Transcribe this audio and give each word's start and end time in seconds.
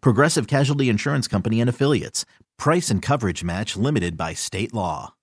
Progressive 0.00 0.46
Casualty 0.46 0.88
Insurance 0.88 1.28
Company 1.28 1.60
and 1.60 1.68
Affiliates. 1.68 2.24
Price 2.58 2.90
and 2.90 3.02
coverage 3.02 3.42
match 3.44 3.76
limited 3.76 4.16
by 4.16 4.32
state 4.34 4.72
law. 4.72 5.14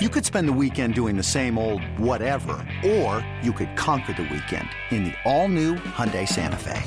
You 0.00 0.08
could 0.08 0.24
spend 0.24 0.48
the 0.48 0.52
weekend 0.52 0.94
doing 0.94 1.16
the 1.16 1.22
same 1.22 1.58
old 1.58 1.84
whatever, 1.98 2.66
or 2.86 3.26
you 3.42 3.52
could 3.52 3.76
conquer 3.76 4.14
the 4.14 4.22
weekend 4.22 4.68
in 4.90 5.04
the 5.04 5.14
all-new 5.26 5.74
Hyundai 5.74 6.26
Santa 6.26 6.56
Fe. 6.56 6.82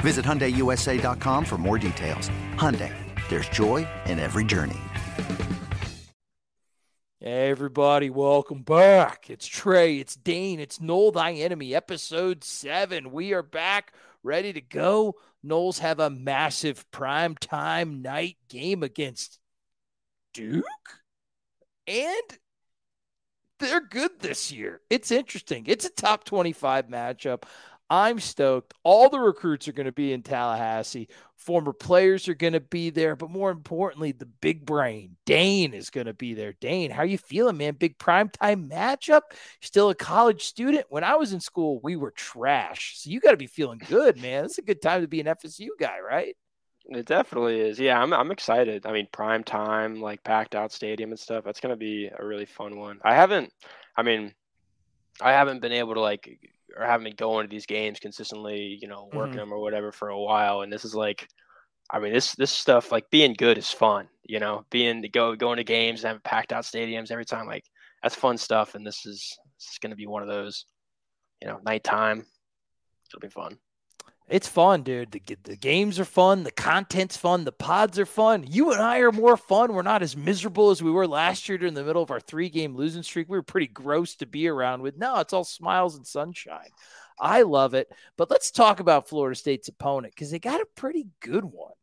Visit 0.00 0.24
HyundaiUSA.com 0.24 1.44
for 1.44 1.58
more 1.58 1.78
details. 1.78 2.28
Hyundai, 2.56 2.92
there's 3.28 3.48
joy 3.50 3.86
in 4.06 4.18
every 4.18 4.44
journey. 4.44 4.80
Hey 7.20 7.50
everybody, 7.50 8.10
welcome 8.10 8.62
back. 8.62 9.30
It's 9.30 9.46
Trey, 9.46 9.98
it's 9.98 10.16
Dane, 10.16 10.58
it's 10.58 10.80
Nole 10.80 11.12
Thy 11.12 11.34
Enemy, 11.34 11.72
episode 11.72 12.42
seven. 12.42 13.12
We 13.12 13.32
are 13.32 13.44
back, 13.44 13.92
ready 14.22 14.52
to 14.52 14.60
go. 14.60 15.16
Noles 15.44 15.78
have 15.78 16.00
a 16.00 16.10
massive 16.10 16.88
prime 16.90 17.34
time 17.34 18.02
night 18.02 18.36
game 18.48 18.82
against 18.82 19.38
Duke, 20.34 20.64
and 21.86 22.38
they're 23.58 23.80
good 23.80 24.12
this 24.20 24.52
year. 24.52 24.80
It's 24.90 25.10
interesting. 25.10 25.64
It's 25.66 25.84
a 25.84 25.90
top 25.90 26.24
25 26.24 26.88
matchup. 26.88 27.44
I'm 27.92 28.20
stoked. 28.20 28.72
All 28.84 29.10
the 29.10 29.20
recruits 29.20 29.68
are 29.68 29.72
going 29.72 29.84
to 29.84 29.92
be 29.92 30.14
in 30.14 30.22
Tallahassee. 30.22 31.08
Former 31.36 31.74
players 31.74 32.26
are 32.26 32.34
going 32.34 32.54
to 32.54 32.60
be 32.60 32.88
there, 32.88 33.14
but 33.16 33.28
more 33.28 33.50
importantly, 33.50 34.12
the 34.12 34.24
big 34.24 34.64
brain, 34.64 35.16
Dane, 35.26 35.74
is 35.74 35.90
going 35.90 36.06
to 36.06 36.14
be 36.14 36.32
there. 36.32 36.54
Dane, 36.58 36.90
how 36.90 37.02
you 37.02 37.18
feeling, 37.18 37.58
man? 37.58 37.74
Big 37.74 37.98
primetime 37.98 38.70
matchup. 38.70 39.20
Still 39.60 39.90
a 39.90 39.94
college 39.94 40.44
student. 40.44 40.86
When 40.88 41.04
I 41.04 41.16
was 41.16 41.34
in 41.34 41.40
school, 41.40 41.80
we 41.82 41.96
were 41.96 42.12
trash. 42.12 42.94
So 42.96 43.10
you 43.10 43.20
got 43.20 43.32
to 43.32 43.36
be 43.36 43.46
feeling 43.46 43.82
good, 43.86 44.18
man. 44.22 44.46
It's 44.46 44.56
a 44.56 44.62
good 44.62 44.80
time 44.80 45.02
to 45.02 45.06
be 45.06 45.20
an 45.20 45.26
FSU 45.26 45.68
guy, 45.78 46.00
right? 46.00 46.34
It 46.86 47.04
definitely 47.04 47.60
is. 47.60 47.78
Yeah, 47.78 48.00
I'm 48.00 48.14
I'm 48.14 48.30
excited. 48.30 48.86
I 48.86 48.92
mean, 48.92 49.06
prime 49.12 49.44
time, 49.44 50.00
like 50.00 50.24
packed 50.24 50.54
out 50.54 50.72
stadium 50.72 51.10
and 51.10 51.20
stuff. 51.20 51.44
That's 51.44 51.60
gonna 51.60 51.76
be 51.76 52.10
a 52.18 52.24
really 52.24 52.46
fun 52.46 52.78
one. 52.78 53.00
I 53.04 53.14
haven't. 53.14 53.52
I 53.96 54.02
mean, 54.02 54.32
I 55.20 55.32
haven't 55.32 55.60
been 55.60 55.72
able 55.72 55.94
to 55.94 56.00
like 56.00 56.40
or 56.76 56.86
haven't 56.86 57.04
been 57.04 57.16
going 57.16 57.46
to 57.46 57.50
these 57.50 57.66
games 57.66 57.98
consistently, 57.98 58.78
you 58.80 58.88
know, 58.88 59.08
working 59.12 59.32
mm-hmm. 59.32 59.38
them 59.40 59.52
or 59.52 59.60
whatever 59.60 59.92
for 59.92 60.08
a 60.08 60.20
while. 60.20 60.62
And 60.62 60.72
this 60.72 60.84
is 60.84 60.94
like, 60.94 61.28
I 61.90 61.98
mean, 61.98 62.12
this 62.12 62.34
this 62.34 62.50
stuff 62.50 62.92
like 62.92 63.10
being 63.10 63.34
good 63.34 63.58
is 63.58 63.70
fun, 63.70 64.08
you 64.24 64.40
know, 64.40 64.64
being 64.70 65.02
to 65.02 65.08
go 65.08 65.34
going 65.36 65.58
to 65.58 65.64
games 65.64 66.00
and 66.00 66.08
having 66.08 66.22
packed 66.22 66.52
out 66.52 66.64
stadiums 66.64 67.10
every 67.10 67.24
time, 67.24 67.46
like 67.46 67.64
that's 68.02 68.14
fun 68.14 68.38
stuff. 68.38 68.74
And 68.74 68.86
this 68.86 69.04
is 69.06 69.36
this 69.58 69.72
is 69.72 69.78
going 69.80 69.90
to 69.90 69.96
be 69.96 70.06
one 70.06 70.22
of 70.22 70.28
those, 70.28 70.66
you 71.40 71.48
know, 71.48 71.60
nighttime. 71.64 72.24
It'll 73.08 73.20
be 73.20 73.28
fun. 73.28 73.58
It's 74.32 74.48
fun, 74.48 74.82
dude. 74.82 75.10
The, 75.10 75.22
the 75.42 75.56
games 75.56 76.00
are 76.00 76.06
fun. 76.06 76.42
The 76.42 76.50
content's 76.50 77.18
fun. 77.18 77.44
The 77.44 77.52
pods 77.52 77.98
are 77.98 78.06
fun. 78.06 78.46
You 78.48 78.72
and 78.72 78.80
I 78.80 79.00
are 79.00 79.12
more 79.12 79.36
fun. 79.36 79.74
We're 79.74 79.82
not 79.82 80.02
as 80.02 80.16
miserable 80.16 80.70
as 80.70 80.82
we 80.82 80.90
were 80.90 81.06
last 81.06 81.50
year 81.50 81.58
during 81.58 81.74
the 81.74 81.84
middle 81.84 82.02
of 82.02 82.10
our 82.10 82.18
three 82.18 82.48
game 82.48 82.74
losing 82.74 83.02
streak. 83.02 83.28
We 83.28 83.36
were 83.36 83.42
pretty 83.42 83.66
gross 83.66 84.14
to 84.16 84.26
be 84.26 84.48
around 84.48 84.80
with. 84.80 84.96
No, 84.96 85.18
it's 85.18 85.34
all 85.34 85.44
smiles 85.44 85.96
and 85.96 86.06
sunshine. 86.06 86.70
I 87.20 87.42
love 87.42 87.74
it. 87.74 87.92
But 88.16 88.30
let's 88.30 88.50
talk 88.50 88.80
about 88.80 89.06
Florida 89.06 89.36
State's 89.36 89.68
opponent 89.68 90.14
because 90.14 90.30
they 90.30 90.38
got 90.38 90.62
a 90.62 90.66
pretty 90.76 91.08
good 91.20 91.44
one 91.44 91.74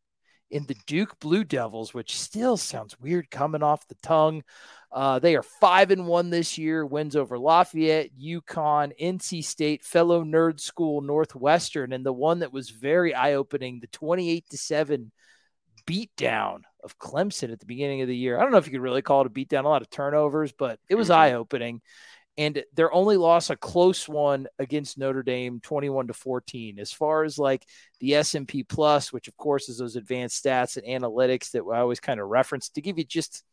in 0.52 0.66
the 0.66 0.76
Duke 0.86 1.20
Blue 1.20 1.44
Devils, 1.44 1.94
which 1.94 2.18
still 2.18 2.58
sounds 2.58 3.00
weird 3.00 3.30
coming 3.30 3.64
off 3.64 3.88
the 3.88 3.96
tongue. 4.02 4.44
Uh, 4.92 5.20
they 5.20 5.36
are 5.36 5.44
five 5.44 5.92
and 5.92 6.08
one 6.08 6.30
this 6.30 6.58
year. 6.58 6.86
Wins 6.86 7.16
over 7.16 7.38
Lafayette, 7.38 8.10
UConn, 8.20 8.92
NC 9.00 9.44
State, 9.44 9.84
fellow 9.84 10.24
nerd 10.24 10.60
school 10.60 11.02
Northwestern, 11.02 11.94
and 11.94 12.06
the 12.06 12.14
one 12.14 12.40
that 12.40 12.54
was 12.54 12.72
very 12.72 13.14
eye 13.14 13.34
opening, 13.34 13.80
the 13.80 13.88
twenty-eight 13.88 14.50
to 14.50 14.58
seven 14.58 15.12
beatdown 15.86 16.62
of 16.84 16.98
Clemson 16.98 17.52
at 17.52 17.60
the 17.60 17.66
beginning 17.66 18.02
of 18.02 18.08
the 18.08 18.16
year. 18.16 18.38
I 18.38 18.44
don't 18.44 18.52
know 18.52 18.58
if 18.58 18.66
you 18.66 18.72
could 18.72 18.82
really 18.82 19.02
call 19.02 19.22
it 19.22 19.28
a 19.28 19.30
beatdown, 19.30 19.66
a 19.66 19.68
lot 19.68 19.82
of 19.82 19.90
turnovers, 19.90 20.52
but 20.52 20.80
it 20.90 20.96
was 20.96 21.10
mm-hmm. 21.10 21.20
And 22.40 22.64
their 22.74 22.92
only 22.94 23.18
loss, 23.18 23.50
a 23.50 23.58
close 23.58 24.08
one 24.08 24.48
against 24.60 24.98
Notre 24.98 25.24
Dame, 25.24 25.60
21 25.60 26.08
to 26.08 26.14
14. 26.14 26.80
As 26.80 26.94
far 26.94 27.26
as 27.26 27.38
like 27.38 27.66
the 28.00 28.16
S&P 28.16 28.64
Plus, 28.64 29.12
which 29.12 29.28
of 29.28 29.36
course 29.36 29.68
is 29.68 29.78
those 29.78 29.98
advanced 29.98 30.42
stats 30.42 30.78
and 30.78 30.88
analytics 30.88 31.52
that 31.52 31.64
I 31.70 31.80
always 31.80 32.00
kind 32.00 32.18
of 32.18 32.30
reference 32.30 32.70
to 32.70 32.82
give 32.82 32.98
you 32.98 33.04
just 33.04 33.44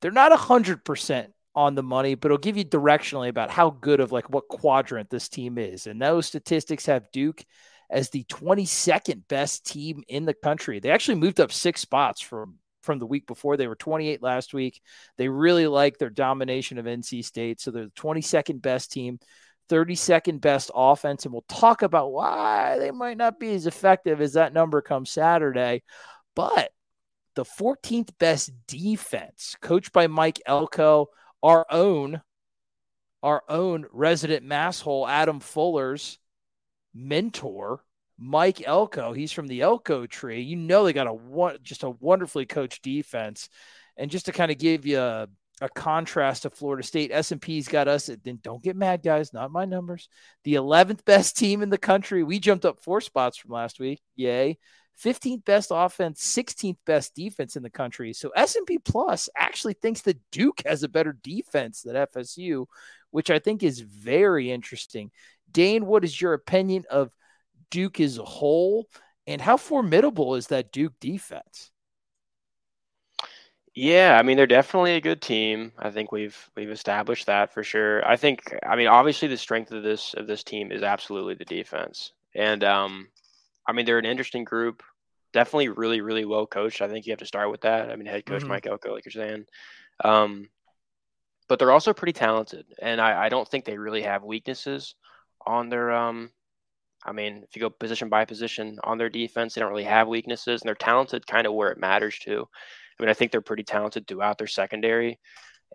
they're 0.00 0.10
not 0.10 0.32
100% 0.32 1.26
on 1.54 1.74
the 1.74 1.82
money, 1.82 2.14
but 2.14 2.28
it'll 2.28 2.38
give 2.38 2.56
you 2.56 2.64
directionally 2.64 3.28
about 3.28 3.50
how 3.50 3.68
good 3.68 4.00
of 4.00 4.10
like 4.10 4.30
what 4.30 4.48
quadrant 4.48 5.10
this 5.10 5.28
team 5.28 5.58
is. 5.58 5.86
And 5.86 6.00
those 6.00 6.24
statistics 6.24 6.86
have 6.86 7.12
Duke 7.12 7.44
as 7.90 8.08
the 8.08 8.24
22nd 8.24 9.28
best 9.28 9.66
team 9.66 10.02
in 10.08 10.24
the 10.24 10.32
country. 10.32 10.80
They 10.80 10.92
actually 10.92 11.16
moved 11.16 11.40
up 11.40 11.52
six 11.52 11.82
spots 11.82 12.22
from 12.22 12.54
from 12.82 12.98
the 12.98 13.06
week 13.06 13.26
before. 13.26 13.56
They 13.56 13.66
were 13.66 13.76
28 13.76 14.22
last 14.22 14.54
week. 14.54 14.80
They 15.16 15.28
really 15.28 15.66
like 15.66 15.98
their 15.98 16.10
domination 16.10 16.78
of 16.78 16.86
NC 16.86 17.24
State, 17.24 17.60
so 17.60 17.70
they're 17.70 17.84
the 17.84 17.90
22nd 17.90 18.62
best 18.62 18.92
team. 18.92 19.18
32nd 19.70 20.40
best 20.40 20.70
offense, 20.74 21.24
and 21.24 21.32
we'll 21.32 21.44
talk 21.48 21.82
about 21.82 22.12
why 22.12 22.76
they 22.80 22.90
might 22.90 23.16
not 23.16 23.38
be 23.38 23.54
as 23.54 23.66
effective 23.68 24.20
as 24.20 24.32
that 24.32 24.52
number 24.52 24.82
comes 24.82 25.10
Saturday. 25.10 25.82
But 26.34 26.72
the 27.36 27.44
14th 27.44 28.10
best 28.18 28.50
defense, 28.66 29.56
coached 29.60 29.92
by 29.92 30.08
Mike 30.08 30.40
Elko, 30.44 31.06
our 31.42 31.64
own, 31.70 32.20
our 33.22 33.42
own 33.48 33.86
resident 33.92 34.44
masshole, 34.44 35.08
Adam 35.08 35.38
Fuller's 35.38 36.18
mentor, 36.92 37.84
Mike 38.20 38.62
Elko. 38.66 39.12
He's 39.12 39.32
from 39.32 39.46
the 39.46 39.62
Elko 39.62 40.06
tree. 40.06 40.42
You 40.42 40.56
know 40.56 40.84
they 40.84 40.92
got 40.92 41.06
a 41.06 41.58
just 41.62 41.82
a 41.82 41.90
wonderfully 41.90 42.44
coached 42.44 42.82
defense. 42.82 43.48
And 43.96 44.10
just 44.10 44.26
to 44.26 44.32
kind 44.32 44.50
of 44.50 44.58
give 44.58 44.86
you 44.86 44.98
a, 44.98 45.26
a 45.60 45.68
contrast 45.70 46.42
to 46.42 46.50
Florida 46.50 46.82
State, 46.82 47.10
S&P's 47.12 47.68
got 47.68 47.88
us. 47.88 48.10
Then 48.22 48.38
don't 48.42 48.62
get 48.62 48.76
mad, 48.76 49.02
guys. 49.02 49.32
Not 49.32 49.50
my 49.50 49.64
numbers. 49.64 50.08
The 50.44 50.54
11th 50.54 51.04
best 51.04 51.36
team 51.36 51.62
in 51.62 51.70
the 51.70 51.78
country. 51.78 52.22
We 52.22 52.38
jumped 52.38 52.64
up 52.64 52.80
four 52.82 53.00
spots 53.00 53.38
from 53.38 53.52
last 53.52 53.80
week. 53.80 54.00
Yay. 54.16 54.58
15th 55.02 55.44
best 55.46 55.70
offense, 55.72 56.22
16th 56.22 56.76
best 56.84 57.14
defense 57.14 57.56
in 57.56 57.62
the 57.62 57.70
country. 57.70 58.12
So 58.12 58.30
S&P 58.36 58.78
Plus 58.78 59.30
actually 59.34 59.72
thinks 59.74 60.02
that 60.02 60.18
Duke 60.30 60.62
has 60.66 60.82
a 60.82 60.90
better 60.90 61.16
defense 61.22 61.80
than 61.80 61.96
FSU, 61.96 62.66
which 63.10 63.30
I 63.30 63.38
think 63.38 63.62
is 63.62 63.80
very 63.80 64.50
interesting. 64.50 65.10
Dane, 65.50 65.86
what 65.86 66.04
is 66.04 66.20
your 66.20 66.34
opinion 66.34 66.84
of 66.90 67.10
Duke 67.70 68.00
as 68.00 68.18
a 68.18 68.24
whole, 68.24 68.88
and 69.26 69.40
how 69.40 69.56
formidable 69.56 70.34
is 70.34 70.48
that 70.48 70.72
Duke 70.72 70.94
defense? 71.00 71.70
Yeah, 73.74 74.16
I 74.18 74.24
mean 74.24 74.36
they're 74.36 74.46
definitely 74.46 74.96
a 74.96 75.00
good 75.00 75.22
team. 75.22 75.72
I 75.78 75.90
think 75.90 76.10
we've 76.10 76.50
we've 76.56 76.70
established 76.70 77.26
that 77.26 77.54
for 77.54 77.62
sure. 77.62 78.06
I 78.06 78.16
think 78.16 78.52
I 78.66 78.74
mean 78.74 78.88
obviously 78.88 79.28
the 79.28 79.36
strength 79.36 79.70
of 79.70 79.84
this 79.84 80.12
of 80.14 80.26
this 80.26 80.42
team 80.42 80.72
is 80.72 80.82
absolutely 80.82 81.34
the 81.34 81.44
defense. 81.44 82.12
And 82.34 82.64
um 82.64 83.08
I 83.66 83.72
mean 83.72 83.86
they're 83.86 83.98
an 83.98 84.04
interesting 84.04 84.42
group 84.42 84.82
definitely 85.32 85.68
really, 85.68 86.00
really 86.00 86.24
well 86.24 86.46
coached. 86.46 86.82
I 86.82 86.88
think 86.88 87.06
you 87.06 87.12
have 87.12 87.20
to 87.20 87.26
start 87.26 87.50
with 87.50 87.62
that. 87.62 87.90
I 87.90 87.96
mean, 87.96 88.06
head 88.06 88.26
coach 88.26 88.40
mm-hmm. 88.40 88.48
Mike 88.48 88.66
Elko, 88.66 88.92
like 88.92 89.04
you're 89.04 89.12
saying. 89.12 89.46
Um, 90.04 90.48
but 91.48 91.58
they're 91.58 91.72
also 91.72 91.92
pretty 91.92 92.12
talented, 92.12 92.64
and 92.80 93.00
I, 93.00 93.24
I, 93.24 93.28
don't 93.28 93.46
think 93.46 93.64
they 93.64 93.76
really 93.76 94.02
have 94.02 94.22
weaknesses 94.22 94.94
on 95.44 95.68
their 95.68 95.90
um 95.90 96.30
I 97.04 97.12
mean, 97.12 97.42
if 97.48 97.56
you 97.56 97.60
go 97.60 97.70
position 97.70 98.08
by 98.08 98.24
position 98.24 98.78
on 98.84 98.98
their 98.98 99.08
defense, 99.08 99.54
they 99.54 99.60
don't 99.60 99.70
really 99.70 99.84
have 99.84 100.08
weaknesses, 100.08 100.60
and 100.60 100.68
they're 100.68 100.74
talented 100.74 101.26
kind 101.26 101.46
of 101.46 101.54
where 101.54 101.70
it 101.70 101.78
matters 101.78 102.18
too. 102.18 102.46
I 102.98 103.02
mean, 103.02 103.10
I 103.10 103.14
think 103.14 103.32
they're 103.32 103.40
pretty 103.40 103.62
talented 103.62 104.06
throughout 104.06 104.38
their 104.38 104.46
secondary, 104.46 105.18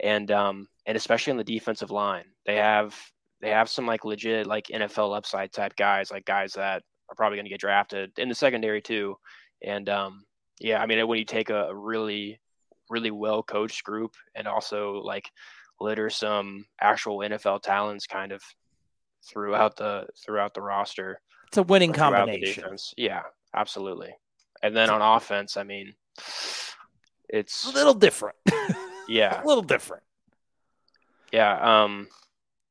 and 0.01 0.29
um, 0.31 0.67
and 0.85 0.95
especially 0.95 1.31
on 1.31 1.37
the 1.37 1.43
defensive 1.43 1.91
line, 1.91 2.25
they 2.45 2.57
have 2.57 2.95
they 3.41 3.49
have 3.49 3.69
some 3.69 3.85
like 3.87 4.05
legit 4.05 4.47
like 4.47 4.67
NFL 4.67 5.15
upside 5.15 5.51
type 5.51 5.75
guys, 5.75 6.11
like 6.11 6.25
guys 6.25 6.53
that 6.53 6.83
are 7.09 7.15
probably 7.15 7.37
going 7.37 7.45
to 7.45 7.51
get 7.51 7.59
drafted 7.59 8.11
in 8.17 8.29
the 8.29 8.35
secondary 8.35 8.81
too. 8.81 9.15
And 9.63 9.89
um, 9.89 10.25
yeah, 10.59 10.81
I 10.81 10.85
mean, 10.85 11.05
when 11.07 11.19
you 11.19 11.25
take 11.25 11.49
a 11.49 11.75
really 11.75 12.39
really 12.89 13.11
well 13.11 13.43
coached 13.43 13.83
group 13.83 14.13
and 14.35 14.47
also 14.47 15.01
like 15.03 15.29
litter 15.79 16.09
some 16.09 16.65
actual 16.79 17.19
NFL 17.19 17.61
talents 17.61 18.07
kind 18.07 18.31
of 18.31 18.41
throughout 19.25 19.77
the 19.77 20.07
throughout 20.23 20.53
the 20.53 20.61
roster. 20.61 21.21
It's 21.47 21.57
a 21.57 21.63
winning 21.63 21.93
combination. 21.93 22.75
Yeah, 22.97 23.21
absolutely. 23.53 24.15
And 24.61 24.75
then 24.75 24.89
on 24.89 25.01
offense, 25.01 25.57
I 25.57 25.63
mean, 25.63 25.93
it's 27.29 27.65
a 27.65 27.71
little 27.71 27.93
different. 27.93 28.37
Yeah, 29.07 29.43
a 29.43 29.45
little 29.45 29.63
different. 29.63 30.03
Yeah. 31.31 31.83
Um, 31.83 32.07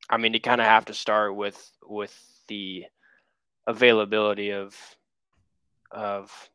I 0.09 0.17
mean, 0.17 0.33
you 0.33 0.41
kind 0.41 0.61
of 0.61 0.67
have 0.67 0.85
to 0.85 0.93
start 0.93 1.35
with 1.35 1.71
with 1.81 2.13
the 2.47 2.85
availability 3.67 4.51
of 4.51 4.75
of 5.91 6.49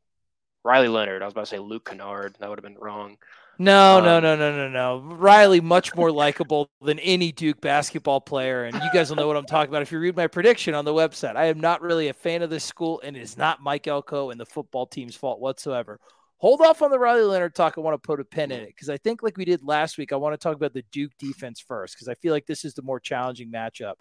Riley 0.64 0.88
Leonard. 0.88 1.22
I 1.22 1.24
was 1.24 1.32
about 1.32 1.46
to 1.46 1.46
say 1.46 1.58
Luke 1.58 1.88
Kennard. 1.88 2.36
That 2.38 2.48
would 2.48 2.58
have 2.58 2.64
been 2.64 2.78
wrong. 2.78 3.16
No, 3.60 3.98
um, 3.98 4.04
no, 4.04 4.20
no, 4.20 4.36
no, 4.36 4.56
no, 4.56 4.68
no. 4.70 5.14
Riley 5.16 5.60
much 5.60 5.94
more 5.94 6.10
likable 6.10 6.70
than 6.80 6.98
any 7.00 7.30
Duke 7.30 7.60
basketball 7.60 8.18
player, 8.18 8.64
and 8.64 8.74
you 8.74 8.88
guys 8.90 9.10
will 9.10 9.16
know 9.16 9.26
what 9.26 9.36
I'm 9.36 9.44
talking 9.44 9.68
about 9.68 9.82
if 9.82 9.92
you 9.92 9.98
read 9.98 10.16
my 10.16 10.28
prediction 10.28 10.72
on 10.72 10.86
the 10.86 10.94
website. 10.94 11.36
I 11.36 11.44
am 11.44 11.60
not 11.60 11.82
really 11.82 12.08
a 12.08 12.14
fan 12.14 12.40
of 12.40 12.48
this 12.48 12.64
school, 12.64 13.02
and 13.04 13.18
it 13.18 13.20
is 13.20 13.36
not 13.36 13.60
Mike 13.60 13.86
Elko 13.86 14.30
and 14.30 14.40
the 14.40 14.46
football 14.46 14.86
team's 14.86 15.14
fault 15.14 15.40
whatsoever. 15.40 16.00
Hold 16.38 16.62
off 16.62 16.80
on 16.80 16.90
the 16.90 16.98
Riley 16.98 17.20
Leonard 17.20 17.54
talk. 17.54 17.74
I 17.76 17.82
want 17.82 18.02
to 18.02 18.06
put 18.06 18.18
a 18.18 18.24
pin 18.24 18.50
in 18.50 18.60
it 18.60 18.68
because 18.68 18.88
I 18.88 18.96
think, 18.96 19.22
like 19.22 19.36
we 19.36 19.44
did 19.44 19.62
last 19.62 19.98
week, 19.98 20.14
I 20.14 20.16
want 20.16 20.32
to 20.32 20.42
talk 20.42 20.56
about 20.56 20.72
the 20.72 20.84
Duke 20.90 21.12
defense 21.18 21.60
first 21.60 21.94
because 21.94 22.08
I 22.08 22.14
feel 22.14 22.32
like 22.32 22.46
this 22.46 22.64
is 22.64 22.72
the 22.72 22.80
more 22.80 22.98
challenging 22.98 23.52
matchup. 23.52 23.96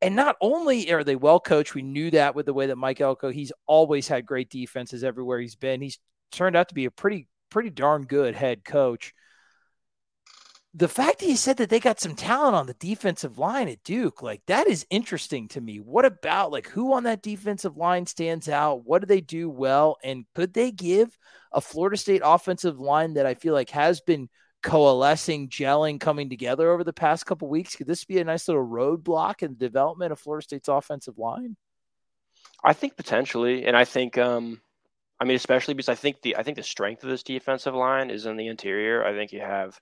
And 0.00 0.16
not 0.16 0.36
only 0.40 0.90
are 0.90 1.04
they 1.04 1.14
well 1.14 1.40
coached, 1.40 1.74
we 1.74 1.82
knew 1.82 2.10
that 2.12 2.34
with 2.34 2.46
the 2.46 2.54
way 2.54 2.68
that 2.68 2.76
Mike 2.76 3.02
Elko, 3.02 3.28
he's 3.28 3.52
always 3.66 4.08
had 4.08 4.24
great 4.24 4.48
defenses 4.48 5.04
everywhere 5.04 5.40
he's 5.40 5.56
been. 5.56 5.82
He's 5.82 5.98
turned 6.30 6.56
out 6.56 6.70
to 6.70 6.74
be 6.74 6.86
a 6.86 6.90
pretty 6.90 7.28
pretty 7.52 7.70
darn 7.70 8.04
good 8.04 8.34
head 8.34 8.64
coach. 8.64 9.14
The 10.74 10.88
fact 10.88 11.18
that 11.18 11.26
he 11.26 11.36
said 11.36 11.58
that 11.58 11.68
they 11.68 11.80
got 11.80 12.00
some 12.00 12.14
talent 12.14 12.56
on 12.56 12.66
the 12.66 12.72
defensive 12.74 13.36
line 13.36 13.68
at 13.68 13.84
Duke, 13.84 14.22
like 14.22 14.40
that 14.46 14.66
is 14.66 14.86
interesting 14.88 15.48
to 15.48 15.60
me. 15.60 15.76
What 15.80 16.06
about 16.06 16.50
like 16.50 16.66
who 16.66 16.94
on 16.94 17.04
that 17.04 17.22
defensive 17.22 17.76
line 17.76 18.06
stands 18.06 18.48
out? 18.48 18.86
What 18.86 19.02
do 19.02 19.06
they 19.06 19.20
do 19.20 19.50
well? 19.50 19.98
And 20.02 20.24
could 20.34 20.54
they 20.54 20.70
give 20.70 21.16
a 21.52 21.60
Florida 21.60 21.98
State 21.98 22.22
offensive 22.24 22.80
line 22.80 23.14
that 23.14 23.26
I 23.26 23.34
feel 23.34 23.52
like 23.52 23.68
has 23.70 24.00
been 24.00 24.30
coalescing, 24.62 25.50
gelling, 25.50 26.00
coming 26.00 26.30
together 26.30 26.70
over 26.70 26.84
the 26.84 26.92
past 26.94 27.26
couple 27.26 27.48
weeks? 27.50 27.76
Could 27.76 27.86
this 27.86 28.06
be 28.06 28.18
a 28.18 28.24
nice 28.24 28.48
little 28.48 28.66
roadblock 28.66 29.42
in 29.42 29.50
the 29.50 29.58
development 29.58 30.12
of 30.12 30.20
Florida 30.20 30.44
State's 30.44 30.68
offensive 30.68 31.18
line? 31.18 31.56
I 32.64 32.72
think 32.72 32.96
potentially, 32.96 33.66
and 33.66 33.76
I 33.76 33.84
think 33.84 34.16
um, 34.16 34.62
I 35.22 35.24
mean, 35.24 35.36
especially 35.36 35.74
because 35.74 35.88
I 35.88 35.94
think 35.94 36.20
the 36.20 36.34
I 36.36 36.42
think 36.42 36.56
the 36.56 36.64
strength 36.64 37.04
of 37.04 37.10
this 37.10 37.22
defensive 37.22 37.76
line 37.76 38.10
is 38.10 38.26
in 38.26 38.36
the 38.36 38.48
interior. 38.48 39.06
I 39.06 39.12
think 39.12 39.30
you 39.30 39.38
have, 39.38 39.80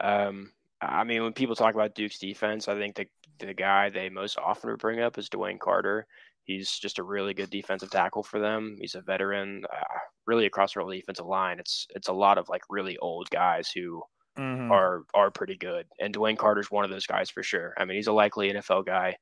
um, 0.00 0.50
I 0.80 1.04
mean, 1.04 1.22
when 1.22 1.32
people 1.32 1.54
talk 1.54 1.74
about 1.74 1.94
Duke's 1.94 2.18
defense, 2.18 2.66
I 2.66 2.76
think 2.76 2.96
the 2.96 3.06
the 3.38 3.54
guy 3.54 3.90
they 3.90 4.08
most 4.08 4.40
often 4.40 4.74
bring 4.74 4.98
up 4.98 5.18
is 5.18 5.28
DeWayne 5.28 5.60
Carter. 5.60 6.08
He's 6.42 6.68
just 6.68 6.98
a 6.98 7.04
really 7.04 7.32
good 7.32 7.48
defensive 7.48 7.92
tackle 7.92 8.24
for 8.24 8.40
them. 8.40 8.76
He's 8.80 8.96
a 8.96 9.02
veteran, 9.02 9.62
uh, 9.72 9.98
really 10.26 10.46
across 10.46 10.74
the 10.74 10.80
whole 10.80 10.90
defensive 10.90 11.26
line. 11.26 11.60
It's 11.60 11.86
it's 11.94 12.08
a 12.08 12.12
lot 12.12 12.36
of 12.36 12.48
like 12.48 12.62
really 12.68 12.98
old 12.98 13.30
guys 13.30 13.70
who 13.70 14.02
mm-hmm. 14.36 14.72
are 14.72 15.04
are 15.14 15.30
pretty 15.30 15.56
good, 15.56 15.86
and 16.00 16.12
DeWayne 16.12 16.36
Carter's 16.36 16.72
one 16.72 16.84
of 16.84 16.90
those 16.90 17.06
guys 17.06 17.30
for 17.30 17.44
sure. 17.44 17.72
I 17.78 17.84
mean, 17.84 17.98
he's 17.98 18.08
a 18.08 18.12
likely 18.12 18.52
NFL 18.52 18.84
guy, 18.84 19.16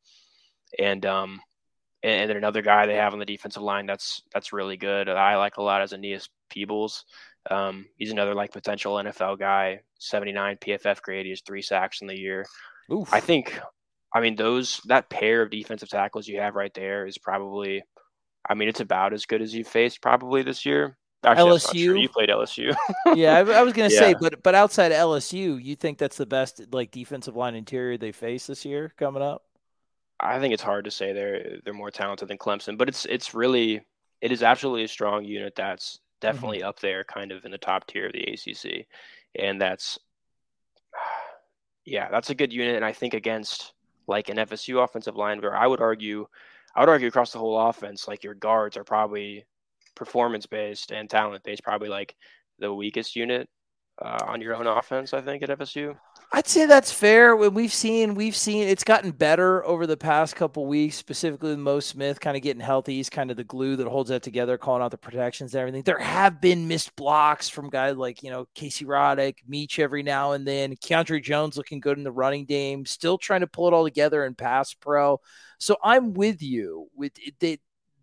and 0.79 1.05
um, 1.05 1.39
and 2.03 2.31
then 2.31 2.37
another 2.37 2.63
guy 2.63 2.87
they 2.87 2.95
have 2.95 3.13
on 3.13 3.19
the 3.19 3.27
defensive 3.27 3.63
line 3.63 3.87
that's 3.87 4.23
that's 4.33 4.53
really 4.53 4.77
good. 4.77 5.09
I 5.09 5.37
like 5.37 5.59
a 5.59 5.63
lot 5.63 5.83
as 5.83 5.93
Aeneas 5.93 6.29
Peebles. 6.49 7.05
Um, 7.51 7.87
he's 7.97 8.11
another 8.11 8.35
like 8.35 8.53
potential 8.53 8.95
NFL 8.95 9.39
guy. 9.39 9.81
79 9.99 10.57
PFF 10.57 11.03
grade. 11.03 11.27
He 11.27 11.31
has 11.31 11.43
three 11.43 11.63
sacks 11.63 12.01
in 12.01 12.07
the 12.07 12.19
year. 12.19 12.47
Oof. 12.93 13.13
I 13.13 13.21
think. 13.21 13.59
I 14.13 14.21
mean, 14.21 14.35
those 14.35 14.81
that 14.87 15.09
pair 15.09 15.43
of 15.43 15.51
defensive 15.51 15.89
tackles 15.89 16.27
you 16.27 16.41
have 16.41 16.57
right 16.57 16.73
there 16.75 17.07
is 17.07 17.19
probably. 17.19 17.83
I 18.49 18.55
mean, 18.55 18.69
it's 18.69 18.81
about 18.81 19.13
as 19.13 19.27
good 19.27 19.43
as 19.43 19.55
you 19.55 19.65
faced 19.65 20.01
probably 20.01 20.43
this 20.43 20.65
year. 20.65 20.97
Actually, 21.23 21.51
LSU. 21.51 21.85
Sure. 21.85 21.97
You 21.97 22.09
played 22.09 22.31
LSU. 22.31 22.75
yeah, 23.15 23.35
I, 23.35 23.41
I 23.41 23.63
was 23.63 23.75
gonna 23.75 23.91
yeah. 23.91 23.99
say, 23.99 24.15
but 24.19 24.43
but 24.43 24.55
outside 24.55 24.91
of 24.91 24.99
LSU, 24.99 25.63
you 25.63 25.77
think 25.77 25.99
that's 25.99 26.17
the 26.17 26.27
best 26.27 26.63
like 26.73 26.91
defensive 26.91 27.37
line 27.37 27.55
interior 27.55 27.99
they 27.99 28.13
face 28.13 28.47
this 28.47 28.65
year 28.65 28.93
coming 28.97 29.23
up? 29.23 29.43
I 30.21 30.39
think 30.39 30.55
it's 30.55 30.63
hard 30.63 30.85
to 30.85 30.91
say 30.91 31.13
they're 31.13 31.61
they're 31.65 31.75
more 31.75 31.91
talented 31.91 32.29
than 32.29 32.39
Clemson, 32.39 32.77
but 32.77 32.89
it's 32.89 33.07
it's 33.07 33.35
really 33.35 33.81
it 34.21 34.33
is 34.33 34.43
absolutely 34.43 34.85
a 34.85 34.89
strong 34.89 35.25
unit 35.25 35.55
that's 35.57 36.01
definitely 36.21 36.59
mm-hmm. 36.59 36.69
up 36.69 36.81
there, 36.81 37.05
kind 37.05 37.33
of 37.33 37.45
in 37.45 37.51
the 37.51 37.59
top 37.59 37.87
tier 37.87 38.07
of 38.07 38.13
the 38.13 38.23
ACC, 38.23 38.87
and 39.39 39.61
that's 39.61 39.99
yeah, 41.85 42.09
that's 42.11 42.31
a 42.31 42.35
good 42.35 42.53
unit. 42.53 42.77
And 42.77 42.85
I 42.85 42.93
think 42.93 43.15
against 43.15 43.73
like 44.07 44.29
an 44.29 44.37
FSU 44.37 44.83
offensive 44.83 45.17
line, 45.17 45.41
where 45.41 45.57
I 45.57 45.67
would 45.67 45.81
argue, 45.81 46.27
I 46.75 46.81
would 46.81 46.89
argue 46.89 47.09
across 47.09 47.33
the 47.33 47.39
whole 47.39 47.59
offense, 47.69 48.09
like 48.09 48.25
your 48.25 48.35
guards 48.35 48.77
are 48.77 48.85
probably 48.85 49.45
performance 49.95 50.47
based 50.47 50.93
and 50.93 51.09
talent 51.09 51.45
based, 51.45 51.63
probably 51.63 51.89
like 51.89 52.15
the 52.59 52.73
weakest 52.73 53.17
unit 53.17 53.49
uh, 54.03 54.19
on 54.27 54.41
your 54.41 54.55
own 54.55 54.67
offense. 54.67 55.15
I 55.15 55.21
think 55.21 55.43
at 55.43 55.59
FSU. 55.59 55.97
I'd 56.33 56.47
say 56.47 56.67
that's 56.67 56.93
fair. 56.93 57.35
When 57.35 57.55
we've 57.55 57.73
seen, 57.73 58.15
we've 58.15 58.37
seen 58.37 58.69
it's 58.69 58.85
gotten 58.85 59.11
better 59.11 59.65
over 59.67 59.85
the 59.85 59.97
past 59.97 60.37
couple 60.37 60.65
weeks, 60.65 60.95
specifically 60.95 61.51
with 61.51 61.59
Mo 61.59 61.81
Smith 61.81 62.21
kind 62.21 62.37
of 62.37 62.43
getting 62.45 62.63
healthy. 62.63 62.95
He's 62.95 63.11
kind 63.11 63.33
of 63.33 63.37
the 63.37 63.43
glue 63.43 63.75
that 63.75 63.89
holds 63.89 64.11
that 64.11 64.23
together, 64.23 64.57
calling 64.57 64.81
out 64.81 64.93
the 64.93 64.97
protections 64.97 65.55
and 65.55 65.61
everything. 65.61 65.83
There 65.83 65.99
have 65.99 66.41
been 66.41 66.69
missed 66.69 66.95
blocks 66.95 67.49
from 67.49 67.69
guys 67.69 67.97
like, 67.97 68.23
you 68.23 68.31
know, 68.31 68.47
Casey 68.55 68.85
Roddick, 68.85 69.39
Meach 69.51 69.81
every 69.81 70.05
now 70.05 70.33
and 70.33 70.47
then. 70.47 70.77
Keiondre 70.77 71.21
Jones 71.21 71.57
looking 71.57 71.81
good 71.81 71.99
in 71.99 72.05
the 72.05 72.13
running 72.13 72.45
game, 72.45 72.87
still 72.87 73.19
trying 73.19 73.41
to 73.41 73.49
pull 73.49 73.67
it 73.67 73.75
all 73.75 73.85
together 73.85 74.25
in 74.25 74.37
pass 74.37 74.73
pro. 74.73 75.21
So 75.59 75.79
I'm 75.83 76.15
with 76.15 76.43
you. 76.43 76.87
With 76.95 77.13
it, 77.19 77.61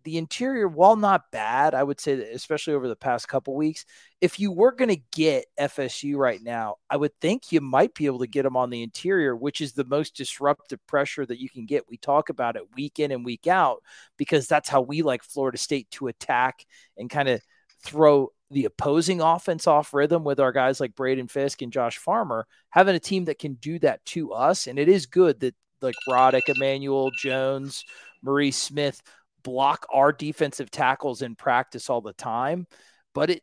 the 0.08 0.16
interior, 0.16 0.66
while 0.66 0.96
not 0.96 1.30
bad, 1.30 1.74
I 1.74 1.82
would 1.82 2.00
say 2.00 2.14
that 2.14 2.34
especially 2.34 2.72
over 2.72 2.88
the 2.88 2.96
past 2.96 3.28
couple 3.28 3.54
weeks, 3.54 3.84
if 4.22 4.40
you 4.40 4.50
were 4.50 4.72
going 4.72 4.88
to 4.88 5.02
get 5.12 5.44
FSU 5.60 6.16
right 6.16 6.42
now, 6.42 6.76
I 6.88 6.96
would 6.96 7.12
think 7.20 7.52
you 7.52 7.60
might 7.60 7.92
be 7.92 8.06
able 8.06 8.20
to 8.20 8.26
get 8.26 8.44
them 8.44 8.56
on 8.56 8.70
the 8.70 8.82
interior, 8.82 9.36
which 9.36 9.60
is 9.60 9.74
the 9.74 9.84
most 9.84 10.16
disruptive 10.16 10.84
pressure 10.86 11.26
that 11.26 11.38
you 11.38 11.50
can 11.50 11.66
get. 11.66 11.90
We 11.90 11.98
talk 11.98 12.30
about 12.30 12.56
it 12.56 12.74
week 12.74 12.98
in 12.98 13.12
and 13.12 13.22
week 13.22 13.46
out 13.46 13.82
because 14.16 14.48
that's 14.48 14.70
how 14.70 14.80
we 14.80 15.02
like 15.02 15.22
Florida 15.22 15.58
State 15.58 15.90
to 15.90 16.06
attack 16.08 16.64
and 16.96 17.10
kind 17.10 17.28
of 17.28 17.42
throw 17.82 18.32
the 18.50 18.64
opposing 18.64 19.20
offense 19.20 19.66
off 19.66 19.92
rhythm 19.92 20.24
with 20.24 20.40
our 20.40 20.52
guys 20.52 20.80
like 20.80 20.94
Braden 20.94 21.28
Fiske 21.28 21.60
and 21.60 21.70
Josh 21.70 21.98
Farmer, 21.98 22.46
having 22.70 22.96
a 22.96 23.00
team 23.00 23.26
that 23.26 23.38
can 23.38 23.54
do 23.56 23.78
that 23.80 24.02
to 24.06 24.32
us. 24.32 24.68
And 24.68 24.78
it 24.78 24.88
is 24.88 25.04
good 25.04 25.40
that 25.40 25.54
like 25.82 25.94
Roddick, 26.08 26.48
Emmanuel 26.48 27.10
Jones, 27.10 27.84
Marie 28.22 28.50
Smith 28.50 29.02
block 29.42 29.86
our 29.92 30.12
defensive 30.12 30.70
tackles 30.70 31.22
in 31.22 31.34
practice 31.34 31.90
all 31.90 32.00
the 32.00 32.12
time, 32.12 32.66
but 33.14 33.30
it 33.30 33.42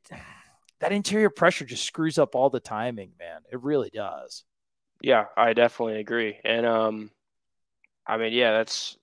that 0.79 0.91
interior 0.91 1.29
pressure 1.29 1.65
just 1.65 1.83
screws 1.85 2.17
up 2.17 2.35
all 2.35 2.49
the 2.49 2.59
timing, 2.59 3.11
man. 3.17 3.41
It 3.51 3.61
really 3.61 3.89
does. 3.89 4.43
Yeah, 5.01 5.25
I 5.37 5.53
definitely 5.53 5.99
agree. 5.99 6.39
And 6.43 6.65
um 6.65 7.11
I 8.07 8.17
mean, 8.17 8.33
yeah, 8.33 8.51
that's 8.51 8.97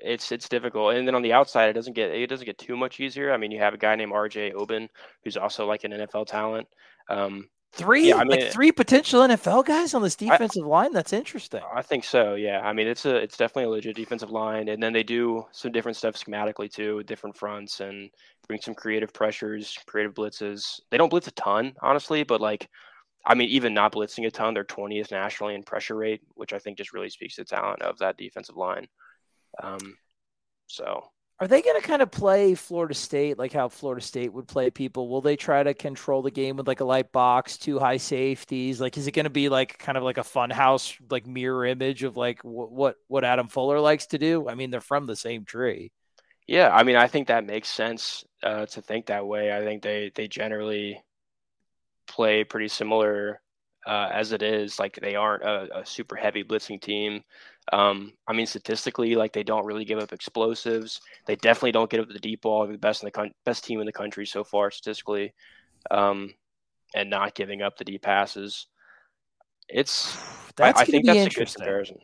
it's 0.00 0.30
it's 0.32 0.48
difficult. 0.48 0.94
And 0.94 1.06
then 1.06 1.14
on 1.14 1.22
the 1.22 1.32
outside, 1.32 1.68
it 1.70 1.72
doesn't 1.72 1.94
get 1.94 2.10
it 2.10 2.28
doesn't 2.28 2.46
get 2.46 2.58
too 2.58 2.76
much 2.76 3.00
easier. 3.00 3.32
I 3.32 3.36
mean, 3.36 3.50
you 3.50 3.58
have 3.58 3.74
a 3.74 3.78
guy 3.78 3.96
named 3.96 4.12
RJ 4.12 4.54
Oben 4.54 4.88
who's 5.24 5.36
also 5.36 5.66
like 5.66 5.84
an 5.84 5.92
NFL 5.92 6.26
talent. 6.26 6.68
Um, 7.08 7.48
Three, 7.76 8.10
yeah, 8.10 8.18
I 8.18 8.24
mean, 8.24 8.40
like 8.40 8.52
three 8.52 8.70
potential 8.70 9.22
NFL 9.22 9.64
guys 9.64 9.94
on 9.94 10.02
this 10.02 10.14
defensive 10.14 10.62
I, 10.62 10.68
line. 10.68 10.92
That's 10.92 11.12
interesting. 11.12 11.60
I 11.74 11.82
think 11.82 12.04
so. 12.04 12.36
Yeah, 12.36 12.60
I 12.60 12.72
mean, 12.72 12.86
it's 12.86 13.04
a 13.04 13.16
it's 13.16 13.36
definitely 13.36 13.64
a 13.64 13.70
legit 13.70 13.96
defensive 13.96 14.30
line, 14.30 14.68
and 14.68 14.80
then 14.80 14.92
they 14.92 15.02
do 15.02 15.44
some 15.50 15.72
different 15.72 15.96
stuff 15.96 16.14
schematically 16.14 16.72
too, 16.72 17.02
different 17.02 17.36
fronts, 17.36 17.80
and 17.80 18.10
bring 18.46 18.60
some 18.60 18.74
creative 18.74 19.12
pressures, 19.12 19.76
creative 19.86 20.14
blitzes. 20.14 20.80
They 20.92 20.98
don't 20.98 21.08
blitz 21.08 21.26
a 21.26 21.32
ton, 21.32 21.74
honestly, 21.82 22.22
but 22.22 22.40
like, 22.40 22.68
I 23.26 23.34
mean, 23.34 23.48
even 23.48 23.74
not 23.74 23.92
blitzing 23.92 24.24
a 24.26 24.30
ton, 24.30 24.54
they're 24.54 24.64
20th 24.64 25.10
nationally 25.10 25.56
in 25.56 25.64
pressure 25.64 25.96
rate, 25.96 26.20
which 26.34 26.52
I 26.52 26.60
think 26.60 26.78
just 26.78 26.92
really 26.92 27.10
speaks 27.10 27.34
to 27.36 27.40
the 27.40 27.46
talent 27.46 27.82
of 27.82 27.98
that 27.98 28.16
defensive 28.16 28.56
line. 28.56 28.86
Um, 29.60 29.96
so 30.68 31.02
are 31.40 31.48
they 31.48 31.62
going 31.62 31.80
to 31.80 31.86
kind 31.86 32.00
of 32.00 32.10
play 32.10 32.54
Florida 32.54 32.94
State 32.94 33.38
like 33.38 33.52
how 33.52 33.68
Florida 33.68 34.00
State 34.00 34.32
would 34.32 34.46
play 34.46 34.70
people? 34.70 35.08
Will 35.08 35.20
they 35.20 35.36
try 35.36 35.62
to 35.62 35.74
control 35.74 36.22
the 36.22 36.30
game 36.30 36.56
with 36.56 36.68
like 36.68 36.80
a 36.80 36.84
light 36.84 37.10
box, 37.10 37.56
two 37.58 37.78
high 37.78 37.96
safeties? 37.96 38.80
Like, 38.80 38.96
is 38.96 39.06
it 39.08 39.12
going 39.12 39.24
to 39.24 39.30
be 39.30 39.48
like 39.48 39.76
kind 39.78 39.98
of 39.98 40.04
like 40.04 40.18
a 40.18 40.24
fun 40.24 40.50
house, 40.50 40.96
like 41.10 41.26
mirror 41.26 41.66
image 41.66 42.04
of 42.04 42.16
like 42.16 42.40
what 42.42 42.94
what 43.08 43.24
Adam 43.24 43.48
Fuller 43.48 43.80
likes 43.80 44.06
to 44.08 44.18
do? 44.18 44.48
I 44.48 44.54
mean, 44.54 44.70
they're 44.70 44.80
from 44.80 45.06
the 45.06 45.16
same 45.16 45.44
tree. 45.44 45.90
Yeah, 46.46 46.70
I 46.72 46.82
mean, 46.82 46.96
I 46.96 47.08
think 47.08 47.28
that 47.28 47.46
makes 47.46 47.68
sense 47.68 48.24
uh, 48.42 48.66
to 48.66 48.82
think 48.82 49.06
that 49.06 49.26
way. 49.26 49.52
I 49.52 49.64
think 49.64 49.82
they 49.82 50.12
they 50.14 50.28
generally 50.28 51.02
play 52.06 52.44
pretty 52.44 52.68
similar 52.68 53.40
uh, 53.86 54.08
as 54.12 54.32
it 54.32 54.42
is. 54.42 54.78
Like 54.78 54.98
they 55.00 55.14
aren't 55.16 55.42
a, 55.42 55.80
a 55.80 55.86
super 55.86 56.16
heavy 56.16 56.44
blitzing 56.44 56.80
team. 56.80 57.22
Um, 57.72 58.12
I 58.28 58.34
mean, 58.34 58.46
statistically, 58.46 59.14
like 59.14 59.32
they 59.32 59.42
don't 59.42 59.64
really 59.64 59.84
give 59.84 59.98
up 59.98 60.12
explosives. 60.12 61.00
They 61.26 61.36
definitely 61.36 61.72
don't 61.72 61.90
get 61.90 62.00
up 62.00 62.08
the 62.08 62.18
deep 62.18 62.42
ball. 62.42 62.64
They're 62.64 62.72
the 62.72 62.78
best 62.78 63.02
in 63.02 63.06
the 63.06 63.12
con- 63.12 63.34
best 63.44 63.64
team 63.64 63.80
in 63.80 63.86
the 63.86 63.92
country 63.92 64.26
so 64.26 64.44
far 64.44 64.70
statistically, 64.70 65.32
um, 65.90 66.34
and 66.94 67.08
not 67.08 67.34
giving 67.34 67.62
up 67.62 67.78
the 67.78 67.84
deep 67.84 68.02
passes. 68.02 68.66
It's 69.68 70.14
that's 70.56 70.80
I, 70.80 70.82
I 70.82 70.86
think 70.86 71.06
that's 71.06 71.34
a 71.34 71.38
good 71.38 71.54
comparison. 71.54 71.98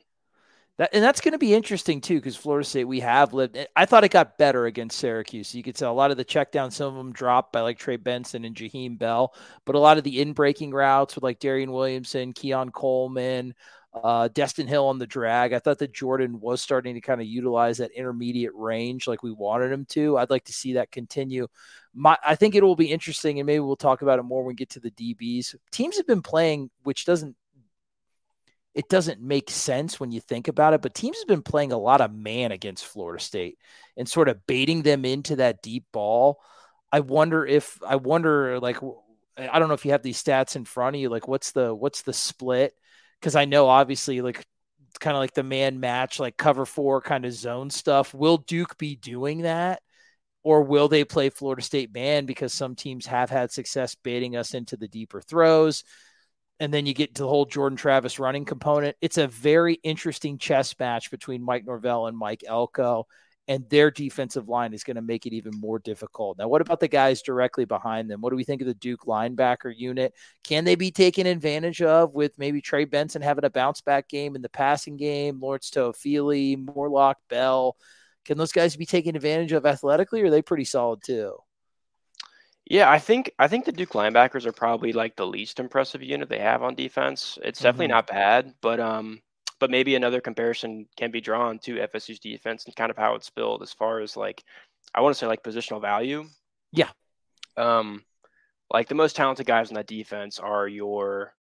That, 0.81 0.95
and 0.95 1.05
that's 1.05 1.21
going 1.21 1.33
to 1.33 1.39
be 1.39 1.53
interesting 1.53 2.01
too, 2.01 2.15
because 2.15 2.37
Florida 2.37 2.67
State, 2.67 2.85
we 2.85 3.01
have 3.01 3.35
lived. 3.35 3.59
I 3.77 3.85
thought 3.85 4.03
it 4.03 4.11
got 4.11 4.39
better 4.39 4.65
against 4.65 4.99
Syracuse. 4.99 5.55
You 5.55 5.63
could 5.63 5.77
tell 5.77 5.93
a 5.93 5.95
lot 5.95 6.11
of 6.11 6.17
the 6.17 6.25
checkdowns, 6.25 6.73
some 6.73 6.87
of 6.87 6.95
them 6.95 7.13
dropped 7.13 7.53
by 7.53 7.61
like 7.61 7.77
Trey 7.77 7.97
Benson 7.97 8.47
and 8.47 8.57
Jaheim 8.57 8.99
Bell, 8.99 9.35
but 9.67 9.75
a 9.75 9.79
lot 9.79 9.99
of 9.99 10.05
the 10.05 10.23
in 10.23 10.33
breaking 10.33 10.71
routes 10.71 11.15
with 11.15 11.23
like 11.23 11.39
Darion 11.39 11.71
Williamson, 11.71 12.33
Keon 12.33 12.71
Coleman, 12.71 13.55
uh, 13.93 14.29
Destyn 14.29 14.69
Hill 14.69 14.87
on 14.87 14.99
the 14.99 15.07
drag. 15.07 15.53
I 15.53 15.59
thought 15.59 15.79
that 15.79 15.93
Jordan 15.93 16.41
was 16.41 16.61
starting 16.61 16.95
to 16.95 17.01
kind 17.01 17.21
of 17.21 17.27
utilize 17.27 17.79
that 17.79 17.91
intermediate 17.93 18.55
range 18.55 19.09
like 19.09 19.23
we 19.23 19.33
wanted 19.33 19.73
him 19.73 19.85
to. 19.91 20.17
I'd 20.17 20.31
like 20.31 20.45
to 20.45 20.53
see 20.53 20.75
that 20.75 20.93
continue. 20.93 21.49
My, 21.93 22.17
I 22.25 22.37
think 22.37 22.55
it 22.55 22.63
will 22.63 22.77
be 22.77 22.93
interesting, 22.93 23.41
and 23.41 23.47
maybe 23.47 23.61
we'll 23.61 23.77
talk 23.77 24.03
about 24.03 24.19
it 24.19 24.23
more 24.23 24.43
when 24.43 24.49
we 24.49 24.55
get 24.55 24.71
to 24.71 24.81
the 24.81 24.93
DBs. 24.93 25.57
Teams 25.73 25.97
have 25.97 26.07
been 26.07 26.23
playing, 26.23 26.71
which 26.85 27.05
doesn't 27.05 27.37
it 28.73 28.89
doesn't 28.89 29.21
make 29.21 29.51
sense 29.51 29.99
when 29.99 30.13
you 30.13 30.21
think 30.21 30.47
about 30.47 30.75
it. 30.75 30.83
But 30.83 30.95
teams 30.95 31.19
have 31.19 31.27
been 31.27 31.43
playing 31.43 31.73
a 31.73 31.79
lot 31.79 32.01
of 32.01 32.15
man 32.15 32.53
against 32.53 32.87
Florida 32.87 33.23
State 33.23 33.59
and 33.97 34.09
sort 34.09 34.29
of 34.29 34.47
baiting 34.47 34.83
them 34.83 35.05
into 35.05 35.37
that 35.37 35.63
deep 35.63 35.87
ball. 35.93 36.41
I 36.93 37.01
wonder 37.01 37.45
if 37.45 37.81
I 37.87 37.97
wonder 37.97 38.61
like 38.61 38.79
I 39.37 39.59
don't 39.59 39.69
know 39.69 39.75
if 39.75 39.85
you 39.85 39.93
have 39.93 40.03
these 40.03 40.23
stats 40.23 40.55
in 40.57 40.65
front 40.65 40.97
of 40.97 41.03
you. 41.03 41.09
Like 41.09 41.27
what's 41.27 41.53
the 41.53 41.75
what's 41.75 42.03
the 42.03 42.13
split? 42.13 42.75
Because 43.21 43.37
I 43.37 43.45
know 43.45 43.67
obviously 43.69 44.21
like 44.21 44.45
kind 44.99 45.17
of 45.17 45.21
like 45.21 45.35
the 45.35 45.43
man 45.43 45.81
match, 45.81 46.19
like 46.19 46.37
cover 46.37 46.67
four 46.67 47.01
kind 47.01 47.25
of 47.25 47.33
zone 47.33 47.71
stuff. 47.71 48.15
Will 48.15 48.39
Duke 48.39 48.79
be 48.79 48.97
doing 48.97 49.43
that? 49.43 49.83
Or 50.43 50.63
will 50.63 50.89
they 50.89 51.05
play 51.05 51.29
Florida 51.29 51.63
State 51.63 51.93
man 51.93 52.25
because 52.25 52.55
some 52.55 52.75
teams 52.75 53.07
have 53.07 53.29
had 53.29 53.53
success 53.53 53.95
baiting 53.95 54.37
us 54.37 54.55
into 54.55 54.77
the 54.77 54.89
deeper 54.89 55.21
throws? 55.21 55.85
and 56.61 56.73
then 56.73 56.85
you 56.85 56.93
get 56.93 57.15
to 57.15 57.23
the 57.23 57.29
whole 57.29 57.47
Jordan 57.47 57.77
Travis 57.77 58.19
running 58.19 58.45
component. 58.45 58.95
It's 59.01 59.17
a 59.17 59.27
very 59.27 59.75
interesting 59.83 60.37
chess 60.37 60.79
match 60.79 61.11
between 61.11 61.43
Mike 61.43 61.65
Norvell 61.65 62.07
and 62.07 62.17
Mike 62.17 62.45
Elko, 62.47 63.07
and 63.51 63.69
their 63.69 63.91
defensive 63.91 64.49
line 64.49 64.73
is 64.73 64.85
going 64.85 64.95
to 64.95 65.03
make 65.03 65.27
it 65.27 65.33
even 65.33 65.53
more 65.59 65.81
difficult. 65.81 66.39
Now, 66.39 66.47
what 66.47 66.61
about 66.61 66.79
the 66.79 66.87
guys 66.87 67.21
directly 67.21 67.65
behind 67.65 68.09
them? 68.09 68.21
What 68.21 68.31
do 68.31 68.37
we 68.37 68.45
think 68.45 68.61
of 68.63 68.69
the 68.69 68.75
Duke 68.75 69.07
linebacker 69.07 69.75
unit? 69.77 70.15
Can 70.45 70.65
they 70.65 70.77
be 70.77 70.93
taken 70.93 71.27
advantage 71.27 71.83
of 71.83 72.15
with 72.15 72.39
maybe 72.39 72.61
Trey 72.61 72.85
Benson 72.85 73.23
having 73.23 73.45
a 73.45 73.51
bounce 73.51 73.81
back 73.81 74.09
game 74.09 74.37
in 74.37 74.43
the 74.43 74.49
passing 74.49 74.97
game, 74.97 75.41
Lawrence 75.41 75.69
Toafili, 75.69 76.65
Morlock, 76.65 77.17
Bell? 77.29 77.77
Can 78.25 78.39
those 78.39 78.53
guys 78.53 78.77
be 78.77 78.87
taken 78.87 79.17
advantage 79.17 79.51
of 79.51 79.67
athletically, 79.67 80.23
or 80.23 80.27
are 80.27 80.31
they 80.31 80.43
pretty 80.43 80.65
solid 80.65 81.03
too? 81.03 81.37
Yeah, 82.67 82.89
I 82.89 83.01
think 83.01 83.33
I 83.37 83.49
think 83.49 83.65
the 83.65 83.73
Duke 83.73 83.95
linebackers 83.95 84.47
are 84.47 84.53
probably 84.53 84.93
like 84.93 85.17
the 85.17 85.27
least 85.27 85.59
impressive 85.59 86.05
unit 86.05 86.29
they 86.29 86.39
have 86.39 86.63
on 86.63 86.77
defense. 86.77 87.37
It's 87.43 87.59
definitely 87.59 87.87
mm-hmm. 87.87 87.95
not 87.95 88.07
bad, 88.07 88.55
but 88.61 88.79
um, 88.79 89.23
but 89.61 89.71
maybe 89.71 89.95
another 89.95 90.21
comparison 90.21 90.87
can 90.97 91.11
be 91.11 91.21
drawn 91.21 91.59
to 91.61 91.77
FSU's 91.77 92.19
defense 92.19 92.65
and 92.65 92.75
kind 92.75 92.91
of 92.91 92.97
how 92.97 93.15
it's 93.15 93.31
built 93.31 93.63
as 93.63 93.73
far 93.73 94.01
as 94.01 94.17
like 94.17 94.43
I 94.95 95.01
want 95.01 95.15
to 95.15 95.19
say 95.19 95.27
like 95.27 95.43
positional 95.43 95.81
value. 95.81 96.25
Yeah. 96.73 96.91
Um, 97.57 98.05
like 98.73 98.89
the 98.89 98.95
most 98.95 99.17
talented 99.17 99.47
guys 99.47 99.69
on 99.69 99.75
that 99.75 99.87
defense 99.87 100.39
are 100.39 100.67
your 100.67 101.35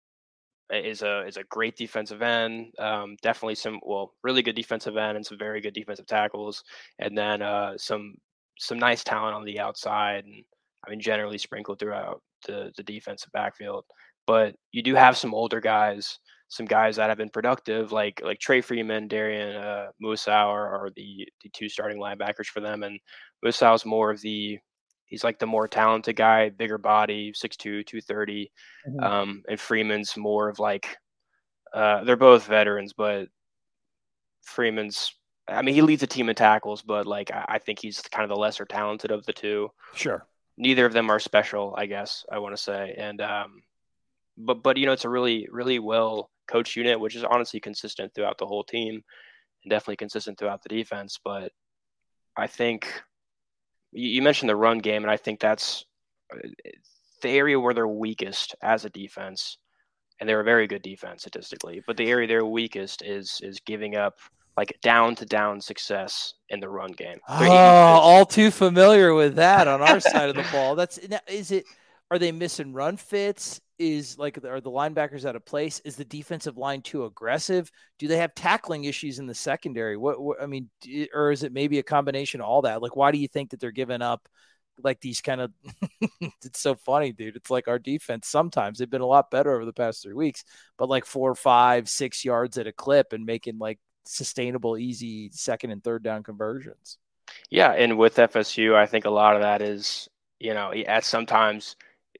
is 0.72 1.02
a 1.02 1.26
is 1.26 1.38
a 1.38 1.44
great 1.46 1.78
defensive 1.78 2.22
end. 2.22 2.74
Um, 2.78 3.16
definitely 3.22 3.56
some 3.56 3.80
well 3.84 4.14
really 4.24 4.44
good 4.44 4.56
defensive 4.56 4.98
end 4.98 5.18
and 5.18 5.26
some 5.26 5.40
very 5.40 5.62
good 5.62 5.74
defensive 5.74 6.06
tackles, 6.06 6.64
and 7.00 7.18
then 7.18 7.42
uh, 7.42 7.74
some 7.78 8.16
some 8.60 8.78
nice 8.78 9.04
talent 9.04 9.36
on 9.36 9.46
the 9.46 9.60
outside 9.60 10.26
and 10.26 10.44
I 10.86 10.90
mean, 10.90 11.00
generally 11.00 11.38
sprinkled 11.38 11.80
throughout 11.80 12.22
the, 12.48 12.72
the 12.78 12.84
defensive 12.84 13.32
backfield. 13.32 13.86
But 14.26 14.56
you 14.72 14.82
do 14.82 14.96
have 14.96 15.18
some 15.18 15.34
older 15.34 15.60
guys, 15.60 16.20
some 16.50 16.66
guys 16.66 16.98
that 16.98 17.10
have 17.10 17.18
been 17.18 17.30
productive, 17.30 17.92
like 17.92 18.22
like 18.24 18.40
Tre 18.40 18.62
Freeman, 18.62 19.08
Darian 19.08 19.56
uh, 19.56 19.88
are, 20.28 20.90
the 20.96 21.28
the 21.44 21.50
two 21.54 21.70
starting 21.70 22.00
linebackers 22.00 22.48
for 22.48 22.60
them, 22.60 22.84
and 22.84 23.00
Mausi 23.44 23.76
is 23.76 23.86
more 23.86 24.12
of 24.12 24.22
the 24.22 24.60
he's 25.06 25.24
like 25.24 25.40
the 25.40 25.46
more 25.46 25.68
talented 25.68 26.16
guy, 26.16 26.50
bigger 26.50 26.78
body, 26.78 27.32
6'2", 27.32 27.86
230. 27.86 28.52
Mm-hmm. 28.88 29.00
Um, 29.04 29.44
and 29.48 29.60
Freeman's 29.60 30.16
more 30.18 30.50
of 30.50 30.60
like 30.60 30.98
uh, 31.74 32.04
they're 32.04 32.16
both 32.16 32.46
veterans, 32.46 32.94
but 32.94 33.28
Freeman's 34.44 35.14
I 35.48 35.64
mean, 35.64 35.74
he 35.74 35.82
leads 35.82 36.04
a 36.04 36.08
team 36.08 36.30
in 36.30 36.36
tackles, 36.36 36.84
but 36.84 37.08
like 37.08 37.32
I, 37.32 37.46
I 37.48 37.58
think 37.60 37.80
he's 37.80 38.02
kind 38.02 38.24
of 38.24 38.30
the 38.30 38.40
lesser 38.40 38.66
talented 38.66 39.12
of 39.12 39.26
the 39.26 39.34
two. 39.34 39.70
Sure 39.96 40.28
neither 40.60 40.86
of 40.86 40.94
them 40.94 41.10
are 41.10 41.20
special, 41.20 41.74
I 41.76 41.88
guess 41.88 42.26
I 42.32 42.38
want 42.38 42.56
to 42.56 42.62
say. 42.62 42.94
And 42.96 43.20
um, 43.22 43.64
but 44.38 44.62
but 44.62 44.78
you 44.78 44.86
know, 44.86 44.92
it's 44.92 45.06
a 45.06 45.10
really 45.10 45.48
really 45.50 45.80
well 45.80 46.30
coached 46.50 46.76
unit, 46.76 47.00
which 47.00 47.16
is 47.16 47.24
honestly 47.24 47.60
consistent 47.60 48.14
throughout 48.14 48.38
the 48.38 48.46
whole 48.46 48.64
team, 48.64 49.02
and 49.64 49.70
definitely 49.70 49.98
consistent 49.98 50.38
throughout 50.38 50.64
the 50.64 50.70
defense. 50.70 51.20
But 51.24 51.52
I 52.36 52.48
think 52.48 52.92
you, 53.92 54.10
you 54.10 54.22
mentioned 54.22 54.50
the 54.50 54.56
run 54.56 54.80
game, 54.80 55.04
and 55.04 55.12
I 55.12 55.18
think 55.18 55.40
that's 55.40 55.86
uh, 56.34 56.48
the 57.22 57.30
area 57.30 57.60
where 57.60 57.74
they're 57.74 57.88
weakest 57.88 58.56
as 58.64 58.86
a 58.86 58.90
defense. 58.90 59.58
And 60.20 60.28
they're 60.28 60.42
a 60.42 60.44
very 60.44 60.68
good 60.68 60.82
defense 60.82 61.22
statistically, 61.22 61.82
but 61.88 61.96
the 61.96 62.10
area 62.10 62.28
they're 62.28 62.46
weakest 62.46 63.02
is 63.06 63.40
is 63.42 63.62
giving 63.66 63.96
up 63.96 64.16
like 64.58 64.78
down 64.82 65.16
to 65.16 65.26
down 65.26 65.62
success 65.62 66.34
in 66.50 66.60
the 66.60 66.68
run 66.68 66.92
game. 66.92 67.20
oh, 67.30 67.46
all 67.46 68.26
too 68.26 68.52
familiar 68.52 69.14
with 69.14 69.36
that 69.36 69.70
on 69.70 69.82
our 69.82 70.02
side 70.02 70.28
of 70.28 70.36
the 70.36 70.46
ball. 70.52 70.76
That's 70.76 70.98
is 71.30 71.52
it. 71.52 71.64
Are 72.12 72.20
they 72.20 72.32
missing 72.32 72.74
run 72.74 72.98
fits? 72.98 73.62
Is 73.78 74.18
like 74.18 74.38
are 74.44 74.60
the 74.60 74.70
linebackers 74.70 75.26
out 75.26 75.38
of 75.38 75.46
place? 75.46 75.80
Is 75.86 75.96
the 75.96 76.06
defensive 76.06 76.58
line 76.58 76.82
too 76.82 77.06
aggressive? 77.06 77.72
Do 77.98 78.08
they 78.08 78.18
have 78.18 78.36
tackling 78.36 78.84
issues 78.84 79.20
in 79.20 79.26
the 79.26 79.34
secondary? 79.34 79.96
What, 79.96 80.20
what 80.20 80.42
I 80.42 80.46
mean, 80.46 80.70
or 81.14 81.32
is 81.32 81.44
it 81.44 81.54
maybe 81.54 81.80
a 81.80 81.84
combination 81.84 82.42
of 82.42 82.48
all 82.48 82.64
that? 82.64 82.82
Like, 82.82 82.96
why 82.96 83.12
do 83.12 83.18
you 83.18 83.28
think 83.28 83.52
that 83.52 83.60
they're 83.60 83.72
giving 83.72 84.02
up? 84.02 84.28
like 84.82 85.02
these 85.02 85.20
kind 85.20 85.42
of 85.42 85.52
it's 86.22 86.62
so 86.62 86.74
funny 86.74 87.12
dude 87.12 87.36
it's 87.36 87.50
like 87.50 87.68
our 87.68 87.78
defense 87.78 88.30
sometimes 88.30 88.80
they've 88.80 88.90
been 88.90 89.02
a 89.02 89.06
lot 89.06 89.30
better 89.30 89.54
over 89.54 89.66
the 89.66 89.74
past 89.74 90.02
three 90.02 90.14
weeks 90.14 90.46
but 90.78 90.88
like 90.88 91.04
four 91.04 91.36
five 91.36 91.90
six 91.90 92.24
yards 92.24 92.58
at 92.58 92.66
a 92.66 92.72
clip 92.72 93.12
and 93.12 93.26
making 93.26 93.58
like 93.58 93.78
sustainable, 94.10 94.78
easy 94.78 95.30
second 95.32 95.72
and 95.72 95.84
third 95.84 96.04
down 96.04 96.24
conversions. 96.24 96.98
Yeah, 97.50 97.72
and 97.72 97.98
with 97.98 98.16
FSU, 98.16 98.76
I 98.76 98.86
think 98.86 99.06
a 99.06 99.10
lot 99.10 99.36
of 99.36 99.42
that 99.42 99.62
is, 99.62 100.10
you 100.40 100.54
know, 100.54 100.74
at 100.74 101.06
sometimes 101.06 101.76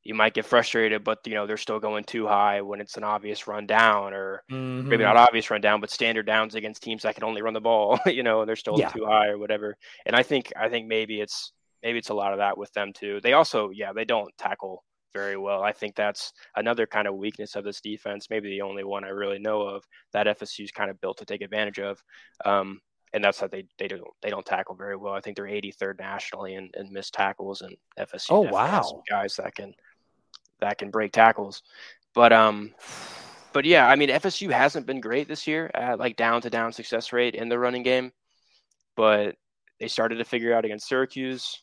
you 0.10 0.16
might 0.16 0.34
get 0.34 0.44
frustrated, 0.44 1.04
but 1.04 1.20
you 1.28 1.36
know 1.36 1.46
they're 1.46 1.56
still 1.56 1.80
going 1.80 2.04
too 2.04 2.26
high 2.26 2.62
when 2.62 2.82
it's 2.82 2.98
an 2.98 3.04
obvious 3.04 3.48
run 3.48 3.68
down, 3.68 4.12
or 4.12 4.42
mm-hmm. 4.52 4.90
maybe 4.90 5.04
not 5.04 5.18
obvious 5.18 5.52
run 5.52 5.62
down, 5.62 5.82
but 5.82 5.92
standard 5.92 6.26
downs 6.26 6.56
against 6.56 6.82
teams 6.82 7.04
that 7.04 7.14
can 7.14 7.24
only 7.24 7.44
run 7.44 7.54
the 7.54 7.62
ball. 7.62 8.00
you 8.08 8.24
know, 8.24 8.44
they're 8.44 8.56
still 8.56 8.80
yeah. 8.80 8.90
too 8.90 9.06
high 9.06 9.28
or 9.28 9.38
whatever. 9.38 9.78
And 10.08 10.16
I 10.16 10.24
think 10.24 10.52
I 10.60 10.68
think 10.68 10.88
maybe 10.88 11.22
it's 11.22 11.54
maybe 11.84 12.00
it's 12.00 12.10
a 12.10 12.16
lot 12.16 12.34
of 12.34 12.40
that 12.40 12.58
with 12.58 12.74
them 12.74 12.92
too. 12.92 13.20
They 13.22 13.34
also, 13.34 13.70
yeah, 13.70 13.94
they 13.94 14.04
don't 14.04 14.36
tackle 14.40 14.84
very 15.14 15.38
well. 15.38 15.62
I 15.62 15.74
think 15.74 15.96
that's 15.96 16.34
another 16.56 16.88
kind 16.88 17.08
of 17.08 17.16
weakness 17.16 17.56
of 17.56 17.64
this 17.64 17.80
defense, 17.80 18.32
maybe 18.32 18.50
the 18.50 18.64
only 18.64 18.84
one 18.84 19.04
I 19.04 19.10
really 19.10 19.38
know 19.38 19.62
of 19.62 19.84
that 20.14 20.26
FSU's 20.26 20.72
kind 20.72 20.90
of 20.90 21.00
built 21.02 21.20
to 21.20 21.26
take 21.26 21.44
advantage 21.44 21.78
of. 21.78 22.02
Um, 22.46 22.82
and 23.14 23.24
that's 23.24 23.40
that 23.40 23.52
they 23.52 23.66
they 23.78 23.88
don't 23.88 24.02
they 24.24 24.30
don't 24.30 24.46
tackle 24.46 24.76
very 24.76 24.96
well. 24.96 25.14
I 25.14 25.22
think 25.22 25.36
they're 25.36 25.46
83rd 25.46 26.00
nationally 26.00 26.56
in, 26.56 26.72
in 26.74 26.92
missed 26.92 27.14
tackles, 27.14 27.62
and 27.62 27.76
FSU 28.00 28.28
oh 28.30 28.42
wow 28.42 29.02
guys 29.10 29.36
that 29.36 29.56
can 29.56 29.74
that 30.62 30.78
can 30.78 30.92
break 30.92 31.12
tackles. 31.12 31.64
But 32.14 32.34
um, 32.34 32.74
but 33.54 33.66
yeah, 33.66 33.88
I 33.88 33.96
mean 33.96 34.10
FSU 34.10 34.52
hasn't 34.52 34.86
been 34.86 35.02
great 35.02 35.28
this 35.28 35.48
year 35.48 35.70
at 35.74 36.00
like 36.00 36.16
down 36.16 36.42
to 36.42 36.50
down 36.50 36.74
success 36.74 37.14
rate 37.14 37.36
in 37.36 37.50
the 37.50 37.60
running 37.60 37.84
game, 37.84 38.12
but 38.96 39.36
they 39.80 39.88
started 39.88 40.18
to 40.18 40.26
figure 40.26 40.54
out 40.54 40.66
against 40.66 40.88
Syracuse 40.88 41.62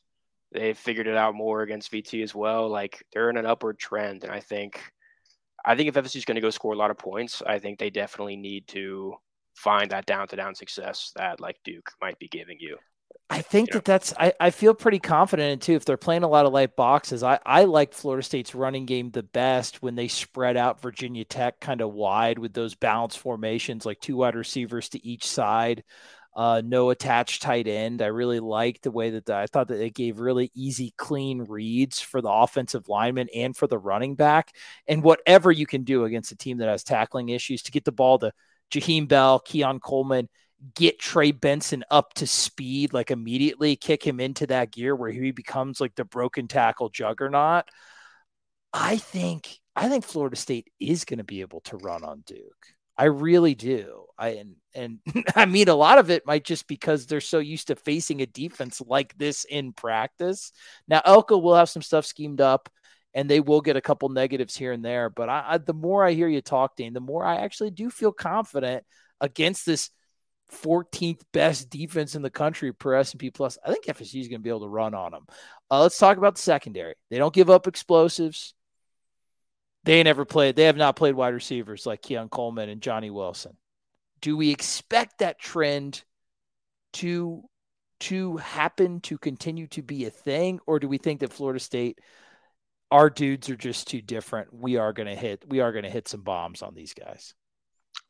they 0.52 0.74
figured 0.74 1.06
it 1.06 1.16
out 1.16 1.34
more 1.34 1.62
against 1.62 1.92
VT 1.92 2.22
as 2.22 2.34
well. 2.34 2.68
Like 2.68 3.04
they're 3.12 3.30
in 3.30 3.36
an 3.36 3.46
upward 3.46 3.78
trend, 3.78 4.24
and 4.24 4.32
I 4.32 4.40
think, 4.40 4.80
I 5.64 5.76
think 5.76 5.88
if 5.88 5.94
FSU 5.94 6.16
is 6.16 6.24
going 6.24 6.36
to 6.36 6.40
go 6.40 6.50
score 6.50 6.72
a 6.72 6.76
lot 6.76 6.90
of 6.90 6.98
points, 6.98 7.42
I 7.46 7.58
think 7.58 7.78
they 7.78 7.90
definitely 7.90 8.36
need 8.36 8.68
to 8.68 9.14
find 9.54 9.90
that 9.90 10.06
down 10.06 10.28
to 10.28 10.36
down 10.36 10.54
success 10.54 11.12
that 11.16 11.40
like 11.40 11.56
Duke 11.64 11.90
might 12.00 12.18
be 12.18 12.28
giving 12.28 12.58
you. 12.60 12.78
I 13.28 13.42
think 13.42 13.74
you 13.74 13.74
that 13.74 13.84
that's 13.84 14.14
I, 14.18 14.32
I 14.38 14.50
feel 14.50 14.72
pretty 14.72 15.00
confident 15.00 15.52
in 15.52 15.58
too. 15.58 15.72
If 15.74 15.84
they're 15.84 15.96
playing 15.96 16.22
a 16.22 16.28
lot 16.28 16.46
of 16.46 16.52
light 16.52 16.76
boxes, 16.76 17.24
I, 17.24 17.40
I 17.44 17.64
like 17.64 17.92
Florida 17.92 18.22
State's 18.22 18.54
running 18.54 18.86
game 18.86 19.10
the 19.10 19.24
best 19.24 19.82
when 19.82 19.96
they 19.96 20.06
spread 20.06 20.56
out 20.56 20.80
Virginia 20.80 21.24
Tech 21.24 21.58
kind 21.60 21.80
of 21.80 21.92
wide 21.92 22.38
with 22.38 22.52
those 22.52 22.76
balanced 22.76 23.18
formations, 23.18 23.84
like 23.84 24.00
two 24.00 24.16
wide 24.16 24.36
receivers 24.36 24.88
to 24.90 25.04
each 25.04 25.26
side. 25.26 25.82
uh, 26.36 26.62
no 26.64 26.90
attached 26.90 27.42
tight 27.42 27.68
end. 27.68 28.02
I 28.02 28.08
really 28.08 28.40
liked 28.40 28.84
the 28.84 28.92
way 28.92 29.10
that 29.12 29.26
the, 29.26 29.36
I 29.36 29.46
thought 29.48 29.68
that 29.70 29.82
it 29.82 29.94
gave 29.94 30.20
really 30.20 30.52
easy, 30.54 30.94
clean 30.98 31.44
reads 31.44 32.00
for 32.00 32.22
the 32.22 32.30
offensive 32.30 32.88
lineman 32.90 33.28
and 33.34 33.56
for 33.56 33.66
the 33.68 33.78
running 33.78 34.16
back. 34.16 34.54
And 34.88 35.02
whatever 35.04 35.52
you 35.52 35.66
can 35.66 35.84
do 35.84 36.04
against 36.04 36.32
a 36.32 36.36
team 36.36 36.58
that 36.58 36.68
has 36.68 36.84
tackling 36.84 37.30
issues 37.30 37.64
to 37.64 37.72
get 37.72 37.84
the 37.86 37.92
ball 37.92 38.20
to 38.20 38.32
Jaheim 38.70 39.08
Bell, 39.08 39.40
Keon 39.40 39.80
Coleman, 39.80 40.28
get 40.74 40.98
Trey 40.98 41.32
Benson 41.32 41.84
up 41.90 42.14
to 42.14 42.26
speed, 42.26 42.92
like 42.92 43.10
immediately 43.10 43.76
kick 43.76 44.06
him 44.06 44.20
into 44.20 44.46
that 44.48 44.72
gear 44.72 44.94
where 44.94 45.10
he 45.10 45.30
becomes 45.30 45.80
like 45.80 45.94
the 45.94 46.04
broken 46.04 46.48
tackle 46.48 46.88
juggernaut. 46.88 47.64
I 48.72 48.96
think 48.98 49.58
I 49.74 49.88
think 49.88 50.04
Florida 50.04 50.36
State 50.36 50.70
is 50.80 51.04
going 51.04 51.18
to 51.18 51.24
be 51.24 51.42
able 51.42 51.60
to 51.62 51.76
run 51.76 52.04
on 52.04 52.22
Duke. 52.26 52.66
I 52.98 53.04
really 53.04 53.54
do. 53.54 54.06
I 54.18 54.28
and 54.28 54.56
and 54.74 54.98
I 55.36 55.46
mean 55.46 55.68
a 55.68 55.74
lot 55.74 55.98
of 55.98 56.10
it 56.10 56.26
might 56.26 56.44
just 56.44 56.66
because 56.66 57.06
they're 57.06 57.20
so 57.20 57.38
used 57.38 57.68
to 57.68 57.76
facing 57.76 58.22
a 58.22 58.26
defense 58.26 58.80
like 58.80 59.16
this 59.18 59.44
in 59.44 59.72
practice. 59.72 60.52
Now 60.88 61.02
Elko 61.04 61.38
will 61.38 61.54
have 61.54 61.68
some 61.68 61.82
stuff 61.82 62.06
schemed 62.06 62.40
up 62.40 62.68
and 63.14 63.30
they 63.30 63.40
will 63.40 63.60
get 63.60 63.76
a 63.76 63.82
couple 63.82 64.08
negatives 64.08 64.56
here 64.56 64.72
and 64.72 64.84
there. 64.84 65.10
But 65.10 65.28
I, 65.28 65.44
I, 65.48 65.58
the 65.58 65.72
more 65.72 66.04
I 66.04 66.12
hear 66.12 66.28
you 66.28 66.42
talk, 66.42 66.76
Dane, 66.76 66.92
the 66.92 67.00
more 67.00 67.24
I 67.24 67.36
actually 67.36 67.70
do 67.70 67.90
feel 67.90 68.12
confident 68.12 68.84
against 69.20 69.64
this 69.64 69.90
14th 70.52 71.20
best 71.32 71.70
defense 71.70 72.14
in 72.14 72.22
the 72.22 72.30
country 72.30 72.72
per 72.72 72.94
S&P 72.94 73.30
plus. 73.30 73.58
I 73.64 73.72
think 73.72 73.86
FSU 73.86 74.20
is 74.20 74.28
going 74.28 74.40
to 74.40 74.44
be 74.44 74.50
able 74.50 74.60
to 74.60 74.68
run 74.68 74.94
on 74.94 75.12
them. 75.12 75.26
Uh, 75.70 75.82
let's 75.82 75.98
talk 75.98 76.18
about 76.18 76.36
the 76.36 76.42
secondary. 76.42 76.94
They 77.10 77.18
don't 77.18 77.34
give 77.34 77.50
up 77.50 77.66
explosives. 77.66 78.54
They 79.84 80.02
never 80.02 80.24
played. 80.24 80.56
They 80.56 80.64
have 80.64 80.76
not 80.76 80.96
played 80.96 81.14
wide 81.14 81.34
receivers 81.34 81.86
like 81.86 82.02
Keon 82.02 82.28
Coleman 82.28 82.68
and 82.68 82.80
Johnny 82.80 83.10
Wilson. 83.10 83.56
Do 84.20 84.36
we 84.36 84.50
expect 84.50 85.18
that 85.18 85.38
trend 85.38 86.02
to 86.94 87.44
to 87.98 88.36
happen 88.36 89.00
to 89.00 89.16
continue 89.16 89.66
to 89.68 89.82
be 89.82 90.04
a 90.04 90.10
thing, 90.10 90.60
or 90.66 90.78
do 90.78 90.88
we 90.88 90.98
think 90.98 91.20
that 91.20 91.32
Florida 91.32 91.60
State, 91.60 92.00
our 92.90 93.08
dudes 93.08 93.48
are 93.48 93.56
just 93.56 93.88
too 93.88 94.02
different? 94.02 94.52
We 94.52 94.76
are 94.76 94.92
going 94.92 95.08
to 95.08 95.14
hit. 95.14 95.44
We 95.48 95.60
are 95.60 95.72
going 95.72 95.84
to 95.84 95.90
hit 95.90 96.08
some 96.08 96.22
bombs 96.22 96.62
on 96.62 96.74
these 96.74 96.92
guys. 96.92 97.34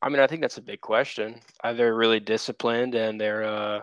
I 0.02 0.08
mean, 0.08 0.20
I 0.20 0.26
think 0.26 0.42
that's 0.42 0.58
a 0.58 0.62
big 0.62 0.80
question. 0.80 1.40
Uh, 1.64 1.72
they're 1.72 1.94
really 1.94 2.20
disciplined, 2.20 2.94
and 2.94 3.20
they're. 3.20 3.44
Uh, 3.44 3.80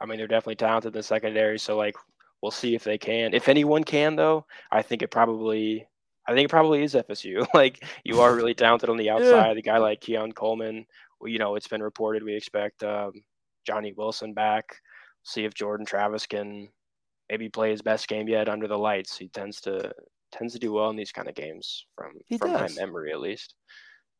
I 0.00 0.06
mean, 0.06 0.18
they're 0.18 0.26
definitely 0.26 0.56
talented 0.56 0.94
in 0.94 0.98
the 0.98 1.02
secondary. 1.02 1.58
So, 1.58 1.76
like, 1.76 1.94
we'll 2.40 2.50
see 2.50 2.74
if 2.74 2.82
they 2.82 2.98
can. 2.98 3.34
If 3.34 3.48
anyone 3.48 3.84
can, 3.84 4.16
though, 4.16 4.46
I 4.70 4.82
think 4.82 5.02
it 5.02 5.10
probably 5.12 5.86
I 6.26 6.34
think 6.34 6.46
it 6.46 6.50
probably 6.50 6.82
is 6.82 6.94
FSU. 6.94 7.46
like 7.54 7.84
you 8.04 8.20
are 8.20 8.34
really 8.34 8.54
talented 8.54 8.88
on 8.88 8.96
the 8.96 9.10
outside. 9.10 9.48
Yeah. 9.48 9.54
The 9.54 9.62
guy 9.62 9.78
like 9.78 10.00
Keon 10.00 10.32
Coleman, 10.32 10.86
you 11.24 11.38
know, 11.38 11.56
it's 11.56 11.68
been 11.68 11.82
reported 11.82 12.22
we 12.22 12.34
expect 12.34 12.82
um, 12.82 13.12
Johnny 13.66 13.92
Wilson 13.96 14.34
back. 14.34 14.76
See 15.24 15.44
if 15.44 15.54
Jordan 15.54 15.86
Travis 15.86 16.26
can 16.26 16.68
maybe 17.30 17.48
play 17.48 17.70
his 17.70 17.82
best 17.82 18.08
game 18.08 18.28
yet 18.28 18.48
under 18.48 18.66
the 18.66 18.78
lights. 18.78 19.16
He 19.16 19.28
tends 19.28 19.60
to 19.62 19.92
tends 20.32 20.54
to 20.54 20.58
do 20.58 20.72
well 20.72 20.90
in 20.90 20.96
these 20.96 21.12
kind 21.12 21.28
of 21.28 21.34
games 21.34 21.86
from 21.96 22.12
he 22.26 22.38
from 22.38 22.52
does. 22.52 22.76
my 22.76 22.82
memory 22.82 23.12
at 23.12 23.20
least. 23.20 23.54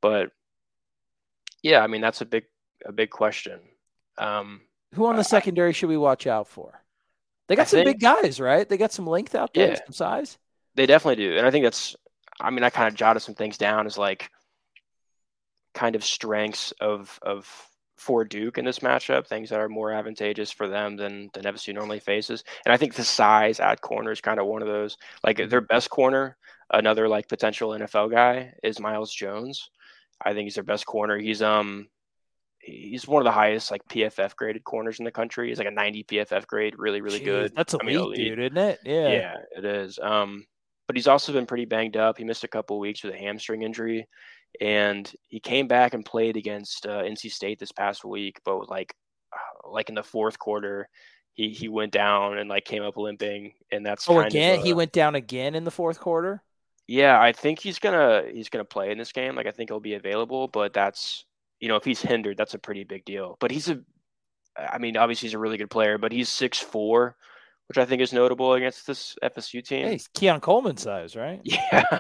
But 0.00 0.30
yeah, 1.62 1.80
I 1.80 1.86
mean 1.86 2.00
that's 2.00 2.20
a 2.20 2.26
big 2.26 2.44
a 2.84 2.92
big 2.92 3.10
question. 3.10 3.60
Um, 4.18 4.62
Who 4.94 5.06
on 5.06 5.16
the 5.16 5.20
uh, 5.20 5.24
secondary 5.24 5.72
should 5.72 5.88
we 5.88 5.96
watch 5.96 6.26
out 6.26 6.48
for? 6.48 6.82
They 7.48 7.56
got 7.56 7.62
I 7.62 7.64
some 7.66 7.84
think, 7.84 7.98
big 7.98 8.00
guys, 8.00 8.40
right? 8.40 8.68
They 8.68 8.76
got 8.76 8.92
some 8.92 9.06
length 9.06 9.34
out 9.34 9.54
there, 9.54 9.70
yeah. 9.70 9.78
some 9.84 9.92
size. 9.92 10.38
They 10.74 10.86
definitely 10.86 11.24
do, 11.24 11.36
and 11.36 11.46
I 11.46 11.50
think 11.50 11.64
that's. 11.64 11.96
I 12.40 12.50
mean, 12.50 12.64
I 12.64 12.70
kind 12.70 12.88
of 12.88 12.94
jotted 12.94 13.22
some 13.22 13.34
things 13.34 13.58
down 13.58 13.86
as 13.86 13.98
like 13.98 14.30
kind 15.74 15.94
of 15.94 16.04
strengths 16.04 16.72
of 16.80 17.18
of 17.22 17.48
for 17.96 18.24
Duke 18.24 18.58
in 18.58 18.64
this 18.64 18.80
matchup, 18.80 19.26
things 19.26 19.50
that 19.50 19.60
are 19.60 19.68
more 19.68 19.92
advantageous 19.92 20.50
for 20.50 20.66
them 20.66 20.96
than 20.96 21.30
than 21.34 21.44
FSU 21.44 21.74
normally 21.74 22.00
faces. 22.00 22.42
And 22.64 22.72
I 22.72 22.76
think 22.76 22.94
the 22.94 23.04
size 23.04 23.60
at 23.60 23.80
corner 23.80 24.10
is 24.10 24.20
kind 24.20 24.40
of 24.40 24.46
one 24.46 24.62
of 24.62 24.68
those. 24.68 24.96
Like 25.22 25.48
their 25.48 25.60
best 25.60 25.90
corner, 25.90 26.36
another 26.72 27.08
like 27.08 27.28
potential 27.28 27.70
NFL 27.70 28.10
guy 28.10 28.54
is 28.62 28.80
Myles 28.80 29.14
Jones. 29.14 29.70
I 30.24 30.34
think 30.34 30.46
he's 30.46 30.54
their 30.54 30.64
best 30.64 30.86
corner. 30.86 31.18
He's 31.18 31.42
um 31.42 31.88
he's 32.58 33.08
one 33.08 33.20
of 33.20 33.24
the 33.24 33.32
highest 33.32 33.70
like 33.70 33.82
PFF 33.88 34.36
graded 34.36 34.64
corners 34.64 34.98
in 34.98 35.04
the 35.04 35.10
country. 35.10 35.48
He's 35.48 35.58
like 35.58 35.66
a 35.66 35.72
90 35.72 36.04
PFF 36.04 36.46
grade, 36.46 36.74
really 36.78 37.00
really 37.00 37.20
Jeez, 37.20 37.24
good. 37.24 37.52
That's 37.54 37.74
elite, 37.74 37.82
I 37.82 37.86
mean, 37.86 38.00
elite, 38.00 38.16
dude, 38.16 38.38
isn't 38.38 38.58
it? 38.58 38.80
Yeah, 38.84 39.08
yeah, 39.08 39.34
it 39.56 39.64
is. 39.64 39.98
Um, 40.00 40.46
but 40.86 40.96
he's 40.96 41.08
also 41.08 41.32
been 41.32 41.46
pretty 41.46 41.64
banged 41.64 41.96
up. 41.96 42.18
He 42.18 42.24
missed 42.24 42.44
a 42.44 42.48
couple 42.48 42.78
weeks 42.78 43.02
with 43.02 43.14
a 43.14 43.18
hamstring 43.18 43.62
injury, 43.62 44.06
and 44.60 45.10
he 45.28 45.40
came 45.40 45.68
back 45.68 45.94
and 45.94 46.04
played 46.04 46.36
against 46.36 46.86
uh, 46.86 47.02
NC 47.02 47.32
State 47.32 47.58
this 47.58 47.72
past 47.72 48.04
week. 48.04 48.40
But 48.44 48.68
like, 48.68 48.94
uh, 49.32 49.70
like 49.70 49.88
in 49.88 49.94
the 49.94 50.02
fourth 50.02 50.38
quarter, 50.38 50.88
he 51.34 51.50
he 51.50 51.68
went 51.68 51.92
down 51.92 52.38
and 52.38 52.48
like 52.48 52.64
came 52.64 52.82
up 52.82 52.96
limping, 52.96 53.54
and 53.70 53.84
that's 53.84 54.08
oh 54.08 54.20
again 54.20 54.60
a, 54.60 54.62
he 54.62 54.72
went 54.72 54.92
down 54.92 55.14
again 55.14 55.54
in 55.54 55.64
the 55.64 55.70
fourth 55.70 55.98
quarter. 55.98 56.42
Yeah, 56.86 57.20
I 57.20 57.32
think 57.32 57.60
he's 57.60 57.78
gonna 57.78 58.24
he's 58.32 58.48
gonna 58.48 58.64
play 58.64 58.90
in 58.90 58.98
this 58.98 59.12
game. 59.12 59.36
Like 59.36 59.46
I 59.46 59.50
think 59.50 59.70
he'll 59.70 59.80
be 59.80 59.94
available, 59.94 60.48
but 60.48 60.72
that's 60.72 61.24
you 61.60 61.68
know 61.68 61.76
if 61.76 61.84
he's 61.84 62.02
hindered, 62.02 62.36
that's 62.36 62.54
a 62.54 62.58
pretty 62.58 62.84
big 62.84 63.04
deal. 63.04 63.36
But 63.40 63.50
he's 63.50 63.68
a, 63.68 63.80
I 64.58 64.78
mean, 64.78 64.96
obviously 64.96 65.28
he's 65.28 65.34
a 65.34 65.38
really 65.38 65.58
good 65.58 65.70
player, 65.70 65.98
but 65.98 66.12
he's 66.12 66.28
six 66.28 66.58
four 66.58 67.16
which 67.72 67.78
I 67.78 67.86
think 67.86 68.02
is 68.02 68.12
notable 68.12 68.52
against 68.52 68.86
this 68.86 69.16
FSU 69.22 69.64
team. 69.64 69.86
Hey, 69.86 69.92
he's 69.92 70.08
Keon 70.08 70.40
Coleman 70.40 70.76
size, 70.76 71.16
right? 71.16 71.40
Yeah, 71.72 71.98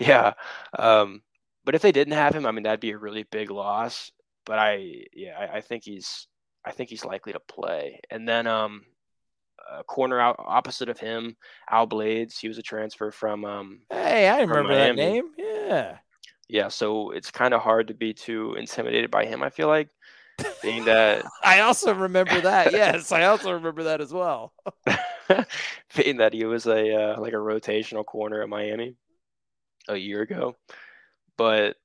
yeah. 0.00 0.32
Um, 0.76 1.22
but 1.64 1.76
if 1.76 1.82
they 1.82 1.92
didn't 1.92 2.14
have 2.14 2.34
him, 2.34 2.46
I 2.46 2.50
mean, 2.50 2.64
that'd 2.64 2.80
be 2.80 2.90
a 2.90 2.98
really 2.98 3.22
big 3.22 3.50
loss. 3.50 4.10
But 4.44 4.58
I, 4.58 5.04
yeah, 5.12 5.38
I, 5.38 5.58
I 5.58 5.60
think 5.60 5.84
he's, 5.84 6.26
I 6.64 6.72
think 6.72 6.90
he's 6.90 7.04
likely 7.04 7.32
to 7.32 7.40
play. 7.40 8.00
And 8.10 8.26
then, 8.28 8.48
um, 8.48 8.82
a 9.70 9.84
corner 9.84 10.20
out 10.20 10.36
opposite 10.38 10.88
of 10.88 10.98
him, 10.98 11.36
Al 11.70 11.86
Blades. 11.86 12.38
He 12.38 12.48
was 12.48 12.58
a 12.58 12.62
transfer 12.62 13.10
from. 13.10 13.44
Um, 13.44 13.80
hey, 13.90 14.28
I 14.28 14.40
remember 14.40 14.74
that 14.74 14.96
name. 14.96 15.30
Yeah. 15.36 15.98
Yeah, 16.48 16.68
so 16.68 17.10
it's 17.10 17.30
kind 17.30 17.52
of 17.52 17.60
hard 17.60 17.88
to 17.88 17.94
be 17.94 18.14
too 18.14 18.54
intimidated 18.54 19.10
by 19.10 19.26
him. 19.26 19.42
I 19.42 19.50
feel 19.50 19.68
like 19.68 19.90
being 20.62 20.84
that 20.86 21.24
I 21.44 21.60
also 21.60 21.92
remember 21.92 22.40
that. 22.40 22.72
yes, 22.72 23.12
I 23.12 23.24
also 23.24 23.52
remember 23.52 23.84
that 23.84 24.00
as 24.00 24.12
well. 24.12 24.52
being 25.96 26.18
that 26.18 26.32
he 26.32 26.44
was 26.44 26.66
a 26.66 26.94
uh, 26.94 27.20
like 27.20 27.34
a 27.34 27.36
rotational 27.36 28.04
corner 28.04 28.42
at 28.42 28.48
Miami 28.48 28.94
a 29.88 29.96
year 29.96 30.22
ago, 30.22 30.56
but 31.36 31.76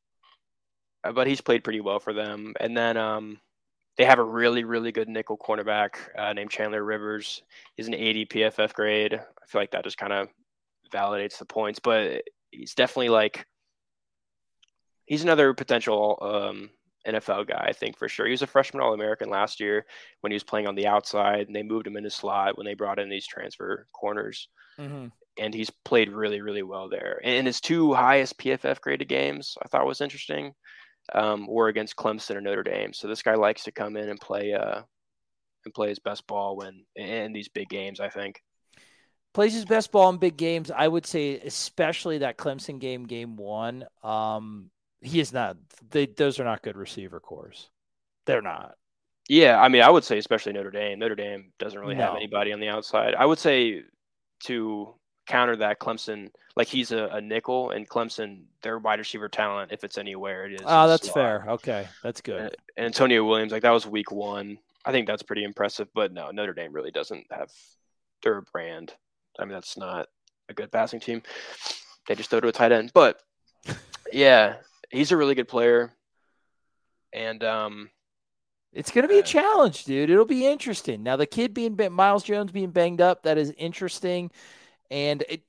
uh, 1.03 1.11
but 1.11 1.27
he's 1.27 1.41
played 1.41 1.63
pretty 1.63 1.81
well 1.81 1.99
for 1.99 2.13
them. 2.13 2.53
And 2.59 2.75
then 2.75 2.95
um, 2.95 3.39
they 3.97 4.05
have 4.05 4.19
a 4.19 4.23
really 4.23 4.63
really 4.63 4.91
good 4.91 5.09
nickel 5.09 5.37
cornerback 5.37 5.95
uh, 6.17 6.33
named 6.33 6.49
Chandler 6.49 6.83
Rivers. 6.83 7.43
He's 7.75 7.87
an 7.87 7.93
80 7.93 8.25
PFF 8.25 8.73
grade. 8.73 9.13
I 9.13 9.45
feel 9.47 9.61
like 9.61 9.71
that 9.71 9.83
just 9.83 9.97
kind 9.97 10.13
of 10.13 10.27
validates 10.91 11.37
the 11.37 11.45
points, 11.45 11.79
but 11.79 12.23
he's 12.51 12.75
definitely 12.75 13.09
like 13.09 13.45
he's 15.05 15.23
another 15.23 15.53
potential 15.53 16.17
um, 16.21 16.69
NFL 17.07 17.47
guy, 17.47 17.65
I 17.67 17.73
think 17.73 17.97
for 17.97 18.07
sure. 18.07 18.25
He 18.25 18.31
was 18.31 18.41
a 18.41 18.47
freshman 18.47 18.81
All 18.81 18.93
American 18.93 19.29
last 19.29 19.59
year 19.59 19.85
when 20.21 20.31
he 20.31 20.35
was 20.35 20.43
playing 20.43 20.67
on 20.67 20.75
the 20.75 20.87
outside, 20.87 21.47
and 21.47 21.55
they 21.55 21.63
moved 21.63 21.87
him 21.87 21.97
into 21.97 22.09
slot 22.09 22.57
when 22.57 22.65
they 22.65 22.73
brought 22.73 22.99
in 22.99 23.09
these 23.09 23.27
transfer 23.27 23.87
corners. 23.91 24.47
Mm-hmm. 24.79 25.07
And 25.39 25.53
he's 25.53 25.69
played 25.69 26.09
really, 26.09 26.41
really 26.41 26.63
well 26.63 26.89
there. 26.89 27.19
And 27.23 27.47
his 27.47 27.59
two 27.59 27.93
highest 27.93 28.37
PFF 28.37 28.79
graded 28.81 29.09
games, 29.09 29.57
I 29.63 29.67
thought 29.67 29.85
was 29.85 30.01
interesting, 30.01 30.53
um, 31.13 31.47
were 31.47 31.67
against 31.67 31.95
Clemson 31.95 32.35
or 32.35 32.41
Notre 32.41 32.63
Dame. 32.63 32.93
So 32.93 33.07
this 33.07 33.21
guy 33.21 33.35
likes 33.35 33.63
to 33.65 33.71
come 33.71 33.97
in 33.97 34.09
and 34.09 34.19
play 34.19 34.53
uh, 34.53 34.81
and 35.65 35.73
play 35.73 35.89
his 35.89 35.99
best 35.99 36.25
ball 36.27 36.55
when 36.55 36.85
in 36.95 37.33
these 37.33 37.49
big 37.49 37.69
games. 37.69 37.99
I 37.99 38.09
think 38.09 38.41
plays 39.33 39.53
his 39.53 39.65
best 39.65 39.91
ball 39.91 40.09
in 40.09 40.17
big 40.17 40.37
games. 40.37 40.71
I 40.71 40.87
would 40.87 41.05
say, 41.05 41.39
especially 41.39 42.19
that 42.19 42.37
Clemson 42.37 42.79
game, 42.79 43.05
game 43.05 43.35
one. 43.35 43.85
Um, 44.03 44.69
he 45.01 45.19
is 45.19 45.33
not. 45.33 45.57
They 45.89 46.05
those 46.05 46.39
are 46.39 46.45
not 46.45 46.61
good 46.61 46.77
receiver 46.77 47.19
cores. 47.19 47.69
They're 48.25 48.41
not. 48.41 48.75
Yeah, 49.29 49.59
I 49.59 49.69
mean, 49.69 49.81
I 49.81 49.89
would 49.89 50.03
say 50.03 50.17
especially 50.17 50.53
Notre 50.53 50.71
Dame. 50.71 50.99
Notre 50.99 51.15
Dame 51.15 51.51
doesn't 51.59 51.79
really 51.79 51.95
no. 51.95 52.07
have 52.07 52.15
anybody 52.15 52.53
on 52.53 52.59
the 52.59 52.69
outside. 52.69 53.15
I 53.15 53.25
would 53.25 53.39
say 53.39 53.81
to 54.45 54.95
counter 55.25 55.55
that, 55.57 55.79
Clemson, 55.79 56.29
like 56.55 56.67
he's 56.67 56.91
a, 56.91 57.05
a, 57.05 57.21
nickel, 57.21 57.71
and 57.71 57.87
Clemson, 57.87 58.43
their 58.61 58.77
wide 58.77 58.99
receiver 58.99 59.29
talent, 59.29 59.71
if 59.71 59.83
it's 59.83 59.97
anywhere, 59.97 60.45
it 60.45 60.53
is. 60.53 60.61
Oh, 60.65 60.87
that's 60.87 61.05
slot. 61.05 61.15
fair. 61.15 61.45
Okay, 61.49 61.87
that's 62.03 62.21
good. 62.21 62.41
And, 62.41 62.55
and 62.77 62.85
Antonio 62.87 63.23
Williams, 63.25 63.51
like 63.51 63.63
that 63.63 63.71
was 63.71 63.85
week 63.85 64.11
one. 64.11 64.57
I 64.85 64.91
think 64.91 65.07
that's 65.07 65.23
pretty 65.23 65.43
impressive. 65.43 65.87
But 65.93 66.11
no, 66.11 66.31
Notre 66.31 66.53
Dame 66.53 66.73
really 66.73 66.91
doesn't 66.91 67.25
have 67.31 67.49
their 68.21 68.41
brand. 68.41 68.93
I 69.39 69.45
mean, 69.45 69.53
that's 69.53 69.77
not 69.77 70.07
a 70.49 70.53
good 70.53 70.71
passing 70.71 70.99
team. 70.99 71.23
They 72.07 72.15
just 72.15 72.29
throw 72.29 72.41
to 72.41 72.49
a 72.49 72.51
tight 72.51 72.71
end. 72.71 72.91
But 72.93 73.21
yeah, 74.11 74.55
he's 74.89 75.11
a 75.11 75.17
really 75.17 75.35
good 75.35 75.47
player, 75.47 75.93
and 77.13 77.43
um, 77.43 77.89
it's 78.73 78.91
going 78.91 79.03
to 79.03 79.13
be 79.13 79.19
a 79.19 79.23
challenge, 79.23 79.85
dude. 79.85 80.09
It'll 80.09 80.25
be 80.25 80.47
interesting. 80.47 81.03
Now, 81.03 81.15
the 81.15 81.25
kid 81.25 81.53
being 81.53 81.77
Myles 81.91 82.23
Jones 82.23 82.51
being 82.51 82.71
banged 82.71 83.01
up, 83.01 83.23
that 83.23 83.37
is 83.37 83.53
interesting, 83.57 84.31
and 84.91 85.23
it, 85.29 85.43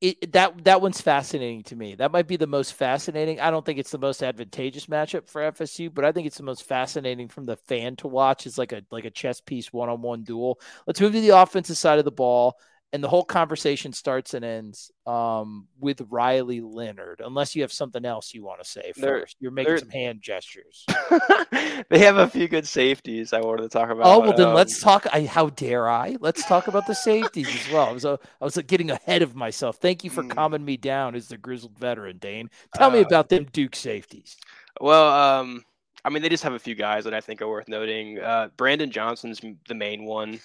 it, 0.00 0.32
that 0.32 0.64
that 0.64 0.82
one's 0.82 1.00
fascinating 1.00 1.62
to 1.64 1.76
me. 1.76 1.94
That 1.94 2.12
might 2.12 2.26
be 2.26 2.36
the 2.36 2.46
most 2.46 2.74
fascinating. 2.74 3.40
I 3.40 3.50
don't 3.50 3.64
think 3.64 3.78
it's 3.78 3.90
the 3.90 3.98
most 3.98 4.22
advantageous 4.22 4.86
matchup 4.86 5.28
for 5.28 5.42
FSU, 5.42 5.90
but 5.90 6.04
I 6.04 6.12
think 6.12 6.26
it's 6.26 6.36
the 6.36 6.42
most 6.42 6.64
fascinating 6.64 7.28
from 7.28 7.44
the 7.44 7.56
fan 7.56 7.96
to 7.96 8.08
watch. 8.08 8.46
It's 8.46 8.58
like 8.58 8.72
a 8.72 8.82
like 8.90 9.06
a 9.06 9.10
chess 9.10 9.40
piece 9.40 9.72
one 9.72 9.88
on 9.88 10.02
one 10.02 10.22
duel. 10.22 10.60
Let's 10.86 11.00
move 11.00 11.12
to 11.12 11.20
the 11.20 11.30
offensive 11.30 11.78
side 11.78 11.98
of 11.98 12.04
the 12.04 12.10
ball 12.10 12.58
and 12.92 13.02
the 13.02 13.08
whole 13.08 13.24
conversation 13.24 13.92
starts 13.92 14.32
and 14.32 14.44
ends 14.44 14.90
um, 15.06 15.66
with 15.78 16.00
Riley 16.08 16.60
Leonard, 16.60 17.20
unless 17.24 17.56
you 17.56 17.62
have 17.62 17.72
something 17.72 18.04
else 18.04 18.32
you 18.32 18.44
want 18.44 18.62
to 18.62 18.68
say 18.68 18.92
1st 18.96 19.34
You're 19.40 19.50
making 19.50 19.78
some 19.78 19.90
hand 19.90 20.22
gestures. 20.22 20.86
they 21.90 21.98
have 21.98 22.16
a 22.16 22.28
few 22.28 22.48
good 22.48 22.66
safeties 22.66 23.32
I 23.32 23.40
wanted 23.40 23.62
to 23.62 23.68
talk 23.68 23.90
about. 23.90 24.06
Oh 24.06 24.20
well, 24.20 24.36
then 24.36 24.48
um, 24.48 24.54
let's 24.54 24.80
talk. 24.80 25.06
I, 25.12 25.24
how 25.24 25.50
dare 25.50 25.88
I? 25.88 26.16
Let's 26.20 26.46
talk 26.46 26.68
about 26.68 26.86
the 26.86 26.94
safeties 26.94 27.48
as 27.48 27.72
well. 27.72 27.86
I 27.86 27.92
was, 27.92 28.04
uh, 28.04 28.16
I 28.40 28.44
was 28.44 28.56
uh, 28.56 28.62
getting 28.66 28.90
ahead 28.90 29.22
of 29.22 29.34
myself. 29.34 29.76
Thank 29.76 30.04
you 30.04 30.10
for 30.10 30.22
mm. 30.22 30.30
calming 30.30 30.64
me 30.64 30.76
down 30.76 31.14
as 31.14 31.28
the 31.28 31.36
grizzled 31.36 31.78
veteran, 31.78 32.18
Dane. 32.18 32.50
Tell 32.74 32.90
uh, 32.90 32.94
me 32.94 33.00
about 33.00 33.28
them 33.28 33.46
Duke 33.52 33.76
safeties. 33.76 34.36
Well, 34.80 35.08
um, 35.08 35.64
I 36.04 36.10
mean, 36.10 36.22
they 36.22 36.28
just 36.28 36.44
have 36.44 36.52
a 36.52 36.58
few 36.58 36.76
guys 36.76 37.04
that 37.04 37.14
I 37.14 37.20
think 37.20 37.42
are 37.42 37.48
worth 37.48 37.68
noting. 37.68 38.20
Uh, 38.20 38.48
Brandon 38.56 38.90
Johnson's 38.90 39.40
the 39.68 39.74
main 39.74 40.04
one. 40.04 40.38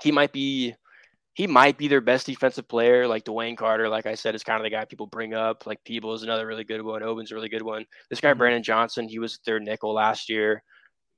He 0.00 0.12
might 0.12 0.32
be 0.32 0.74
he 1.36 1.46
might 1.46 1.76
be 1.76 1.86
their 1.86 2.00
best 2.00 2.24
defensive 2.24 2.66
player. 2.66 3.06
Like 3.06 3.26
DeWayne 3.26 3.58
Carter, 3.58 3.90
like 3.90 4.06
I 4.06 4.14
said, 4.14 4.34
is 4.34 4.42
kind 4.42 4.58
of 4.58 4.64
the 4.64 4.70
guy 4.70 4.86
people 4.86 5.06
bring 5.06 5.34
up. 5.34 5.66
Like 5.66 5.84
Peeble 5.84 6.14
is 6.14 6.22
another 6.22 6.46
really 6.46 6.64
good 6.64 6.80
one. 6.80 7.02
Oben's 7.02 7.30
a 7.30 7.34
really 7.34 7.50
good 7.50 7.62
one. 7.62 7.84
This 8.08 8.22
guy, 8.22 8.30
mm-hmm. 8.30 8.38
Brandon 8.38 8.62
Johnson, 8.62 9.06
he 9.06 9.18
was 9.18 9.38
their 9.44 9.60
nickel 9.60 9.92
last 9.92 10.30
year. 10.30 10.62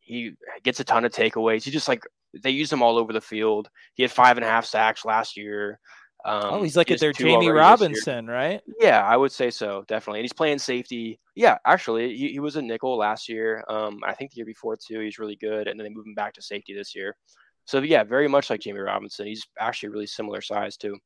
He 0.00 0.32
gets 0.64 0.80
a 0.80 0.84
ton 0.84 1.04
of 1.04 1.12
takeaways. 1.12 1.62
He 1.62 1.70
just 1.70 1.86
like 1.86 2.02
they 2.42 2.50
use 2.50 2.72
him 2.72 2.82
all 2.82 2.98
over 2.98 3.12
the 3.12 3.20
field. 3.20 3.68
He 3.94 4.02
had 4.02 4.10
five 4.10 4.36
and 4.36 4.44
a 4.44 4.48
half 4.48 4.64
sacks 4.64 5.04
last 5.04 5.36
year. 5.36 5.78
Um, 6.24 6.42
oh, 6.46 6.62
he's 6.64 6.76
like 6.76 6.90
at 6.90 6.98
their 6.98 7.12
Jammie 7.12 7.54
Robinson, 7.54 8.26
right? 8.26 8.60
Yeah, 8.80 9.06
I 9.06 9.16
would 9.16 9.30
say 9.30 9.50
so, 9.50 9.84
definitely. 9.86 10.18
And 10.18 10.24
he's 10.24 10.32
playing 10.32 10.58
safety. 10.58 11.20
Yeah, 11.36 11.58
actually, 11.64 12.16
he, 12.16 12.32
he 12.32 12.40
was 12.40 12.56
a 12.56 12.62
nickel 12.62 12.98
last 12.98 13.28
year. 13.28 13.62
Um, 13.68 14.00
I 14.04 14.14
think 14.14 14.32
the 14.32 14.38
year 14.38 14.46
before 14.46 14.76
too. 14.76 14.98
He's 14.98 15.20
really 15.20 15.36
good, 15.36 15.68
and 15.68 15.78
then 15.78 15.84
they 15.84 15.94
move 15.94 16.06
him 16.06 16.14
back 16.14 16.34
to 16.34 16.42
safety 16.42 16.74
this 16.74 16.92
year. 16.96 17.16
So 17.68 17.82
yeah, 17.82 18.02
very 18.02 18.28
much 18.28 18.48
like 18.48 18.60
Jammie 18.60 18.82
Robinson. 18.82 19.26
He's 19.26 19.46
actually 19.60 19.90
really 19.90 20.06
similar 20.06 20.40
size 20.40 20.78
too. 20.78 20.96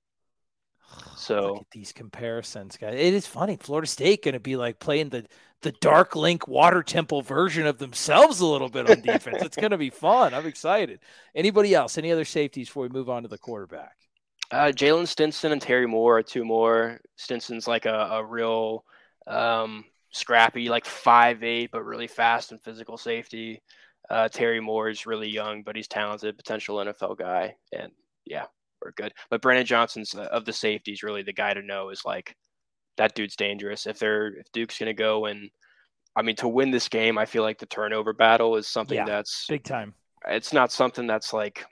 So 1.16 1.66
these 1.72 1.90
comparisons, 1.90 2.76
guys. 2.76 2.94
It 2.94 3.14
is 3.14 3.26
funny. 3.26 3.56
Florida 3.56 3.88
State 3.88 4.22
going 4.22 4.34
to 4.34 4.40
be 4.40 4.54
like 4.54 4.78
playing 4.78 5.08
the 5.08 5.26
the 5.62 5.72
Dark 5.80 6.14
Link 6.14 6.46
Water 6.46 6.84
Temple 6.84 7.20
version 7.22 7.66
of 7.66 7.78
themselves 7.78 8.38
a 8.38 8.46
little 8.46 8.68
bit 8.68 8.88
on 8.88 9.00
defense. 9.02 9.42
it's 9.42 9.56
going 9.56 9.72
to 9.72 9.76
be 9.76 9.90
fun. 9.90 10.34
I'm 10.34 10.46
excited. 10.46 11.00
Anybody 11.34 11.74
else? 11.74 11.98
Any 11.98 12.12
other 12.12 12.24
safeties 12.24 12.68
before 12.68 12.84
we 12.84 12.90
move 12.90 13.10
on 13.10 13.22
to 13.22 13.28
the 13.28 13.38
quarterback? 13.38 13.96
Uh, 14.52 14.70
Jalen 14.72 15.08
Stinson 15.08 15.50
and 15.50 15.60
Terry 15.60 15.88
Moore 15.88 16.18
are 16.18 16.22
two 16.22 16.44
more. 16.44 17.00
Stinson's 17.16 17.66
like 17.66 17.86
a, 17.86 18.08
a 18.12 18.24
real 18.24 18.84
um, 19.26 19.84
scrappy, 20.12 20.68
like 20.68 20.86
five 20.86 21.42
eight, 21.42 21.70
but 21.72 21.84
really 21.84 22.06
fast 22.06 22.52
and 22.52 22.62
physical 22.62 22.96
safety. 22.96 23.60
Uh, 24.10 24.28
Terry 24.28 24.60
Moore 24.60 24.88
is 24.88 25.06
really 25.06 25.28
young, 25.28 25.62
but 25.62 25.76
he's 25.76 25.88
talented, 25.88 26.36
potential 26.36 26.76
NFL 26.76 27.18
guy, 27.18 27.54
and 27.72 27.92
yeah, 28.24 28.46
we're 28.82 28.92
good. 28.92 29.12
But 29.30 29.42
Brandon 29.42 29.66
Johnson's 29.66 30.14
uh, 30.14 30.28
of 30.30 30.44
the 30.44 30.52
safeties 30.52 31.02
really 31.02 31.22
the 31.22 31.32
guy 31.32 31.54
to 31.54 31.62
know 31.62 31.90
is 31.90 32.02
like 32.04 32.36
that 32.96 33.14
dude's 33.14 33.36
dangerous. 33.36 33.86
If 33.86 33.98
they're 33.98 34.28
if 34.28 34.50
Duke's 34.52 34.78
gonna 34.78 34.94
go 34.94 35.26
and 35.26 35.50
I 36.16 36.22
mean 36.22 36.36
to 36.36 36.48
win 36.48 36.70
this 36.70 36.88
game, 36.88 37.18
I 37.18 37.26
feel 37.26 37.42
like 37.42 37.58
the 37.58 37.66
turnover 37.66 38.12
battle 38.12 38.56
is 38.56 38.68
something 38.68 38.96
yeah, 38.96 39.04
that's 39.04 39.46
big 39.48 39.64
time. 39.64 39.94
It's 40.28 40.52
not 40.52 40.72
something 40.72 41.06
that's 41.06 41.32
like 41.32 41.64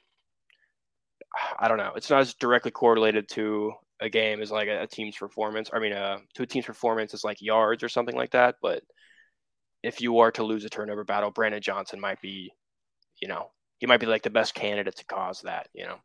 I 1.59 1.69
don't 1.69 1.79
know. 1.79 1.93
It's 1.97 2.11
not 2.11 2.21
as 2.21 2.35
directly 2.35 2.71
correlated 2.71 3.29
to 3.31 3.73
a 4.01 4.09
game 4.09 4.40
as 4.40 4.51
like 4.51 4.69
a, 4.69 4.83
a 4.83 4.87
team's 4.87 5.16
performance. 5.16 5.71
I 5.73 5.79
mean, 5.79 5.93
uh, 5.93 6.19
to 6.35 6.43
a 6.43 6.47
team's 6.47 6.66
performance 6.66 7.14
is 7.14 7.25
like 7.25 7.40
yards 7.40 7.83
or 7.83 7.88
something 7.88 8.16
like 8.16 8.31
that. 8.33 8.57
But 8.62 8.83
if 9.83 10.01
you 10.01 10.19
are 10.19 10.31
to 10.33 10.43
lose 10.43 10.64
a 10.64 10.71
turnover 10.71 11.05
battle, 11.05 11.31
Brandon 11.31 11.61
Johnson 11.61 12.01
might 12.01 12.21
be, 12.21 12.53
you 13.21 13.29
know, 13.29 13.51
he 13.79 13.87
might 13.87 14.01
be 14.01 14.07
like 14.07 14.23
the 14.23 14.31
best 14.31 14.55
candidate 14.55 14.97
to 14.97 15.05
cause 15.07 15.43
that, 15.43 15.69
you 15.73 15.85
know. 15.85 15.97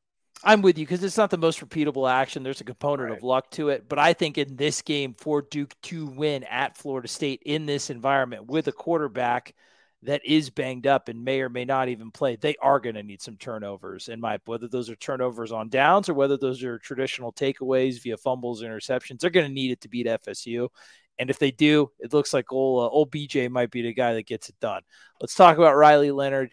I'm 0.44 0.62
with 0.62 0.78
you 0.78 0.86
because 0.86 1.04
it's 1.04 1.18
not 1.18 1.30
the 1.30 1.38
most 1.38 1.68
repeatable 1.68 2.10
action. 2.10 2.44
There's 2.44 2.62
a 2.62 2.66
component 2.66 3.10
right. 3.10 3.18
of 3.18 3.24
luck 3.24 3.50
to 3.52 3.70
it. 3.70 3.88
But 3.88 4.00
I 4.00 4.14
think 4.14 4.38
in 4.38 4.56
this 4.56 4.82
game, 4.82 5.16
for 5.18 5.42
Duke 5.42 5.74
to 5.84 6.06
win 6.08 6.44
at 6.44 6.78
Florida 6.78 7.08
State 7.08 7.42
in 7.46 7.66
this 7.66 7.90
environment 7.90 8.48
with 8.48 8.68
a 8.68 8.72
quarterback 8.72 9.56
that 10.04 10.24
is 10.24 10.50
banged 10.50 10.88
up 10.88 11.10
and 11.10 11.24
may 11.24 11.42
or 11.42 11.50
may 11.50 11.66
not 11.66 11.90
even 11.90 12.12
play, 12.12 12.36
they 12.36 12.56
are 12.62 12.80
going 12.80 12.96
to 12.96 13.04
need 13.04 13.22
some 13.22 13.38
turnovers. 13.38 14.08
In 14.08 14.22
my 14.22 14.40
whether 14.46 14.68
those 14.68 14.90
are 14.90 14.96
turnovers 14.96 15.52
on 15.52 15.70
downs 15.70 16.10
or 16.10 16.14
whether 16.14 16.38
those 16.38 16.64
are 16.64 16.78
traditional 16.78 17.34
takeaways 17.34 18.02
via 18.04 18.18
fumbles, 18.18 18.62
interceptions, 18.62 19.20
they're 19.20 19.30
going 19.30 19.48
to 19.48 19.54
need 19.54 19.72
it 19.72 19.82
to 19.82 19.90
beat 19.90 20.06
FSU. 20.06 20.70
And 21.17 21.30
if 21.30 21.39
they 21.39 21.51
do, 21.51 21.91
it 21.99 22.13
looks 22.13 22.34
like 22.34 22.51
old, 22.51 22.84
uh, 22.84 22.89
old 22.89 23.12
BJ 23.12 23.49
might 23.49 23.71
be 23.71 23.82
the 23.82 23.93
guy 23.93 24.13
that 24.13 24.25
gets 24.25 24.49
it 24.49 24.56
done. 24.60 24.82
Let's 25.21 25.36
talk 25.36 25.58
about 25.58 25.75
Riley 25.75 26.12
Leonard. 26.12 26.51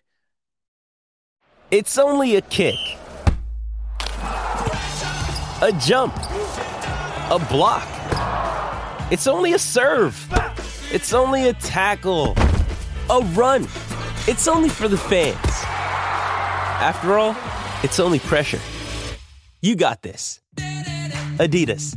It's 1.70 1.98
only 1.98 2.36
a 2.36 2.42
kick, 2.42 2.76
a 4.18 5.72
jump, 5.80 6.14
a 6.16 7.46
block. 7.50 7.88
It's 9.10 9.26
only 9.26 9.54
a 9.54 9.58
serve. 9.58 10.28
It's 10.92 11.14
only 11.14 11.48
a 11.48 11.54
tackle, 11.54 12.34
a 13.08 13.20
run. 13.32 13.64
It's 14.28 14.46
only 14.46 14.68
for 14.68 14.86
the 14.86 14.98
fans. 14.98 15.38
After 16.82 17.18
all, 17.18 17.36
it's 17.82 17.98
only 17.98 18.18
pressure. 18.18 18.60
You 19.62 19.76
got 19.76 20.02
this. 20.02 20.40
Adidas. 21.38 21.96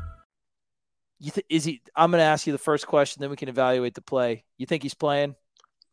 You 1.21 1.29
th- 1.31 1.45
is 1.49 1.63
he? 1.63 1.81
I'm 1.95 2.09
going 2.09 2.19
to 2.19 2.25
ask 2.25 2.47
you 2.47 2.51
the 2.51 2.57
first 2.57 2.87
question, 2.87 3.21
then 3.21 3.29
we 3.29 3.35
can 3.35 3.47
evaluate 3.47 3.93
the 3.93 4.01
play. 4.01 4.43
You 4.57 4.65
think 4.65 4.81
he's 4.81 4.95
playing? 4.95 5.35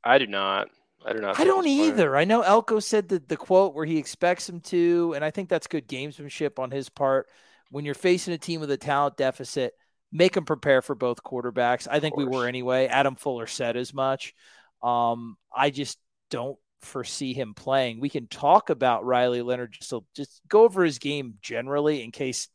I 0.02 0.16
do 0.16 0.26
not. 0.26 0.68
I 1.04 1.12
do 1.12 1.20
not. 1.20 1.38
I 1.38 1.44
don't 1.44 1.66
either. 1.66 2.10
Playing. 2.10 2.20
I 2.20 2.24
know 2.24 2.40
Elko 2.40 2.80
said 2.80 3.08
the, 3.08 3.18
the 3.18 3.36
quote 3.36 3.74
where 3.74 3.84
he 3.84 3.98
expects 3.98 4.48
him 4.48 4.60
to, 4.62 5.12
and 5.14 5.22
I 5.22 5.30
think 5.30 5.50
that's 5.50 5.66
good 5.66 5.86
gamesmanship 5.86 6.58
on 6.58 6.70
his 6.70 6.88
part. 6.88 7.28
When 7.70 7.84
you're 7.84 7.94
facing 7.94 8.32
a 8.32 8.38
team 8.38 8.60
with 8.60 8.70
a 8.70 8.78
talent 8.78 9.18
deficit, 9.18 9.74
make 10.10 10.32
them 10.32 10.46
prepare 10.46 10.80
for 10.80 10.94
both 10.94 11.22
quarterbacks. 11.22 11.86
I 11.90 12.00
think 12.00 12.16
we 12.16 12.24
were 12.24 12.48
anyway. 12.48 12.86
Adam 12.86 13.14
Fuller 13.14 13.46
said 13.46 13.76
as 13.76 13.92
much. 13.92 14.34
Um, 14.82 15.36
I 15.54 15.68
just 15.68 15.98
don't 16.30 16.56
foresee 16.80 17.34
him 17.34 17.52
playing. 17.54 18.00
We 18.00 18.08
can 18.08 18.26
talk 18.26 18.70
about 18.70 19.04
Riley 19.04 19.42
Leonard 19.42 19.72
just 19.72 19.90
to 19.90 20.04
just 20.14 20.40
go 20.48 20.62
over 20.62 20.84
his 20.84 20.98
game 20.98 21.34
generally 21.42 22.02
in 22.02 22.12
case 22.12 22.48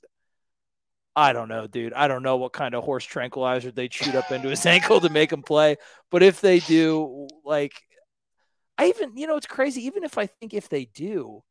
I 1.15 1.33
don't 1.33 1.47
know, 1.47 1.67
dude. 1.67 1.93
I 1.93 2.07
don't 2.07 2.23
know 2.23 2.37
what 2.37 2.53
kind 2.53 2.73
of 2.73 2.83
horse 2.83 3.05
tranquilizer 3.05 3.71
they 3.71 3.87
shoot 3.89 4.15
up 4.15 4.31
into 4.31 4.49
his 4.49 4.65
ankle 4.65 4.99
to 4.99 5.09
make 5.09 5.31
him 5.31 5.43
play. 5.43 5.77
But 6.09 6.23
if 6.23 6.41
they 6.41 6.59
do, 6.59 7.27
like, 7.45 7.73
I 8.77 8.87
even, 8.87 9.15
you 9.15 9.27
know, 9.27 9.37
it's 9.37 9.45
crazy. 9.45 9.85
Even 9.85 10.03
if 10.03 10.17
I 10.17 10.25
think 10.25 10.53
if 10.53 10.69
they 10.69 10.85
do, 10.85 11.43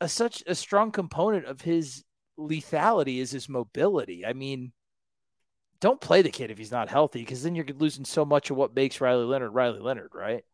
a, 0.00 0.08
such 0.08 0.42
a 0.46 0.54
strong 0.54 0.90
component 0.90 1.46
of 1.46 1.60
his 1.60 2.04
lethality 2.38 3.18
is 3.18 3.30
his 3.30 3.48
mobility. 3.48 4.24
I 4.24 4.32
mean, 4.32 4.72
don't 5.80 6.00
play 6.00 6.22
the 6.22 6.30
kid 6.30 6.50
if 6.50 6.58
he's 6.58 6.72
not 6.72 6.88
healthy 6.88 7.20
because 7.20 7.42
then 7.42 7.54
you're 7.54 7.66
losing 7.78 8.04
so 8.04 8.24
much 8.24 8.50
of 8.50 8.56
what 8.56 8.74
makes 8.74 9.00
Riley 9.00 9.24
Leonard 9.24 9.54
Riley 9.54 9.80
Leonard, 9.80 10.10
right? 10.14 10.44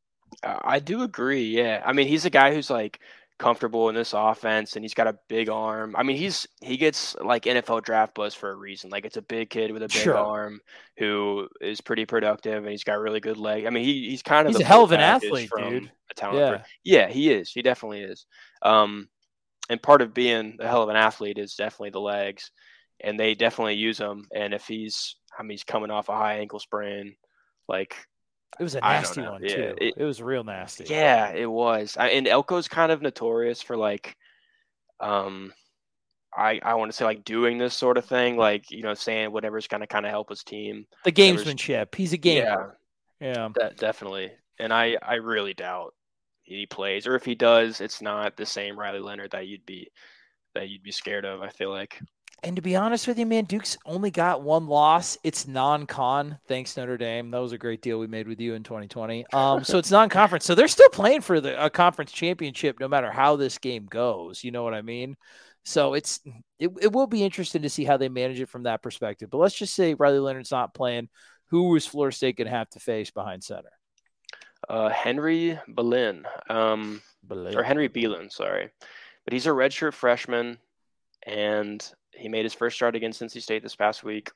Uh, 0.43 0.59
I 0.63 0.79
do 0.81 1.03
agree. 1.03 1.45
Yeah. 1.45 1.83
I 1.85 1.93
mean, 1.93 2.09
he's 2.09 2.25
a 2.25 2.31
guy 2.31 2.55
who's 2.55 2.71
like 2.71 3.01
comfortable 3.39 3.89
in 3.89 3.95
this 3.95 4.15
offense 4.15 4.77
and 4.77 4.85
he's 4.85 4.95
got 4.95 5.07
a 5.07 5.19
big 5.29 5.49
arm. 5.49 5.95
I 5.97 6.03
mean, 6.03 6.17
he's 6.17 6.47
he 6.61 6.77
gets 6.77 7.15
like 7.17 7.45
NFL 7.45 7.85
draft 7.85 8.15
buzz 8.15 8.35
for 8.35 8.51
a 8.51 8.57
reason. 8.57 8.91
Like 8.91 9.05
it's 9.05 9.19
a 9.19 9.23
big 9.23 9.51
kid 9.51 9.73
with 9.73 9.83
a 9.83 9.89
big 9.89 10.03
sure. 10.03 10.17
arm 10.17 10.61
who 10.99 11.49
is 11.61 11.81
pretty 11.81 12.07
productive 12.07 12.63
and 12.63 12.71
he's 12.71 12.85
got 12.85 12.99
really 12.99 13.21
good 13.21 13.37
leg. 13.37 13.67
I 13.67 13.71
mean, 13.71 13.85
he, 13.85 14.09
he's 14.11 14.23
kind 14.23 14.47
of 14.47 14.55
he's 14.55 14.63
a 14.63 14.67
hell 14.67 14.85
of 14.85 14.93
an 14.93 15.01
athlete, 15.01 15.51
dude. 15.57 15.91
A 16.11 16.15
talent 16.15 16.63
yeah. 16.85 17.07
yeah, 17.07 17.09
he 17.09 17.31
is. 17.31 17.51
He 17.51 17.63
definitely 17.63 18.01
is. 18.01 18.27
Um, 18.63 19.09
and 19.69 19.83
part 19.83 20.03
of 20.03 20.15
being 20.15 20.57
a 20.61 20.69
hell 20.69 20.83
of 20.83 20.89
an 20.89 20.97
athlete 20.97 21.39
is 21.39 21.57
definitely 21.57 21.91
the 21.91 22.01
legs, 22.01 22.51
and 23.01 23.19
they 23.19 23.35
definitely 23.35 23.75
use 23.75 23.99
them. 23.99 24.27
And 24.35 24.55
if 24.55 24.67
he's, 24.67 25.17
I 25.37 25.43
mean, 25.43 25.51
he's 25.51 25.65
coming 25.65 25.91
off 25.91 26.09
a 26.09 26.17
high 26.17 26.39
ankle 26.39 26.61
sprain, 26.61 27.17
like 27.69 27.97
it 28.59 28.63
was 28.63 28.75
a 28.75 28.81
nasty 28.81 29.23
one 29.23 29.43
yeah, 29.43 29.55
too. 29.55 29.75
It, 29.79 29.95
it, 29.97 30.05
was 30.05 30.23
real 30.23 30.45
nasty. 30.45 30.85
Yeah, 30.89 31.31
it 31.31 31.51
was. 31.51 31.97
I, 31.99 32.09
and 32.11 32.27
Elko's 32.27 32.69
kind 32.69 32.91
of 32.93 33.03
notorious 33.03 33.63
for 33.63 33.77
like 33.77 34.17
um, 35.01 35.53
I 36.37 36.61
I 36.63 36.75
want 36.75 36.91
to 36.91 36.97
say 36.97 37.05
like 37.05 37.25
doing 37.25 37.59
this 37.59 37.75
sort 37.75 37.99
of 37.99 38.05
thing, 38.05 38.37
like 38.37 38.71
you 38.71 38.83
know, 38.83 38.95
saying 38.95 39.33
whatever's 39.33 39.67
gonna 39.67 39.87
kind 39.87 40.07
of 40.07 40.11
help 40.11 40.29
his 40.29 40.45
team. 40.45 40.87
The 41.05 41.13
gamesmanship. 41.13 41.95
He's 41.95 42.13
a 42.13 42.19
gamer. 42.19 42.79
Yeah, 43.21 43.29
Yeah. 43.29 43.49
de- 43.55 43.75
definitely. 43.75 44.33
And 44.59 44.73
I 44.73 44.97
I 45.03 45.15
really 45.15 45.55
doubt 45.55 45.95
he 46.43 46.67
plays, 46.67 47.07
or 47.07 47.17
if 47.17 47.25
he 47.25 47.35
does, 47.35 47.81
it's 47.81 48.01
not 48.01 48.37
the 48.37 48.47
same 48.47 48.79
Riley 48.79 49.01
Leonard 49.01 49.33
that 49.33 49.47
you'd 49.47 49.67
be 49.67 49.91
that 50.55 50.69
you'd 50.69 50.83
be 50.83 50.93
scared 50.93 51.25
of. 51.25 51.43
I 51.43 51.49
feel 51.49 51.71
like. 51.71 51.99
And 52.47 52.55
to 52.55 52.63
be 52.63 52.77
honest 52.77 53.09
with 53.09 53.19
you, 53.19 53.27
man, 53.27 53.43
Duke's 53.43 53.77
only 53.85 54.13
got 54.13 54.41
one 54.41 54.69
loss. 54.69 55.19
It's 55.25 55.49
non-con. 55.49 56.39
Thanks 56.47 56.77
Notre 56.77 56.97
Dame. 56.97 57.33
That 57.33 57.41
was 57.41 57.51
a 57.51 57.59
great 57.59 57.83
deal 57.83 57.99
we 57.99 58.07
made 58.07 58.29
with 58.29 58.41
you 58.41 58.55
in 58.55 58.63
2020. 58.63 59.27
Um, 59.33 59.65
so 59.65 59.79
it's 59.79 59.91
non-conference. 59.91 60.45
So 60.45 60.55
they're 60.55 60.69
still 60.69 60.89
playing 60.91 61.23
for 61.23 61.41
the 61.41 61.61
a 61.63 61.69
conference 61.69 62.13
championship, 62.13 62.79
no 62.79 62.87
matter 62.87 63.11
how 63.11 63.35
this 63.35 63.59
game 63.59 63.87
goes. 63.87 64.45
You 64.45 64.53
know 64.53 64.63
what 64.63 64.75
I 64.75 64.83
mean? 64.83 65.17
So 65.65 65.95
it's 65.95 66.21
it, 66.61 66.71
it 66.81 66.93
will 66.93 67.09
be 67.09 67.25
interesting 67.25 67.63
to 67.63 67.69
see 67.69 67.83
how 67.85 67.97
they 67.97 68.09
manage 68.09 68.41
it 68.41 68.49
from 68.49 68.63
that 68.63 68.81
perspective. 68.81 69.29
But 69.29 69.39
let's 69.39 69.59
just 69.59 69.75
say 69.75 69.95
Riley 69.95 70.21
Leonard's 70.21 70.53
not 70.53 70.73
playing. 70.73 71.09
Who 71.47 71.75
is 71.75 71.85
Florida 71.85 72.15
State 72.15 72.37
going 72.37 72.47
to 72.47 72.57
have 72.57 72.71
to 72.71 72.79
face 72.79 73.11
behind 73.11 73.43
center? 73.43 73.73
Uh, 74.69 74.89
Henry 74.89 75.59
Belin, 75.69 76.23
um, 76.49 77.03
or 77.29 77.65
Henry 77.65 77.89
Belin, 77.89 78.31
sorry, 78.31 78.71
but 79.25 79.33
he's 79.33 79.47
a 79.47 79.51
redshirt 79.51 79.95
freshman, 79.95 80.59
and 81.27 81.93
he 82.17 82.29
made 82.29 82.45
his 82.45 82.55
first 82.55 82.77
start 82.77 82.97
against 82.97 83.23
NC 83.23 83.43
State 83.43 83.63
this 83.63 83.77
past 83.77 84.03
week. 84.05 84.31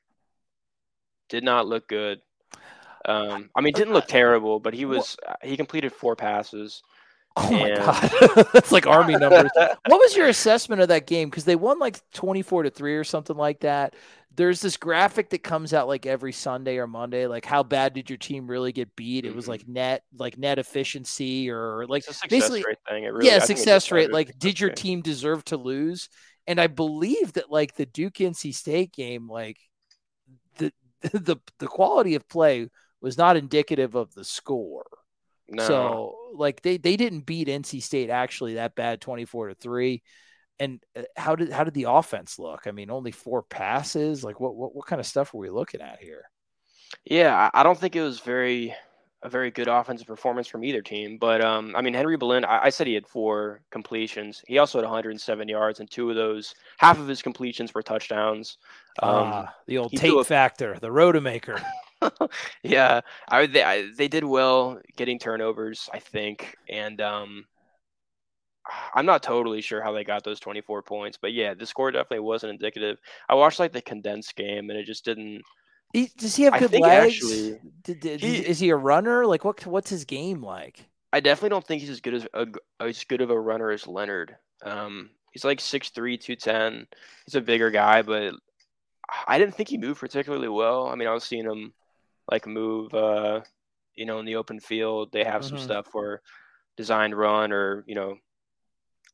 Did 1.28 1.44
not 1.44 1.66
look 1.66 1.88
good. 1.88 2.20
Um, 3.04 3.50
I 3.56 3.60
mean, 3.60 3.72
didn't 3.72 3.94
look 3.94 4.06
terrible, 4.08 4.60
but 4.60 4.74
he 4.74 4.84
was 4.84 5.16
he 5.42 5.56
completed 5.56 5.92
four 5.92 6.16
passes. 6.16 6.82
Oh 7.36 7.50
my 7.50 7.68
And- 7.68 7.78
god, 7.78 8.46
that's 8.52 8.72
like 8.72 8.86
army 8.86 9.16
numbers. 9.16 9.50
what 9.56 9.78
was 9.86 10.16
your 10.16 10.28
assessment 10.28 10.82
of 10.82 10.88
that 10.88 11.06
game? 11.06 11.30
Because 11.30 11.44
they 11.44 11.56
won 11.56 11.78
like 11.78 11.98
twenty-four 12.12 12.64
to 12.64 12.70
three 12.70 12.96
or 12.96 13.04
something 13.04 13.36
like 13.36 13.60
that. 13.60 13.94
There's 14.36 14.60
this 14.60 14.76
graphic 14.76 15.30
that 15.30 15.42
comes 15.42 15.74
out 15.74 15.88
like 15.88 16.06
every 16.06 16.32
Sunday 16.32 16.78
or 16.78 16.86
Monday, 16.86 17.26
like 17.26 17.44
how 17.44 17.62
bad 17.62 17.94
did 17.94 18.08
your 18.08 18.16
team 18.16 18.46
really 18.46 18.72
get 18.72 18.94
beat? 18.96 19.24
It 19.24 19.34
was 19.34 19.48
like 19.48 19.66
net, 19.66 20.02
like 20.16 20.38
net 20.38 20.58
efficiency, 20.58 21.50
or 21.50 21.84
like 21.88 22.00
It's 22.02 22.10
a 22.10 22.14
success 22.14 22.28
basically, 22.30 22.64
rate 22.66 22.78
thing. 22.88 23.04
It 23.04 23.08
really, 23.12 23.26
yeah, 23.26 23.40
success 23.40 23.90
rate. 23.90 24.12
Like, 24.12 24.38
did 24.38 24.58
your 24.60 24.70
team 24.70 25.00
deserve 25.00 25.44
to 25.46 25.56
lose? 25.56 26.08
And 26.50 26.60
I 26.60 26.66
believe 26.66 27.34
that 27.34 27.48
like 27.48 27.76
the 27.76 27.86
Duke 27.86 28.14
NC 28.14 28.52
State 28.52 28.92
game, 28.92 29.28
like 29.28 29.58
the 30.58 30.72
the 31.02 31.36
the 31.60 31.68
quality 31.68 32.16
of 32.16 32.28
play 32.28 32.68
was 33.00 33.16
not 33.16 33.36
indicative 33.36 33.94
of 33.94 34.12
the 34.14 34.24
score. 34.24 34.84
No. 35.48 35.64
So 35.64 36.16
like 36.34 36.60
they 36.62 36.76
they 36.76 36.96
didn't 36.96 37.20
beat 37.20 37.46
NC 37.46 37.80
State 37.80 38.10
actually 38.10 38.54
that 38.54 38.74
bad 38.74 39.00
24 39.00 39.50
to 39.50 39.54
3. 39.54 40.02
And 40.58 40.82
uh, 40.96 41.02
how 41.16 41.36
did 41.36 41.52
how 41.52 41.62
did 41.62 41.74
the 41.74 41.86
offense 41.88 42.36
look? 42.36 42.66
I 42.66 42.72
mean, 42.72 42.90
only 42.90 43.12
four 43.12 43.44
passes. 43.44 44.24
Like 44.24 44.40
what 44.40 44.56
what 44.56 44.74
what 44.74 44.86
kind 44.86 44.98
of 44.98 45.06
stuff 45.06 45.32
were 45.32 45.42
we 45.42 45.50
looking 45.50 45.80
at 45.80 46.02
here? 46.02 46.24
Yeah, 47.04 47.48
I 47.54 47.62
don't 47.62 47.78
think 47.78 47.94
it 47.94 48.02
was 48.02 48.18
very 48.18 48.74
a 49.22 49.28
very 49.28 49.50
good 49.50 49.68
offensive 49.68 50.06
performance 50.06 50.48
from 50.48 50.64
either 50.64 50.80
team. 50.80 51.18
But 51.18 51.44
um, 51.44 51.74
I 51.76 51.82
mean, 51.82 51.92
Henry 51.94 52.16
Belin, 52.16 52.44
I, 52.44 52.64
I 52.64 52.68
said 52.70 52.86
he 52.86 52.94
had 52.94 53.06
four 53.06 53.60
completions. 53.70 54.42
He 54.46 54.58
also 54.58 54.78
had 54.78 54.84
107 54.84 55.48
yards, 55.48 55.80
and 55.80 55.90
two 55.90 56.08
of 56.10 56.16
those, 56.16 56.54
half 56.78 56.98
of 56.98 57.06
his 57.06 57.20
completions 57.22 57.74
were 57.74 57.82
touchdowns. 57.82 58.58
Um, 59.02 59.10
Ah, 59.10 59.54
the 59.66 59.78
old 59.78 59.92
tape 59.92 60.14
a- 60.14 60.24
factor, 60.24 60.78
the 60.80 60.88
rotamaker. 60.88 61.62
yeah, 62.62 63.02
I, 63.28 63.46
they 63.46 63.62
I, 63.62 63.90
they 63.96 64.08
did 64.08 64.24
well 64.24 64.80
getting 64.96 65.18
turnovers, 65.18 65.90
I 65.92 65.98
think, 65.98 66.56
and 66.68 67.00
um, 67.02 67.44
I'm 68.94 69.06
not 69.06 69.22
totally 69.22 69.60
sure 69.60 69.82
how 69.82 69.92
they 69.92 70.04
got 70.04 70.24
those 70.24 70.40
24 70.40 70.82
points, 70.82 71.18
but 71.20 71.32
yeah, 71.32 71.54
the 71.54 71.66
score 71.66 71.90
definitely 71.90 72.20
wasn't 72.20 72.52
indicative. 72.52 72.98
I 73.28 73.34
watched 73.34 73.58
like 73.58 73.72
the 73.72 73.82
condensed 73.82 74.34
game, 74.36 74.70
and 74.70 74.78
it 74.78 74.86
just 74.86 75.04
didn't. 75.04 75.42
He, 75.92 76.08
does 76.16 76.36
he 76.36 76.44
have 76.44 76.58
good 76.58 76.72
legs? 76.72 77.14
actually- 77.16 77.58
Did- 77.82 78.00
did- 78.00 78.20
he- 78.20 78.46
is 78.46 78.58
he 78.60 78.70
a 78.70 78.76
runner? 78.76 79.26
Like 79.26 79.44
what 79.44 79.64
what's 79.66 79.90
his 79.90 80.04
game 80.04 80.42
like? 80.42 80.86
I 81.12 81.20
definitely 81.20 81.48
don't 81.50 81.66
think 81.66 81.80
he's 81.80 81.90
as 81.90 82.00
good 82.00 82.14
as 82.14 82.26
a, 82.34 82.46
as 82.78 83.02
good 83.04 83.20
of 83.20 83.30
a 83.30 83.40
runner 83.40 83.70
as 83.70 83.86
Leonard. 83.88 84.36
Um, 84.62 85.10
he's 85.32 85.44
like 85.44 85.58
6'3", 85.58 85.92
210. 86.20 86.86
He's 87.26 87.34
a 87.34 87.40
bigger 87.40 87.70
guy, 87.70 88.02
but 88.02 88.34
I 89.26 89.38
didn't 89.38 89.56
think 89.56 89.68
he 89.70 89.78
moved 89.78 89.98
particularly 89.98 90.48
well. 90.48 90.86
I 90.86 90.94
mean, 90.94 91.08
I 91.08 91.12
was 91.14 91.24
seeing 91.24 91.44
him 91.44 91.72
like 92.30 92.46
move, 92.46 92.94
uh, 92.94 93.40
you 93.96 94.06
know, 94.06 94.20
in 94.20 94.24
the 94.26 94.36
open 94.36 94.60
field. 94.60 95.10
They 95.10 95.24
have 95.24 95.44
some 95.44 95.58
Mhm. 95.58 95.62
stuff 95.62 95.86
for 95.88 96.22
designed 96.76 97.16
run 97.18 97.50
or 97.50 97.82
you 97.88 97.96
know, 97.96 98.16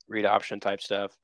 read 0.07 0.27
option 0.27 0.61
type 0.61 0.83
stuff, 0.83 1.17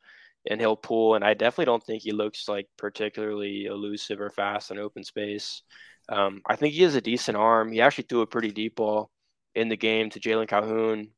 and 0.48 0.60
he'll 0.60 0.76
pull. 0.76 1.14
And 1.14 1.24
I 1.24 1.34
definitely 1.34 1.66
don't 1.66 1.84
think 1.84 2.02
he 2.02 2.12
looks 2.12 2.48
like 2.48 2.68
particularly 2.76 3.66
elusive 3.66 4.20
or 4.20 4.30
fast 4.30 4.70
in 4.70 4.78
open 4.78 5.04
space. 5.04 5.62
Um, 6.08 6.42
I 6.46 6.56
think 6.56 6.74
he 6.74 6.82
has 6.82 6.94
a 6.94 7.00
decent 7.00 7.36
arm. 7.36 7.72
He 7.72 7.80
actually 7.80 8.04
threw 8.08 8.22
a 8.22 8.26
pretty 8.26 8.50
deep 8.50 8.76
ball 8.76 9.10
in 9.54 9.68
the 9.68 9.76
game 9.76 10.10
to 10.10 10.20
Jalon 10.20 10.48
Calhoun. 10.48 11.08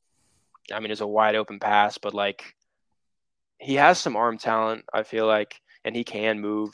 I 0.72 0.80
mean, 0.80 0.90
it's 0.90 1.00
a 1.00 1.06
wide 1.06 1.34
open 1.34 1.58
pass, 1.58 1.98
but 1.98 2.14
like 2.14 2.54
he 3.58 3.74
has 3.74 3.98
some 3.98 4.16
arm 4.16 4.38
talent, 4.38 4.84
I 4.92 5.02
feel 5.02 5.26
like, 5.26 5.60
and 5.84 5.94
he 5.94 6.04
can 6.04 6.40
move, 6.40 6.70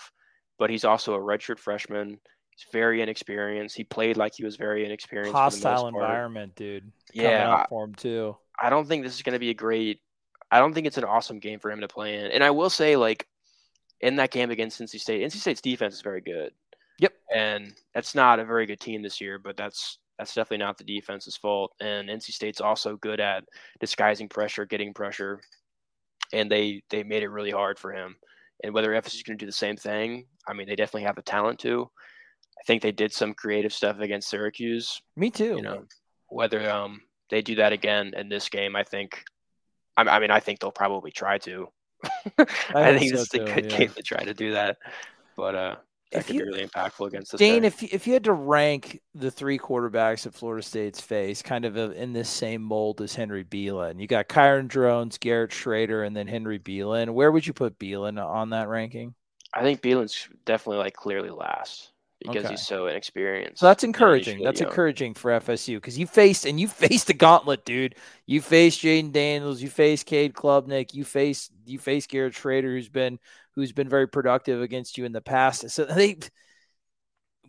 but 0.58 0.70
he's 0.70 0.84
also 0.84 1.14
a 1.14 1.18
redshirt 1.18 1.58
freshman. 1.58 2.18
He's 2.50 2.66
very 2.72 3.00
inexperienced. 3.00 3.76
He 3.76 3.84
played 3.84 4.16
like 4.16 4.34
he 4.34 4.44
was 4.44 4.56
very 4.56 4.84
inexperienced. 4.84 5.32
for 5.32 5.38
the 5.38 5.44
most 5.44 5.62
Hostile 5.62 5.88
environment, 5.88 6.54
dude. 6.56 6.90
Yeah, 7.12 7.22
Coming 7.22 7.60
out 7.60 7.68
for 7.68 7.84
him 7.84 7.94
too. 7.94 8.36
I 8.60 8.70
don't 8.70 8.86
think 8.86 9.02
this 9.02 9.14
is 9.14 9.22
going 9.22 9.34
to 9.34 9.38
be 9.38 9.50
a 9.50 9.54
great. 9.54 10.00
I 10.50 10.58
don't 10.58 10.72
think 10.72 10.86
it's 10.86 10.98
an 10.98 11.04
awesome 11.04 11.38
game 11.38 11.58
for 11.60 11.70
him 11.70 11.80
to 11.80 11.88
play 11.88 12.16
in. 12.16 12.26
And 12.30 12.42
I 12.42 12.50
will 12.50 12.70
say, 12.70 12.96
like, 12.96 13.26
in 14.00 14.16
that 14.16 14.30
game 14.30 14.50
against 14.50 14.80
NC 14.80 15.00
State, 15.00 15.22
NC 15.22 15.36
State's 15.36 15.60
defense 15.60 15.94
is 15.94 16.00
very 16.00 16.20
good. 16.20 16.52
Yep. 16.98 17.12
And 17.34 17.72
that's 17.94 18.14
not 18.14 18.40
a 18.40 18.44
very 18.44 18.66
good 18.66 18.80
team 18.80 19.02
this 19.02 19.20
year, 19.20 19.38
but 19.38 19.56
that's 19.56 19.98
that's 20.18 20.34
definitely 20.34 20.64
not 20.64 20.76
the 20.76 20.84
defense's 20.84 21.36
fault. 21.36 21.72
And 21.80 22.08
NC 22.08 22.32
State's 22.32 22.60
also 22.60 22.96
good 22.96 23.20
at 23.20 23.44
disguising 23.78 24.28
pressure, 24.28 24.66
getting 24.66 24.92
pressure, 24.92 25.40
and 26.32 26.50
they 26.50 26.82
they 26.90 27.02
made 27.02 27.22
it 27.22 27.28
really 27.28 27.50
hard 27.50 27.78
for 27.78 27.92
him. 27.92 28.16
And 28.62 28.74
whether 28.74 28.90
FSU 28.90 29.14
is 29.14 29.22
going 29.22 29.38
to 29.38 29.42
do 29.42 29.46
the 29.46 29.52
same 29.52 29.76
thing, 29.76 30.26
I 30.46 30.52
mean, 30.52 30.66
they 30.68 30.76
definitely 30.76 31.04
have 31.06 31.16
the 31.16 31.22
talent 31.22 31.58
to. 31.60 31.88
I 32.58 32.62
think 32.66 32.82
they 32.82 32.92
did 32.92 33.12
some 33.12 33.32
creative 33.32 33.72
stuff 33.72 33.98
against 34.00 34.28
Syracuse 34.28 35.00
Me 35.16 35.30
too. 35.30 35.56
you 35.56 35.62
know 35.62 35.84
whether 36.28 36.70
um 36.70 37.00
they 37.30 37.40
do 37.40 37.54
that 37.56 37.72
again 37.72 38.12
in 38.16 38.28
this 38.28 38.48
game 38.48 38.76
i 38.76 38.84
think 38.84 39.24
i, 39.96 40.02
I 40.02 40.18
mean 40.18 40.30
i 40.30 40.40
think 40.40 40.60
they'll 40.60 40.70
probably 40.72 41.10
try 41.10 41.38
to 41.38 41.68
i, 42.04 42.12
hope 42.38 42.98
think 42.98 43.10
so 43.10 43.16
this 43.16 43.34
is 43.34 43.34
a 43.34 43.38
good 43.44 43.70
yeah. 43.70 43.78
game 43.78 43.90
to 43.90 44.02
try 44.02 44.24
to 44.24 44.34
do 44.34 44.52
that 44.52 44.78
but 45.36 45.54
uh 45.54 45.76
that 46.12 46.18
If 46.20 46.26
could 46.26 46.34
you- 46.36 46.40
be 46.42 46.46
really 46.48 46.66
impactful 46.66 47.06
against 47.06 47.30
this 47.30 47.38
Dane, 47.38 47.60
guy. 47.62 47.66
if 47.68 47.82
you- 47.82 47.88
if 47.92 48.06
you 48.08 48.14
had 48.14 48.24
to 48.24 48.32
rank 48.32 49.00
the 49.14 49.30
three 49.30 49.58
quarterbacks 49.60 50.24
that 50.24 50.34
Florida 50.34 50.60
State's 50.60 51.00
face, 51.00 51.40
kind 51.40 51.64
of 51.64 51.76
a, 51.76 51.92
in 51.92 52.12
this 52.12 52.28
same 52.28 52.62
mold 52.62 53.00
as 53.00 53.14
Henry 53.14 53.44
Belin, 53.44 54.00
you 54.00 54.08
got 54.08 54.28
Kyron 54.28 54.66
Drones, 54.66 55.18
Garrett 55.18 55.52
Shrader, 55.52 56.04
and 56.04 56.16
then 56.16 56.26
Henry 56.26 56.58
Belin. 56.58 57.10
Where 57.14 57.30
would 57.30 57.46
you 57.46 57.52
put 57.52 57.78
Belin 57.78 58.18
on 58.18 58.50
that 58.50 58.66
ranking? 58.68 59.14
i 59.54 59.62
think 59.62 59.82
Belin's 59.82 60.28
definitely 60.44 60.78
like 60.78 60.94
clearly 60.94 61.30
last 61.30 61.89
because 62.20 62.48
Okay. 62.48 62.48
he's 62.48 62.66
so 62.66 62.86
inexperienced 62.86 63.50
So 63.54 63.66
that's 63.66 63.84
encouraging. 63.84 64.40
really 64.40 64.42
That's 64.42 64.60
young. 64.60 64.62
encouraging 64.62 65.14
for 65.14 65.30
FSU 65.30 65.78
because 65.78 65.98
you 65.98 66.06
faced 66.06 66.46
and 66.46 66.58
you 66.58 66.68
faced 66.68 67.08
the 67.08 67.14
gauntlet, 67.14 67.64
dude. 67.64 67.96
You 68.26 68.40
faced 68.40 68.80
Jayden 68.82 69.12
Daniels, 69.12 69.60
you 69.60 69.68
faced 69.68 70.06
Cade 70.06 70.34
Klubnik, 70.34 70.94
you 70.94 71.04
faced 71.04 71.52
you 71.66 71.78
faced 71.78 72.08
Garrett 72.10 72.34
Shrader, 72.34 72.64
who's 72.74 72.88
been 72.88 73.18
who's 73.54 73.72
been 73.72 73.88
very 73.88 74.08
productive 74.08 74.62
against 74.62 74.96
you 74.98 75.04
in 75.04 75.12
the 75.12 75.20
past. 75.20 75.68
So 75.70 75.84
they 75.84 76.16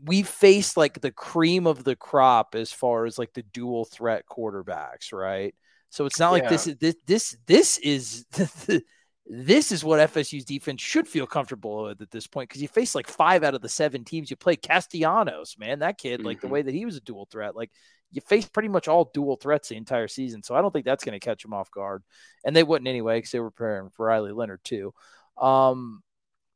we 0.04 0.24
faced 0.24 0.78
like 0.78 1.00
the 1.02 1.12
cream 1.12 1.68
of 1.68 1.84
the 1.84 1.96
crop 1.96 2.56
as 2.56 2.72
far 2.72 3.06
as 3.06 3.20
like 3.20 3.34
the 3.34 3.44
dual 3.44 3.86
threat 3.86 4.24
quarterbacks, 4.30 5.14
right? 5.14 5.54
So 5.90 6.06
it's 6.06 6.20
not 6.20 6.32
like 6.32 6.48
this 6.48 6.66
is 6.68 6.78
this 6.78 6.96
this 7.02 7.38
this 7.46 7.78
is 7.80 8.26
this 9.28 9.72
is 9.72 9.84
what 9.84 10.00
FSU's 10.00 10.46
defense 10.46 10.82
should 10.82 11.08
feel 11.08 11.28
comfortable 11.28 11.84
with 11.84 12.02
at 12.02 12.12
this 12.12 12.28
point 12.28 12.50
because 12.50 12.62
you 12.62 12.68
face 12.68 12.96
like 12.96 13.08
five 13.08 13.44
out 13.44 13.54
of 13.54 13.62
the 13.62 13.70
seven 13.70 14.04
teams 14.04 14.30
you 14.30 14.36
play. 14.36 14.56
Castellanos, 14.56 15.58
man, 15.58 15.80
that 15.80 15.98
kid, 15.98 16.24
like 16.24 16.42
the 16.42 16.48
Mhm. 16.48 16.52
way 16.52 16.62
that 16.64 16.74
he 16.74 16.86
was 16.86 16.98
a 16.98 17.02
dual 17.02 17.26
threat, 17.32 17.56
like 17.56 17.72
you 18.12 18.22
face 18.22 18.48
pretty 18.48 18.68
much 18.68 18.88
all 18.88 19.10
dual 19.14 19.38
threats 19.38 19.70
the 19.70 19.78
entire 19.78 20.08
season. 20.08 20.44
So 20.44 20.56
I 20.56 20.62
don't 20.62 20.72
think 20.72 20.86
that's 20.86 21.04
going 21.06 21.18
to 21.18 21.26
catch 21.26 21.44
them 21.44 21.54
off 21.54 21.72
guard, 21.72 22.04
and 22.44 22.56
they 22.56 22.64
wouldn't 22.64 22.88
anyway 22.88 23.18
because 23.18 23.32
they 23.32 23.40
were 23.40 23.52
preparing 23.52 23.90
for 23.92 24.08
Riley 24.08 24.32
Leonard 24.34 24.64
too. 24.64 24.94
Um, 25.38 26.04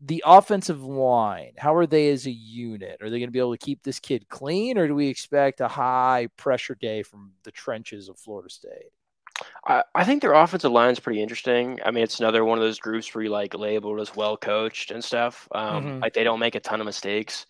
the 0.01 0.23
offensive 0.25 0.83
line, 0.83 1.53
how 1.57 1.73
are 1.75 1.87
they 1.87 2.09
as 2.09 2.25
a 2.25 2.31
unit? 2.31 3.01
Are 3.01 3.09
they 3.09 3.19
going 3.19 3.29
to 3.29 3.31
be 3.31 3.39
able 3.39 3.55
to 3.55 3.65
keep 3.65 3.83
this 3.83 3.99
kid 3.99 4.27
clean, 4.27 4.77
or 4.77 4.87
do 4.87 4.95
we 4.95 5.07
expect 5.07 5.61
a 5.61 5.67
high 5.69 6.27
pressure 6.35 6.75
day 6.75 7.03
from 7.03 7.31
the 7.43 7.51
trenches 7.51 8.09
of 8.09 8.19
Florida 8.19 8.49
State? 8.49 8.91
I, 9.65 9.83
I 9.93 10.03
think 10.05 10.21
their 10.21 10.33
offensive 10.33 10.71
line 10.71 10.91
is 10.91 10.99
pretty 10.99 11.21
interesting. 11.21 11.79
I 11.85 11.91
mean, 11.91 12.03
it's 12.03 12.19
another 12.19 12.45
one 12.45 12.57
of 12.57 12.63
those 12.63 12.79
groups 12.79 13.13
where 13.13 13.23
you 13.23 13.29
like 13.29 13.53
labeled 13.53 13.99
as 13.99 14.15
well 14.15 14.37
coached 14.37 14.91
and 14.91 15.03
stuff. 15.03 15.47
Um, 15.53 15.85
Mhm. 15.85 16.01
Like 16.01 16.13
they 16.13 16.23
don't 16.23 16.39
make 16.39 16.55
a 16.55 16.59
ton 16.59 16.79
of 16.81 16.85
mistakes, 16.85 17.45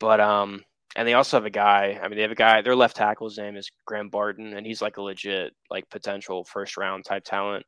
but 0.00 0.20
um, 0.20 0.64
and 0.96 1.06
they 1.06 1.14
also 1.14 1.36
have 1.36 1.46
a 1.46 1.50
guy. 1.50 1.98
I 2.02 2.08
mean, 2.08 2.16
they 2.16 2.22
have 2.22 2.32
a 2.32 2.34
guy. 2.34 2.62
Their 2.62 2.76
left 2.76 2.96
tackle, 2.96 3.28
his 3.28 3.38
name 3.38 3.56
is 3.56 3.70
Graham 3.86 4.08
Barton, 4.10 4.54
and 4.54 4.66
he's 4.66 4.82
like 4.82 4.96
a 4.96 5.02
legit 5.02 5.54
like 5.70 5.88
potential 5.90 6.44
first 6.44 6.76
round 6.76 7.04
type 7.04 7.24
talent. 7.24 7.66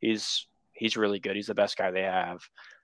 He's 0.00 0.46
he's 0.72 0.96
really 0.96 1.20
good. 1.20 1.36
He's 1.36 1.46
the 1.46 1.54
best 1.54 1.76
guy 1.76 1.90
they 1.90 2.02
have. 2.02 2.40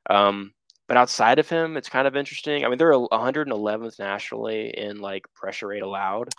Um, 0.09 0.55
but 0.89 0.97
outside 0.97 1.39
of 1.39 1.49
him, 1.49 1.77
it's 1.77 1.89
kind 1.89 2.07
of 2.09 2.17
interesting. 2.17 2.65
I 2.65 2.69
mean, 2.69 2.79
they're 2.79 2.93
111th 2.93 3.99
nationally 3.99 4.71
in 4.77 4.99
like 5.01 5.25
pressure 5.35 5.69
rate 5.69 5.83
allowed. 5.83 6.31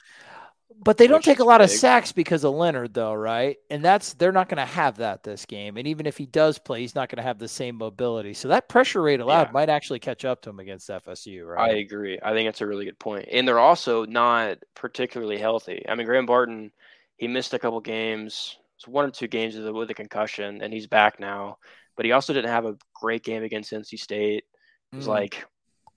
But 0.84 0.97
they 0.97 1.07
don't 1.07 1.23
take 1.23 1.39
a 1.39 1.43
lot 1.43 1.60
big. 1.60 1.65
of 1.65 1.71
sacks 1.71 2.12
because 2.12 2.43
of 2.43 2.53
Leonard, 2.53 2.93
though, 2.93 3.13
right? 3.13 3.57
And 3.69 3.84
that's 3.84 4.13
they're 4.13 4.31
not 4.31 4.49
going 4.49 4.57
to 4.57 4.65
have 4.65 4.97
that 4.97 5.23
this 5.23 5.45
game. 5.45 5.77
And 5.77 5.88
even 5.88 6.05
if 6.05 6.17
he 6.17 6.25
does 6.25 6.57
play, 6.57 6.81
he's 6.81 6.95
not 6.95 7.10
going 7.10 7.17
to 7.17 7.23
have 7.23 7.39
the 7.39 7.47
same 7.47 7.75
mobility. 7.75 8.34
So 8.34 8.47
that 8.47 8.67
pressure 8.69 9.01
rate 9.01 9.19
allowed 9.19 9.47
yeah. 9.47 9.51
might 9.51 9.69
actually 9.69 9.99
catch 9.99 10.25
up 10.25 10.41
to 10.41 10.49
him 10.49 10.60
against 10.60 10.89
FSU, 10.89 11.45
right? 11.45 11.71
I 11.71 11.77
agree. 11.77 12.19
I 12.23 12.34
think 12.34 12.49
it's 12.49 12.62
a 12.62 12.67
really 12.67 12.86
good 12.86 12.99
point. 12.99 13.27
And 13.31 13.47
they're 13.47 13.60
also 13.60 14.05
not 14.05 14.57
particularly 14.75 15.38
healthy. 15.38 15.86
I 15.88 15.95
mean, 15.95 16.07
Graham 16.07 16.25
Barton, 16.25 16.71
he 17.17 17.27
missed 17.27 17.53
a 17.53 17.60
couple 17.60 17.79
games, 17.81 18.57
one 18.88 19.05
or 19.05 19.12
two 19.12 19.27
games 19.27 19.55
with 19.55 19.67
a, 19.67 19.73
with 19.73 19.89
a 19.91 19.95
concussion, 19.95 20.62
and 20.62 20.73
he's 20.73 20.88
back 20.88 21.19
now. 21.19 21.57
But 21.95 22.05
he 22.05 22.12
also 22.12 22.34
didn't 22.34 22.49
have 22.49 22.65
a 22.65 22.77
great 22.95 23.23
game 23.23 23.43
against 23.43 23.71
NC 23.71 23.99
State. 23.99 24.45
It 24.91 24.95
was 24.95 25.05
mm. 25.05 25.10
like 25.10 25.45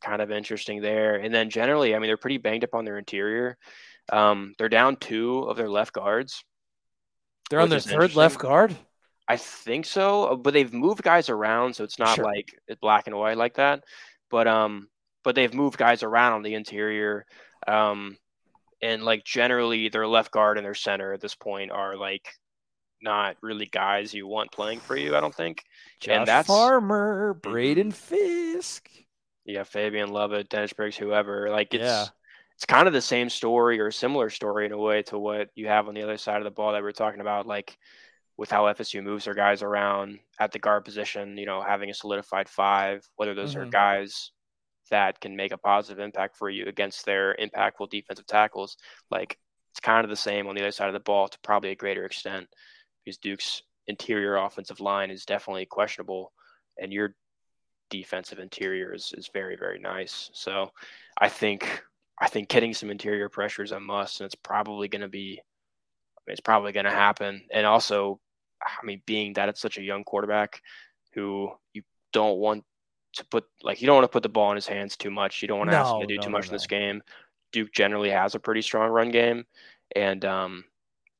kind 0.04 0.20
of 0.20 0.30
interesting 0.30 0.82
there. 0.82 1.16
And 1.16 1.34
then 1.34 1.50
generally, 1.50 1.94
I 1.94 1.98
mean, 1.98 2.08
they're 2.08 2.16
pretty 2.16 2.38
banged 2.38 2.64
up 2.64 2.74
on 2.74 2.84
their 2.84 2.98
interior. 2.98 3.56
Um, 4.10 4.54
they're 4.58 4.68
down 4.68 4.96
two 4.96 5.40
of 5.40 5.56
their 5.56 5.68
left 5.68 5.92
guards. 5.92 6.44
They're 7.50 7.60
on 7.60 7.68
their 7.68 7.80
third 7.80 8.14
left 8.14 8.38
guard. 8.38 8.76
I 9.26 9.36
think 9.36 9.86
so, 9.86 10.36
but 10.36 10.52
they've 10.52 10.72
moved 10.72 11.02
guys 11.02 11.30
around, 11.30 11.74
so 11.74 11.84
it's 11.84 11.98
not 11.98 12.16
sure. 12.16 12.24
like 12.24 12.54
black 12.80 13.06
and 13.06 13.16
white 13.16 13.38
like 13.38 13.54
that. 13.54 13.84
But 14.30 14.46
um, 14.46 14.88
but 15.22 15.34
they've 15.34 15.54
moved 15.54 15.78
guys 15.78 16.02
around 16.02 16.34
on 16.34 16.42
the 16.42 16.54
interior. 16.54 17.24
Um, 17.66 18.18
and 18.82 19.02
like 19.02 19.24
generally, 19.24 19.88
their 19.88 20.06
left 20.06 20.30
guard 20.30 20.58
and 20.58 20.64
their 20.64 20.74
center 20.74 21.12
at 21.12 21.20
this 21.20 21.34
point 21.34 21.70
are 21.70 21.96
like 21.96 22.28
not 23.00 23.36
really 23.42 23.66
guys 23.66 24.12
you 24.12 24.26
want 24.26 24.52
playing 24.52 24.80
for 24.80 24.96
you. 24.96 25.16
I 25.16 25.20
don't 25.20 25.34
think. 25.34 25.62
Josh 26.00 26.16
and 26.16 26.26
that's 26.26 26.46
Farmer, 26.46 27.34
Braden 27.34 27.92
mm-hmm. 27.92 28.56
Fiske. 28.56 28.90
Yeah, 29.46 29.62
Fabian 29.62 30.10
Lovett, 30.10 30.48
Dennis 30.48 30.72
Briggs, 30.74 30.96
whoever. 30.96 31.48
Like 31.50 31.72
it's. 31.72 31.84
Yeah 31.84 32.06
it's 32.56 32.64
kind 32.64 32.86
of 32.86 32.92
the 32.92 33.00
same 33.00 33.28
story 33.28 33.80
or 33.80 33.90
similar 33.90 34.30
story 34.30 34.66
in 34.66 34.72
a 34.72 34.78
way 34.78 35.02
to 35.02 35.18
what 35.18 35.50
you 35.54 35.66
have 35.66 35.88
on 35.88 35.94
the 35.94 36.02
other 36.02 36.16
side 36.16 36.38
of 36.38 36.44
the 36.44 36.50
ball 36.50 36.72
that 36.72 36.82
we 36.82 36.88
are 36.88 36.92
talking 36.92 37.20
about, 37.20 37.46
like 37.46 37.76
with 38.36 38.50
how 38.50 38.64
FSU 38.64 39.02
moves 39.02 39.24
their 39.24 39.34
guys 39.34 39.62
around 39.62 40.18
at 40.38 40.52
the 40.52 40.58
guard 40.58 40.84
position, 40.84 41.36
you 41.36 41.46
know, 41.46 41.62
having 41.62 41.90
a 41.90 41.94
solidified 41.94 42.48
five, 42.48 43.06
whether 43.16 43.34
those 43.34 43.54
mm-hmm. 43.54 43.62
are 43.62 43.70
guys 43.70 44.30
that 44.90 45.20
can 45.20 45.36
make 45.36 45.52
a 45.52 45.58
positive 45.58 46.02
impact 46.02 46.36
for 46.36 46.50
you 46.50 46.66
against 46.66 47.04
their 47.04 47.36
impactful 47.36 47.90
defensive 47.90 48.26
tackles. 48.26 48.76
Like 49.10 49.38
it's 49.72 49.80
kind 49.80 50.04
of 50.04 50.10
the 50.10 50.16
same 50.16 50.46
on 50.46 50.54
the 50.54 50.60
other 50.60 50.70
side 50.70 50.88
of 50.88 50.94
the 50.94 51.00
ball 51.00 51.28
to 51.28 51.38
probably 51.40 51.70
a 51.70 51.76
greater 51.76 52.04
extent 52.04 52.48
because 53.04 53.18
Duke's 53.18 53.62
interior 53.86 54.36
offensive 54.36 54.80
line 54.80 55.10
is 55.10 55.24
definitely 55.24 55.66
questionable 55.66 56.32
and 56.78 56.92
your 56.92 57.14
defensive 57.90 58.38
interior 58.38 58.92
is, 58.92 59.12
is 59.16 59.30
very, 59.32 59.56
very 59.56 59.78
nice. 59.78 60.30
So 60.32 60.70
I 61.18 61.28
think 61.28 61.82
I 62.20 62.28
think 62.28 62.48
getting 62.48 62.74
some 62.74 62.90
interior 62.90 63.28
pressure 63.28 63.62
is 63.62 63.72
a 63.72 63.80
must, 63.80 64.20
and 64.20 64.26
it's 64.26 64.34
probably 64.34 64.88
going 64.88 65.02
to 65.02 65.08
be, 65.08 65.40
it's 66.26 66.40
probably 66.40 66.72
going 66.72 66.84
to 66.84 66.90
happen. 66.90 67.42
And 67.52 67.66
also, 67.66 68.20
I 68.62 68.84
mean, 68.84 69.02
being 69.04 69.32
that 69.34 69.48
it's 69.48 69.60
such 69.60 69.78
a 69.78 69.82
young 69.82 70.04
quarterback 70.04 70.60
who 71.14 71.50
you 71.72 71.82
don't 72.12 72.38
want 72.38 72.64
to 73.14 73.24
put, 73.26 73.44
like, 73.62 73.80
you 73.80 73.86
don't 73.86 73.96
want 73.96 74.04
to 74.04 74.12
put 74.12 74.22
the 74.22 74.28
ball 74.28 74.50
in 74.50 74.56
his 74.56 74.66
hands 74.66 74.96
too 74.96 75.10
much. 75.10 75.42
You 75.42 75.48
don't 75.48 75.58
want 75.58 75.70
to 75.70 75.76
no, 75.76 75.82
ask 75.82 75.94
him 75.94 76.00
to 76.02 76.06
do 76.06 76.16
no, 76.16 76.22
too 76.22 76.30
much 76.30 76.44
no. 76.44 76.50
in 76.50 76.54
this 76.54 76.66
game. 76.66 77.02
Duke 77.52 77.72
generally 77.72 78.10
has 78.10 78.34
a 78.34 78.40
pretty 78.40 78.62
strong 78.62 78.90
run 78.90 79.10
game, 79.10 79.44
and 79.94 80.24
um, 80.24 80.64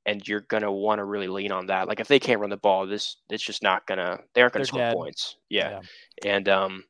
and 0.05 0.27
you're 0.27 0.41
gonna 0.41 0.73
want 0.73 0.99
to 0.99 1.05
really 1.05 1.29
lean 1.29 1.53
on 1.53 1.67
that. 1.67 1.87
Like, 1.87 2.01
if 2.01 2.09
they 2.09 2.19
can't 2.19 2.41
run 2.41 2.51
the 2.51 2.57
ball, 2.57 2.87
this 2.87 3.19
it's 3.31 3.45
just 3.45 3.63
not 3.63 3.87
gonna. 3.87 4.19
They 4.35 4.43
aren't 4.43 4.53
gonna 4.53 4.63
They're 4.63 4.67
score 4.67 4.81
dead. 4.81 4.95
points. 4.95 5.37
Yeah. 5.49 5.81
yeah, 6.25 6.33
and 6.33 6.49
um, 6.49 6.85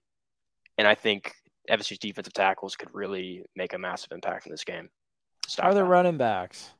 and 0.78 0.88
I 0.88 0.94
think 0.94 1.34
FSU's 1.70 1.98
defensive 1.98 2.32
tackles 2.32 2.76
could 2.76 2.94
really 2.94 3.44
make 3.56 3.72
a 3.72 3.78
massive 3.78 4.12
impact 4.12 4.46
in 4.46 4.52
this 4.52 4.64
game. 4.64 4.90
Stop 5.46 5.66
Are 5.66 5.74
the 5.74 5.84
running 5.84 6.16
backs? 6.16 6.70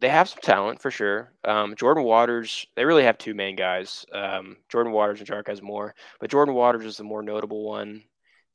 They 0.00 0.08
have 0.08 0.28
some 0.28 0.40
talent 0.42 0.80
for 0.80 0.90
sure. 0.90 1.32
Um, 1.44 1.74
Jordan 1.74 2.04
Waters, 2.04 2.66
they 2.76 2.84
really 2.84 3.02
have 3.02 3.18
two 3.18 3.34
main 3.34 3.56
guys. 3.56 4.06
Um, 4.12 4.56
Jordan 4.68 4.92
Waters 4.92 5.18
and 5.18 5.28
Jaquez 5.28 5.60
Moore, 5.60 5.94
but 6.20 6.30
Jordan 6.30 6.54
Waters 6.54 6.84
is 6.84 6.96
the 6.96 7.04
more 7.04 7.22
notable 7.22 7.64
one. 7.64 8.04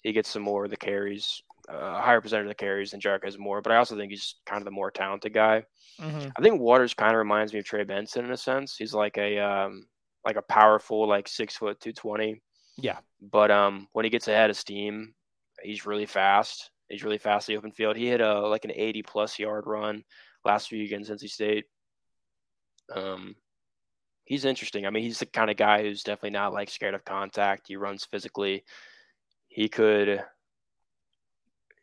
He 0.03 0.13
gets 0.13 0.29
some 0.29 0.41
more 0.41 0.65
of 0.65 0.71
the 0.71 0.77
carries, 0.77 1.41
uh, 1.69 1.75
a 1.75 2.01
higher 2.01 2.21
percentage 2.21 2.45
of 2.45 2.49
the 2.49 2.55
carries 2.55 2.91
than 2.91 3.01
Jaquez 3.03 3.37
Moore, 3.37 3.61
but 3.61 3.73
I 3.73 3.77
also 3.77 3.97
think 3.97 4.11
he's 4.11 4.35
kind 4.45 4.61
of 4.61 4.65
the 4.65 4.71
more 4.71 4.91
talented 4.91 5.33
guy. 5.33 5.63
Mm-hmm. 5.99 6.29
I 6.37 6.41
think 6.41 6.61
Waters 6.61 6.93
kind 6.93 7.11
of 7.11 7.17
reminds 7.17 7.53
me 7.53 7.59
of 7.59 7.65
Trey 7.65 7.83
Benson 7.83 8.25
in 8.25 8.31
a 8.31 8.37
sense. 8.37 8.77
He's 8.77 8.93
like 8.93 9.17
a 9.17 9.39
um, 9.39 9.85
like 10.25 10.37
a 10.37 10.41
powerful, 10.41 11.07
like 11.07 11.27
six 11.27 11.57
foot 11.57 11.79
two 11.79 11.93
twenty 11.93 12.41
yeah. 12.77 12.99
But 13.21 13.51
um, 13.51 13.87
when 13.91 14.05
he 14.05 14.09
gets 14.09 14.27
ahead 14.27 14.49
of 14.49 14.57
steam, 14.57 15.13
he's 15.61 15.85
really 15.85 16.05
fast. 16.05 16.71
He's 16.89 17.03
really 17.03 17.17
fast 17.17 17.49
in 17.49 17.53
the 17.53 17.57
open 17.57 17.71
field. 17.71 17.95
He 17.95 18.07
hit 18.07 18.21
a 18.21 18.39
like 18.39 18.65
an 18.65 18.71
80 18.73 19.03
plus 19.03 19.39
yard 19.39 19.65
run 19.65 20.03
last 20.45 20.71
week 20.71 20.85
against 20.87 21.11
NC 21.11 21.29
State. 21.29 21.65
Um, 22.93 23.35
he's 24.25 24.45
interesting. 24.45 24.85
I 24.85 24.89
mean, 24.89 25.03
he's 25.03 25.19
the 25.19 25.25
kind 25.25 25.49
of 25.49 25.57
guy 25.57 25.81
who's 25.81 26.03
definitely 26.03 26.31
not 26.31 26.53
like 26.53 26.69
scared 26.69 26.93
of 26.93 27.05
contact. 27.05 27.67
He 27.67 27.75
runs 27.75 28.05
physically. 28.05 28.63
He 29.47 29.69
could, 29.69 30.23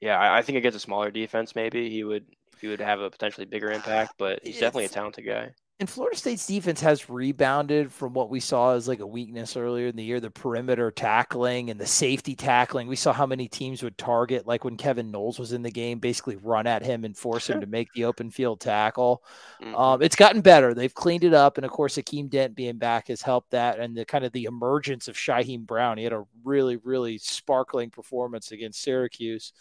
yeah, 0.00 0.18
I, 0.18 0.38
I 0.38 0.42
think 0.42 0.58
against 0.58 0.76
a 0.76 0.80
smaller 0.80 1.10
defense, 1.10 1.54
maybe 1.54 1.88
he 1.88 2.04
would 2.04 2.26
he 2.60 2.66
would 2.66 2.80
have 2.80 3.00
a 3.00 3.10
potentially 3.10 3.46
bigger 3.46 3.70
impact. 3.70 4.14
But 4.18 4.40
he's 4.44 4.60
definitely 4.60 4.86
a 4.86 4.88
talented 4.88 5.26
guy. 5.26 5.50
And 5.80 5.88
Florida 5.88 6.14
State's 6.14 6.46
defense 6.46 6.82
has 6.82 7.08
rebounded 7.08 7.90
from 7.90 8.12
what 8.12 8.28
we 8.28 8.38
saw 8.38 8.74
as 8.74 8.86
like 8.86 9.00
a 9.00 9.06
weakness 9.06 9.56
earlier 9.56 9.86
in 9.86 9.96
the 9.96 10.04
year, 10.04 10.20
the 10.20 10.30
perimeter 10.30 10.90
tackling 10.90 11.70
and 11.70 11.80
the 11.80 11.86
safety 11.86 12.34
tackling. 12.34 12.86
We 12.86 12.96
saw 12.96 13.14
how 13.14 13.24
many 13.24 13.48
teams 13.48 13.82
would 13.82 13.96
target, 13.96 14.46
like 14.46 14.62
when 14.62 14.76
Kevin 14.76 15.10
Knowles 15.10 15.38
was 15.38 15.54
in 15.54 15.62
the 15.62 15.70
game, 15.70 15.98
basically 15.98 16.36
run 16.36 16.66
at 16.66 16.82
him 16.82 17.06
and 17.06 17.16
force 17.16 17.48
him 17.48 17.62
to 17.62 17.66
make 17.66 17.90
the 17.94 18.04
open 18.04 18.30
field 18.30 18.60
tackle. 18.60 19.24
Mm-hmm. 19.62 19.74
Um, 19.74 20.02
it's 20.02 20.16
gotten 20.16 20.42
better. 20.42 20.74
They've 20.74 20.92
cleaned 20.92 21.24
it 21.24 21.32
up. 21.32 21.56
And 21.56 21.64
of 21.64 21.70
course, 21.70 21.96
Akeem 21.96 22.28
Dent 22.28 22.54
being 22.54 22.76
back 22.76 23.08
has 23.08 23.22
helped 23.22 23.52
that. 23.52 23.78
And 23.78 23.96
the 23.96 24.04
kind 24.04 24.26
of 24.26 24.32
the 24.32 24.44
emergence 24.44 25.08
of 25.08 25.16
Shyheim 25.16 25.64
Brown. 25.64 25.96
He 25.96 26.04
had 26.04 26.12
a 26.12 26.26
really, 26.44 26.76
really 26.76 27.16
sparkling 27.16 27.88
performance 27.88 28.52
against 28.52 28.82
Syracuse. 28.82 29.54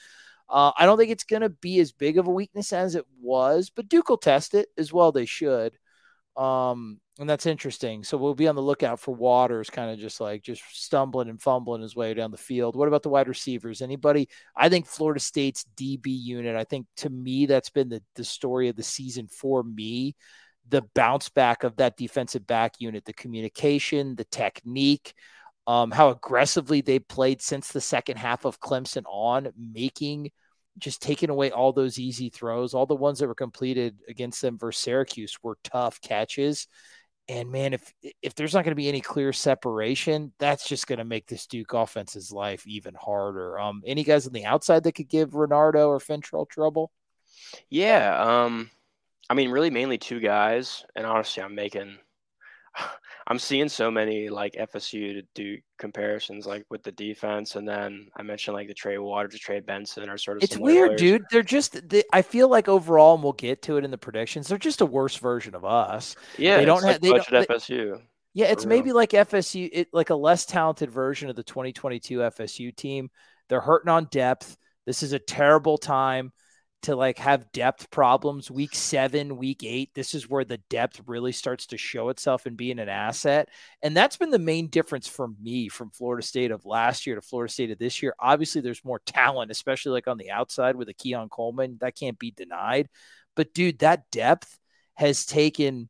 Uh, 0.49 0.73
I 0.77 0.85
don't 0.85 0.97
think 0.97 1.11
it's 1.11 1.23
going 1.23 1.43
to 1.43 1.49
be 1.49 1.79
as 1.79 1.93
big 1.93 2.17
of 2.17 2.27
a 2.27 2.31
weakness 2.31 2.73
as 2.73 2.95
it 2.95 3.05
was, 3.21 3.69
but 3.69 3.87
Duke 3.87 4.09
will 4.09 4.17
test 4.17 4.53
it 4.53 4.67
as 4.77 4.91
well. 4.91 5.13
They 5.13 5.25
should. 5.25 5.77
Um, 6.39 7.01
and 7.19 7.29
that's 7.29 7.45
interesting. 7.45 8.05
So 8.05 8.17
we'll 8.17 8.33
be 8.33 8.47
on 8.47 8.55
the 8.55 8.61
lookout 8.61 9.01
for 9.01 9.13
Waters, 9.13 9.69
kind 9.69 9.91
of 9.91 9.99
just 9.99 10.21
like 10.21 10.41
just 10.41 10.63
stumbling 10.71 11.27
and 11.27 11.41
fumbling 11.41 11.81
his 11.81 11.97
way 11.97 12.13
down 12.13 12.31
the 12.31 12.37
field. 12.37 12.77
What 12.77 12.87
about 12.87 13.03
the 13.03 13.09
wide 13.09 13.27
receivers? 13.27 13.81
Anybody? 13.81 14.29
I 14.55 14.69
think 14.69 14.87
Florida 14.87 15.19
State's 15.19 15.65
DB 15.75 16.05
unit. 16.05 16.55
I 16.55 16.63
think 16.63 16.87
to 16.97 17.09
me 17.09 17.45
that's 17.45 17.69
been 17.69 17.89
the 17.89 18.01
the 18.15 18.23
story 18.23 18.69
of 18.69 18.77
the 18.77 18.83
season 18.83 19.27
for 19.27 19.63
me. 19.63 20.15
The 20.69 20.83
bounce 20.95 21.27
back 21.27 21.65
of 21.65 21.75
that 21.75 21.97
defensive 21.97 22.47
back 22.47 22.75
unit, 22.79 23.03
the 23.03 23.11
communication, 23.11 24.15
the 24.15 24.25
technique, 24.25 25.13
um, 25.67 25.91
how 25.91 26.09
aggressively 26.09 26.79
they 26.79 26.99
played 26.99 27.41
since 27.41 27.69
the 27.69 27.81
second 27.81 28.17
half 28.17 28.45
of 28.45 28.61
Clemson 28.61 29.03
on, 29.07 29.49
making 29.57 30.31
just 30.77 31.01
taking 31.01 31.29
away 31.29 31.51
all 31.51 31.73
those 31.73 31.99
easy 31.99 32.29
throws, 32.29 32.73
all 32.73 32.85
the 32.85 32.95
ones 32.95 33.19
that 33.19 33.27
were 33.27 33.35
completed 33.35 33.97
against 34.07 34.41
them 34.41 34.57
versus 34.57 34.81
Syracuse 34.83 35.37
were 35.41 35.57
tough 35.63 35.99
catches. 36.01 36.67
And 37.27 37.51
man, 37.51 37.73
if 37.73 37.93
if 38.23 38.33
there's 38.33 38.55
not 38.55 38.63
going 38.63 38.71
to 38.71 38.75
be 38.75 38.89
any 38.89 39.01
clear 39.01 39.31
separation, 39.33 40.33
that's 40.39 40.67
just 40.67 40.87
going 40.87 40.97
to 40.97 41.05
make 41.05 41.27
this 41.27 41.45
Duke 41.45 41.73
offense's 41.73 42.31
life 42.31 42.65
even 42.65 42.95
harder. 42.95 43.59
Um, 43.59 43.83
any 43.85 44.03
guys 44.03 44.25
on 44.25 44.33
the 44.33 44.45
outside 44.45 44.83
that 44.83 44.93
could 44.93 45.09
give 45.09 45.31
Renardo 45.31 45.87
or 45.89 45.99
Fentrell 45.99 46.49
trouble? 46.49 46.91
Yeah, 47.69 48.19
um, 48.19 48.71
I 49.29 49.35
mean, 49.35 49.51
really, 49.51 49.69
mainly 49.69 49.99
two 49.99 50.19
guys. 50.19 50.83
And 50.95 51.05
honestly, 51.05 51.43
I'm 51.43 51.53
making 51.53 51.97
I'm 53.29 53.37
seeing 53.37 53.69
so 53.69 53.91
many 53.91 54.29
like 54.29 54.53
FSU 54.53 55.13
to 55.13 55.21
do 55.35 55.59
comparisons 55.77 56.47
like 56.47 56.65
with 56.71 56.81
the 56.81 56.91
defense, 56.91 57.55
and 57.55 57.67
then 57.67 58.07
I 58.17 58.23
mentioned 58.23 58.55
like 58.55 58.67
the 58.67 58.73
Trey 58.73 58.97
Waters, 58.97 59.39
Trey 59.39 59.59
Benson 59.59 60.09
are 60.09 60.17
sort 60.17 60.37
of. 60.37 60.43
It's 60.43 60.57
weird, 60.57 60.97
players. 60.97 60.99
dude. 60.99 61.25
They're 61.29 61.43
just. 61.43 61.87
They, 61.87 62.03
I 62.11 62.23
feel 62.23 62.49
like 62.49 62.67
overall, 62.67 63.13
and 63.13 63.23
we'll 63.23 63.33
get 63.33 63.61
to 63.63 63.77
it 63.77 63.85
in 63.85 63.91
the 63.91 63.99
predictions. 63.99 64.47
They're 64.47 64.57
just 64.57 64.81
a 64.81 64.85
worse 64.85 65.15
version 65.15 65.53
of 65.53 65.63
us. 65.63 66.15
Yeah, 66.39 66.57
they 66.57 66.65
don't 66.65 66.83
have. 66.83 66.93
Like 66.93 67.01
they 67.01 67.09
don't, 67.09 67.29
they, 67.29 67.45
FSU. 67.45 68.01
Yeah, 68.33 68.47
it's 68.47 68.65
maybe 68.65 68.93
like 68.93 69.11
FSU, 69.11 69.69
it, 69.71 69.87
like 69.93 70.09
a 70.09 70.15
less 70.15 70.45
talented 70.45 70.89
version 70.89 71.29
of 71.29 71.35
the 71.35 71.43
2022 71.43 72.19
FSU 72.19 72.75
team. 72.75 73.09
They're 73.47 73.61
hurting 73.61 73.89
on 73.89 74.07
depth. 74.11 74.57
This 74.85 75.03
is 75.03 75.13
a 75.13 75.19
terrible 75.19 75.77
time 75.77 76.31
to 76.83 76.95
like 76.95 77.17
have 77.17 77.51
depth 77.51 77.91
problems 77.91 78.49
week 78.49 78.73
seven, 78.73 79.37
week 79.37 79.63
eight. 79.63 79.91
This 79.93 80.13
is 80.13 80.29
where 80.29 80.45
the 80.45 80.59
depth 80.69 81.01
really 81.05 81.31
starts 81.31 81.67
to 81.67 81.77
show 81.77 82.09
itself 82.09 82.45
and 82.45 82.55
being 82.55 82.79
an 82.79 82.89
asset. 82.89 83.49
And 83.81 83.95
that's 83.95 84.17
been 84.17 84.29
the 84.29 84.39
main 84.39 84.67
difference 84.67 85.07
for 85.07 85.27
me 85.41 85.67
from 85.67 85.91
Florida 85.91 86.25
State 86.25 86.51
of 86.51 86.65
last 86.65 87.05
year 87.05 87.15
to 87.15 87.21
Florida 87.21 87.51
State 87.51 87.71
of 87.71 87.79
this 87.79 88.01
year. 88.01 88.15
Obviously, 88.19 88.61
there's 88.61 88.85
more 88.85 89.01
talent, 89.05 89.51
especially 89.51 89.91
like 89.91 90.07
on 90.07 90.17
the 90.17 90.31
outside 90.31 90.75
with 90.75 90.89
a 90.89 90.93
Keon 90.93 91.29
Coleman. 91.29 91.77
That 91.81 91.97
can't 91.97 92.17
be 92.17 92.31
denied. 92.31 92.87
But 93.35 93.53
dude, 93.53 93.79
that 93.79 94.09
depth 94.11 94.57
has 94.95 95.25
taken 95.25 95.89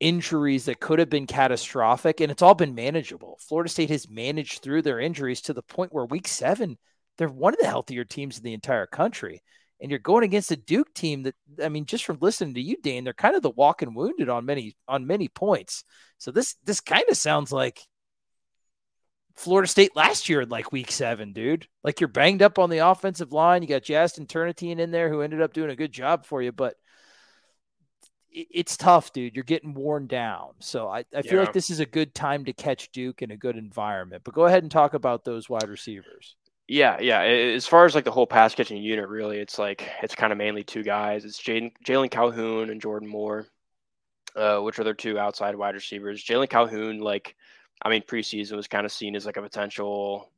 injuries 0.00 0.66
that 0.66 0.80
could 0.80 0.98
have 0.98 1.08
been 1.08 1.26
catastrophic, 1.26 2.20
and 2.20 2.30
it's 2.30 2.42
all 2.42 2.54
been 2.54 2.74
manageable. 2.74 3.38
Florida 3.40 3.70
State 3.70 3.90
has 3.90 4.08
managed 4.08 4.62
through 4.62 4.82
their 4.82 5.00
injuries 5.00 5.40
to 5.42 5.52
the 5.52 5.62
point 5.62 5.92
where 5.92 6.04
week 6.04 6.28
seven, 6.28 6.76
they're 7.16 7.28
one 7.28 7.54
of 7.54 7.60
the 7.60 7.66
healthier 7.66 8.04
teams 8.04 8.36
in 8.36 8.44
the 8.44 8.52
entire 8.52 8.86
country. 8.86 9.42
And 9.84 9.90
you're 9.90 9.98
going 9.98 10.24
against 10.24 10.50
a 10.50 10.56
Duke 10.56 10.94
team 10.94 11.24
that, 11.24 11.34
I 11.62 11.68
mean, 11.68 11.84
just 11.84 12.06
from 12.06 12.16
listening 12.22 12.54
to 12.54 12.60
you, 12.62 12.78
Dane, 12.80 13.04
they're 13.04 13.12
kind 13.12 13.36
of 13.36 13.42
the 13.42 13.50
walking 13.50 13.92
wounded 13.92 14.30
on 14.30 14.46
many 14.46 14.78
on 14.88 15.06
many 15.06 15.28
points. 15.28 15.84
So 16.16 16.30
this 16.30 16.56
this 16.64 16.80
kind 16.80 17.04
of 17.10 17.18
sounds 17.18 17.52
like 17.52 17.82
Florida 19.34 19.68
State 19.68 19.94
last 19.94 20.30
year 20.30 20.40
in 20.40 20.48
like 20.48 20.72
week 20.72 20.90
seven, 20.90 21.34
dude. 21.34 21.68
Like 21.82 22.00
you're 22.00 22.08
banged 22.08 22.40
up 22.40 22.58
on 22.58 22.70
the 22.70 22.78
offensive 22.78 23.30
line. 23.30 23.60
You 23.60 23.68
got 23.68 23.82
Jazston 23.82 24.26
Turnetine 24.26 24.78
in 24.78 24.90
there 24.90 25.10
who 25.10 25.20
ended 25.20 25.42
up 25.42 25.52
doing 25.52 25.68
a 25.68 25.76
good 25.76 25.92
job 25.92 26.24
for 26.24 26.40
you, 26.40 26.50
but 26.50 26.76
it's 28.30 28.78
tough, 28.78 29.12
dude. 29.12 29.34
You're 29.36 29.44
getting 29.44 29.74
worn 29.74 30.06
down. 30.06 30.52
So 30.60 30.88
I, 30.88 31.04
I 31.14 31.20
feel 31.20 31.34
yeah. 31.34 31.40
like 31.40 31.52
this 31.52 31.68
is 31.68 31.80
a 31.80 31.86
good 31.86 32.14
time 32.14 32.46
to 32.46 32.54
catch 32.54 32.90
Duke 32.90 33.20
in 33.20 33.30
a 33.30 33.36
good 33.36 33.58
environment. 33.58 34.22
But 34.24 34.32
go 34.32 34.46
ahead 34.46 34.62
and 34.62 34.72
talk 34.72 34.94
about 34.94 35.26
those 35.26 35.50
wide 35.50 35.68
receivers. 35.68 36.36
Yeah, 36.66 36.98
yeah. 37.00 37.20
As 37.20 37.66
far 37.66 37.84
as 37.84 37.94
like 37.94 38.04
the 38.04 38.10
whole 38.10 38.26
pass 38.26 38.54
catching 38.54 38.82
unit, 38.82 39.08
really, 39.08 39.38
it's 39.38 39.58
like 39.58 39.88
it's 40.02 40.14
kind 40.14 40.32
of 40.32 40.38
mainly 40.38 40.64
two 40.64 40.82
guys. 40.82 41.24
It's 41.24 41.42
Jalon 41.42 42.10
Calhoun 42.10 42.70
and 42.70 42.80
Jordan 42.80 43.08
Moore, 43.08 43.46
uh, 44.34 44.60
which 44.60 44.78
are 44.78 44.84
their 44.84 44.94
two 44.94 45.18
outside 45.18 45.56
wide 45.56 45.74
receivers. 45.74 46.24
Jalon 46.24 46.48
Calhoun, 46.48 47.00
like 47.00 47.36
I 47.82 47.90
mean, 47.90 48.02
preseason 48.02 48.56
was 48.56 48.66
kind 48.66 48.86
of 48.86 48.92
seen 48.92 49.14
as 49.14 49.26
like 49.26 49.36
a 49.36 49.42
potential, 49.42 50.30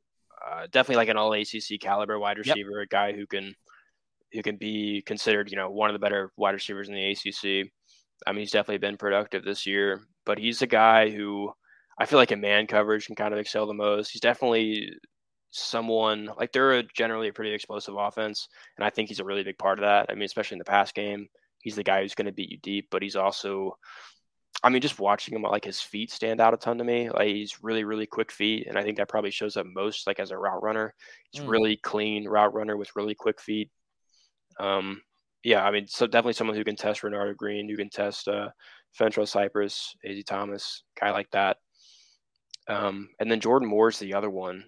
uh, 0.44 0.66
definitely 0.70 0.96
like 0.96 1.08
an 1.08 1.16
all 1.16 1.32
ACC 1.32 1.78
caliber 1.80 2.18
wide 2.18 2.38
receiver, 2.38 2.80
yep. 2.80 2.86
a 2.86 2.88
guy 2.88 3.12
who 3.12 3.26
can 3.26 3.54
who 4.32 4.42
can 4.42 4.56
be 4.56 5.02
considered, 5.06 5.50
you 5.50 5.56
know, 5.56 5.70
one 5.70 5.90
of 5.90 5.94
the 5.94 6.00
better 6.00 6.32
wide 6.36 6.54
receivers 6.54 6.88
in 6.88 6.94
the 6.94 7.10
ACC. 7.12 7.70
I 8.26 8.32
mean, 8.32 8.40
he's 8.40 8.50
definitely 8.50 8.78
been 8.78 8.96
productive 8.96 9.44
this 9.44 9.64
year, 9.64 10.00
but 10.24 10.38
he's 10.38 10.60
a 10.62 10.66
guy 10.66 11.10
who 11.10 11.52
I 11.98 12.06
feel 12.06 12.18
like 12.18 12.32
in 12.32 12.40
man 12.40 12.66
coverage 12.66 13.06
can 13.06 13.14
kind 13.14 13.32
of 13.32 13.38
excel 13.38 13.66
the 13.66 13.74
most. 13.74 14.10
He's 14.10 14.20
definitely 14.20 14.90
someone 15.56 16.30
like 16.38 16.52
they're 16.52 16.78
a, 16.78 16.82
generally 16.82 17.28
a 17.28 17.32
pretty 17.32 17.52
explosive 17.52 17.96
offense, 17.96 18.48
and 18.76 18.84
I 18.84 18.90
think 18.90 19.08
he's 19.08 19.20
a 19.20 19.24
really 19.24 19.42
big 19.42 19.58
part 19.58 19.78
of 19.78 19.84
that. 19.84 20.06
I 20.08 20.14
mean, 20.14 20.24
especially 20.24 20.56
in 20.56 20.60
the 20.60 20.64
pass 20.64 20.92
game, 20.92 21.28
he's 21.60 21.76
the 21.76 21.82
guy 21.82 22.02
who's 22.02 22.14
going 22.14 22.26
to 22.26 22.32
beat 22.32 22.50
you 22.50 22.58
deep, 22.58 22.88
but 22.90 23.02
he's 23.02 23.16
also 23.16 23.76
I 24.62 24.70
mean, 24.70 24.80
just 24.80 24.98
watching 24.98 25.34
him, 25.34 25.42
like 25.42 25.64
his 25.64 25.80
feet 25.80 26.10
stand 26.10 26.40
out 26.40 26.54
a 26.54 26.56
ton 26.56 26.78
to 26.78 26.84
me. 26.84 27.10
Like 27.10 27.28
he's 27.28 27.62
really, 27.62 27.84
really 27.84 28.06
quick 28.06 28.32
feet, 28.32 28.66
and 28.66 28.78
I 28.78 28.82
think 28.82 28.96
that 28.96 29.08
probably 29.08 29.30
shows 29.30 29.56
up 29.56 29.66
most 29.66 30.06
like 30.06 30.18
as 30.18 30.30
a 30.30 30.38
route 30.38 30.62
runner. 30.62 30.94
He's 31.30 31.42
mm. 31.42 31.48
really 31.48 31.76
clean 31.76 32.26
route 32.26 32.54
runner 32.54 32.76
with 32.76 32.96
really 32.96 33.14
quick 33.14 33.40
feet. 33.40 33.70
Um, 34.58 35.02
yeah, 35.44 35.64
I 35.64 35.70
mean, 35.70 35.86
so 35.86 36.06
definitely 36.06 36.32
someone 36.32 36.56
who 36.56 36.64
can 36.64 36.76
test 36.76 37.02
Renardo 37.02 37.36
Green, 37.36 37.68
who 37.68 37.76
can 37.76 37.90
test 37.90 38.28
uh, 38.28 38.48
Fentrell 38.98 39.28
Cypress, 39.28 39.94
Azzy 40.04 40.24
Thomas, 40.24 40.82
guy 40.98 41.10
like 41.10 41.30
that. 41.32 41.58
Um, 42.68 43.10
and 43.20 43.30
then 43.30 43.40
Jordan 43.40 43.68
Moore's 43.68 43.98
the 43.98 44.14
other 44.14 44.30
one, 44.30 44.64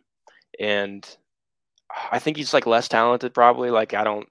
and 0.59 1.07
I 2.11 2.19
think 2.19 2.37
he's 2.37 2.55
like 2.55 2.67
less 2.67 2.89
talented, 2.89 3.35
probably. 3.35 3.71
Like 3.71 3.95
I 3.95 4.05
don't 4.05 4.29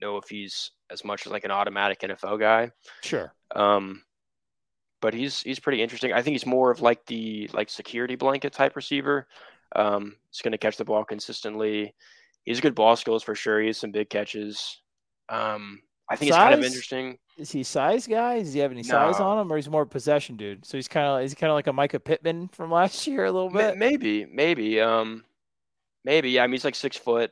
know 0.00 0.16
if 0.16 0.28
he's 0.28 0.72
as 0.90 1.04
much 1.04 1.26
as 1.26 1.32
like 1.32 1.44
an 1.44 1.50
automatic 1.50 2.00
NFL 2.00 2.40
guy. 2.40 2.70
Sure. 3.02 3.32
Um, 3.54 4.02
but 5.00 5.14
he's 5.14 5.40
he's 5.40 5.58
pretty 5.58 5.82
interesting. 5.82 6.12
I 6.12 6.22
think 6.22 6.34
he's 6.34 6.46
more 6.46 6.70
of 6.70 6.80
like 6.80 7.04
the 7.06 7.48
like 7.52 7.70
security 7.70 8.16
blanket 8.16 8.52
type 8.52 8.76
receiver. 8.76 9.26
Um, 9.74 10.16
he's 10.30 10.42
going 10.42 10.52
to 10.52 10.58
catch 10.58 10.76
the 10.76 10.84
ball 10.84 11.04
consistently. 11.04 11.94
He's 12.44 12.60
good 12.60 12.74
ball 12.74 12.96
skills 12.96 13.22
for 13.22 13.34
sure. 13.34 13.60
He 13.60 13.68
has 13.68 13.78
some 13.78 13.92
big 13.92 14.10
catches. 14.10 14.80
Um, 15.28 15.80
I 16.10 16.16
think 16.16 16.32
size? 16.32 16.38
it's 16.38 16.44
kind 16.44 16.54
of 16.54 16.64
interesting. 16.64 17.18
Is 17.38 17.52
he 17.52 17.62
size 17.62 18.06
guy? 18.06 18.40
Does 18.40 18.52
he 18.52 18.60
have 18.60 18.72
any 18.72 18.82
size 18.82 19.18
no. 19.18 19.26
on 19.26 19.38
him, 19.38 19.52
or 19.52 19.56
he's 19.56 19.70
more 19.70 19.86
possession 19.86 20.36
dude? 20.36 20.66
So 20.66 20.76
he's 20.76 20.88
kind 20.88 21.06
of 21.06 21.22
is 21.22 21.32
he 21.32 21.36
kind 21.36 21.50
of 21.50 21.54
like 21.54 21.68
a 21.68 21.72
Mycah 21.72 22.02
Pittman 22.02 22.48
from 22.48 22.70
last 22.70 23.06
year 23.06 23.24
a 23.24 23.32
little 23.32 23.50
bit? 23.50 23.78
Maybe, 23.78 24.26
maybe, 24.26 24.80
um, 24.80 25.24
maybe. 26.04 26.30
Yeah, 26.30 26.44
I 26.44 26.46
mean, 26.46 26.52
he's 26.52 26.64
like 26.64 26.74
six 26.74 26.96
foot. 26.96 27.30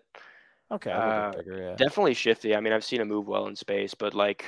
Okay, 0.70 0.90
uh, 0.90 1.32
bigger, 1.32 1.62
yeah. 1.62 1.76
definitely 1.76 2.14
shifty. 2.14 2.54
I 2.54 2.60
mean, 2.60 2.72
I've 2.72 2.84
seen 2.84 3.00
him 3.00 3.08
move 3.08 3.26
well 3.26 3.46
in 3.46 3.56
space, 3.56 3.94
but 3.94 4.14
like 4.14 4.44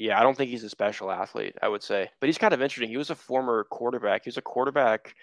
yeah, 0.00 0.18
I 0.18 0.22
don't 0.22 0.34
think 0.34 0.50
he's 0.50 0.64
a 0.64 0.70
special 0.70 1.10
athlete, 1.10 1.56
I 1.62 1.68
would 1.68 1.82
say. 1.82 2.08
But 2.20 2.28
he's 2.28 2.38
kind 2.38 2.54
of 2.54 2.62
interesting. 2.62 2.88
He 2.88 2.96
was 2.96 3.10
a 3.10 3.14
former 3.14 3.64
quarterback. 3.64 4.24
He 4.24 4.28
was 4.28 4.38
a 4.38 4.42
quarterback 4.42 5.14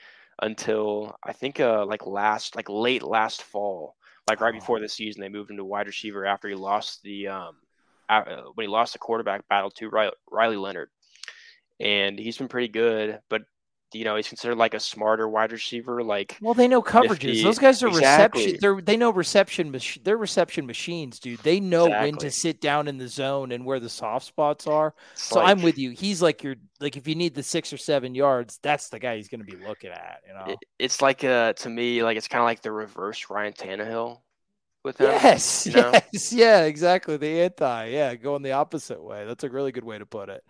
until 0.43 1.15
I 1.23 1.33
think 1.33 1.59
uh 1.59 1.83
like 1.83 2.05
last 2.05 2.55
like 2.55 2.69
late 2.69 3.01
last 3.01 3.41
fall. 3.41 3.95
Like 4.29 4.39
right 4.39 4.53
before 4.53 4.77
oh. 4.77 4.81
the 4.81 4.87
season 4.87 5.21
they 5.21 5.29
moved 5.29 5.49
him 5.49 5.57
to 5.57 5.65
wide 5.65 5.87
receiver 5.87 6.27
after 6.27 6.47
he 6.47 6.53
lost 6.53 7.01
the 7.01 7.27
um 7.27 7.55
uh, 8.07 8.23
when 8.53 8.65
he 8.65 8.71
lost 8.71 8.93
the 8.93 8.99
quarterback 8.99 9.47
battle 9.49 9.71
to 9.71 9.89
Riley 10.31 10.57
Leonard. 10.57 10.89
And 11.79 12.19
he's 12.19 12.37
been 12.37 12.47
pretty 12.47 12.69
good, 12.69 13.19
but 13.29 13.43
you 13.93 14.03
know, 14.03 14.15
he's 14.15 14.27
considered 14.27 14.57
like 14.57 14.73
a 14.73 14.79
smarter 14.79 15.27
wide 15.27 15.51
receiver. 15.51 16.03
Like, 16.03 16.37
well, 16.41 16.53
they 16.53 16.67
know 16.67 16.81
coverages. 16.81 17.41
Those 17.41 17.59
guys 17.59 17.81
are 17.81 17.87
exactly. 17.87 18.45
reception. 18.45 18.59
They're 18.61 18.81
they 18.81 18.97
know 18.97 19.11
reception. 19.11 19.71
Mach- 19.71 20.03
they're 20.03 20.17
reception 20.17 20.65
machines, 20.65 21.19
dude. 21.19 21.39
They 21.39 21.59
know 21.59 21.85
exactly. 21.85 22.11
when 22.11 22.19
to 22.19 22.31
sit 22.31 22.59
down 22.59 22.87
in 22.87 22.97
the 22.97 23.07
zone 23.07 23.51
and 23.51 23.65
where 23.65 23.79
the 23.79 23.89
soft 23.89 24.25
spots 24.25 24.67
are. 24.67 24.93
It's 25.13 25.23
so 25.23 25.39
like, 25.39 25.49
I'm 25.49 25.61
with 25.61 25.77
you. 25.77 25.91
He's 25.91 26.21
like 26.21 26.43
your 26.43 26.55
like 26.79 26.97
if 26.97 27.07
you 27.07 27.15
need 27.15 27.33
the 27.33 27.43
six 27.43 27.71
or 27.71 27.77
seven 27.77 28.13
yards, 28.13 28.59
that's 28.61 28.89
the 28.89 28.99
guy 28.99 29.15
he's 29.15 29.29
going 29.29 29.45
to 29.45 29.45
be 29.45 29.63
looking 29.65 29.91
at. 29.91 30.21
You 30.27 30.33
know, 30.33 30.53
it, 30.53 30.59
it's 30.77 31.01
like 31.01 31.23
uh 31.23 31.53
to 31.53 31.69
me 31.69 32.03
like 32.03 32.17
it's 32.17 32.27
kind 32.27 32.41
of 32.41 32.45
like 32.45 32.61
the 32.61 32.71
reverse 32.71 33.29
Ryan 33.29 33.53
Tannehill. 33.53 34.21
With 34.83 35.01
him, 35.01 35.07
yes, 35.07 35.65
you 35.65 35.73
know? 35.73 35.91
yes, 36.13 36.31
yeah, 36.31 36.63
exactly. 36.63 37.17
The 37.17 37.41
anti, 37.41 37.87
yeah, 37.87 38.15
going 38.15 38.41
the 38.41 38.53
opposite 38.53 39.03
way. 39.03 39.25
That's 39.25 39.43
a 39.43 39.49
really 39.49 39.73
good 39.73 39.83
way 39.83 39.97
to 39.97 40.05
put 40.05 40.29
it. 40.29 40.41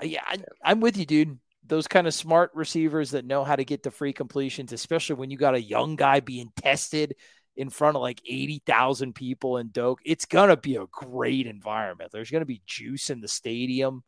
Uh, 0.00 0.04
yeah, 0.04 0.22
I, 0.24 0.36
I'm 0.62 0.80
with 0.80 0.96
you, 0.96 1.06
dude 1.06 1.38
those 1.66 1.88
kind 1.88 2.06
of 2.06 2.14
smart 2.14 2.50
receivers 2.54 3.12
that 3.12 3.24
know 3.24 3.44
how 3.44 3.56
to 3.56 3.64
get 3.64 3.84
to 3.84 3.90
free 3.90 4.12
completions, 4.12 4.72
especially 4.72 5.16
when 5.16 5.30
you 5.30 5.36
got 5.36 5.54
a 5.54 5.62
young 5.62 5.96
guy 5.96 6.20
being 6.20 6.50
tested 6.56 7.14
in 7.56 7.70
front 7.70 7.96
of 7.96 8.02
like 8.02 8.20
80,000 8.26 9.14
people 9.14 9.58
in 9.58 9.68
Doak, 9.68 10.00
it's 10.04 10.26
going 10.26 10.50
to 10.50 10.56
be 10.56 10.76
a 10.76 10.86
great 10.90 11.46
environment. 11.46 12.10
There's 12.12 12.30
going 12.30 12.42
to 12.42 12.46
be 12.46 12.62
juice 12.66 13.10
in 13.10 13.20
the 13.20 13.28
stadium. 13.28 14.02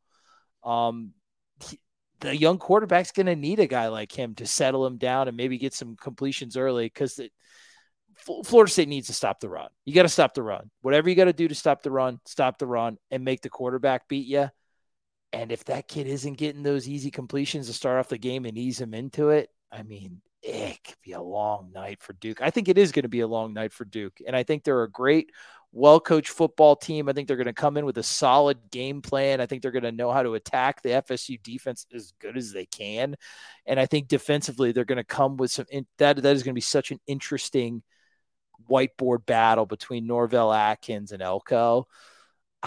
Um, 0.64 1.12
he, 1.64 1.80
the 2.20 2.36
young 2.36 2.58
quarterback's 2.58 3.12
going 3.12 3.26
to 3.26 3.36
need 3.36 3.60
a 3.60 3.66
guy 3.66 3.88
like 3.88 4.10
him 4.10 4.34
to 4.36 4.46
settle 4.46 4.86
him 4.86 4.98
down 4.98 5.28
and 5.28 5.36
maybe 5.36 5.58
get 5.58 5.74
some 5.74 5.96
completions 5.96 6.56
early 6.56 6.86
because 6.86 7.20
Florida 8.44 8.70
State 8.70 8.88
needs 8.88 9.06
to 9.08 9.12
stop 9.12 9.40
the 9.40 9.48
run. 9.48 9.68
You 9.84 9.94
got 9.94 10.02
to 10.02 10.08
stop 10.08 10.34
the 10.34 10.42
run. 10.42 10.70
Whatever 10.80 11.08
you 11.08 11.14
got 11.14 11.26
to 11.26 11.32
do 11.32 11.48
to 11.48 11.54
stop 11.54 11.82
the 11.82 11.90
run, 11.90 12.20
stop 12.24 12.58
the 12.58 12.66
run 12.66 12.98
and 13.10 13.24
make 13.24 13.42
the 13.42 13.50
quarterback 13.50 14.08
beat 14.08 14.26
you. 14.26 14.50
And 15.32 15.52
if 15.52 15.64
that 15.64 15.88
kid 15.88 16.06
isn't 16.06 16.34
getting 16.34 16.62
those 16.62 16.88
easy 16.88 17.10
completions 17.10 17.66
to 17.66 17.72
start 17.72 17.98
off 17.98 18.08
the 18.08 18.18
game 18.18 18.44
and 18.44 18.56
ease 18.56 18.80
him 18.80 18.94
into 18.94 19.30
it, 19.30 19.50
I 19.70 19.82
mean, 19.82 20.20
it 20.42 20.82
could 20.84 20.96
be 21.02 21.12
a 21.12 21.20
long 21.20 21.72
night 21.74 22.02
for 22.02 22.12
Duke. 22.14 22.40
I 22.40 22.50
think 22.50 22.68
it 22.68 22.78
is 22.78 22.92
going 22.92 23.02
to 23.02 23.08
be 23.08 23.20
a 23.20 23.26
long 23.26 23.52
night 23.52 23.72
for 23.72 23.84
Duke. 23.84 24.18
And 24.26 24.36
I 24.36 24.44
think 24.44 24.62
they're 24.62 24.84
a 24.84 24.90
great, 24.90 25.30
well 25.72 26.00
coached 26.00 26.30
football 26.30 26.76
team. 26.76 27.08
I 27.08 27.12
think 27.12 27.28
they're 27.28 27.36
going 27.36 27.46
to 27.46 27.52
come 27.52 27.76
in 27.76 27.84
with 27.84 27.98
a 27.98 28.02
solid 28.02 28.58
game 28.70 29.02
plan. 29.02 29.40
I 29.40 29.46
think 29.46 29.60
they're 29.60 29.72
going 29.72 29.82
to 29.82 29.92
know 29.92 30.12
how 30.12 30.22
to 30.22 30.34
attack 30.34 30.82
the 30.82 30.90
FSU 30.90 31.42
defense 31.42 31.86
as 31.92 32.12
good 32.20 32.36
as 32.36 32.52
they 32.52 32.66
can. 32.66 33.16
And 33.66 33.80
I 33.80 33.86
think 33.86 34.08
defensively, 34.08 34.72
they're 34.72 34.84
going 34.84 34.96
to 34.96 35.04
come 35.04 35.36
with 35.36 35.50
some 35.50 35.66
that, 35.98 36.22
that 36.22 36.36
is 36.36 36.42
going 36.42 36.52
to 36.52 36.58
be 36.58 36.60
such 36.60 36.92
an 36.92 37.00
interesting 37.06 37.82
whiteboard 38.70 39.26
battle 39.26 39.66
between 39.66 40.06
Norvell 40.06 40.52
Atkins 40.52 41.12
and 41.12 41.22
Elko. 41.22 41.88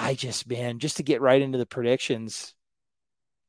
I 0.02 0.14
just, 0.14 0.48
man, 0.48 0.80
just 0.80 0.98
to 0.98 1.04
get 1.04 1.20
right 1.20 1.42
into 1.42 1.58
the 1.58 1.66
predictions, 1.66 2.56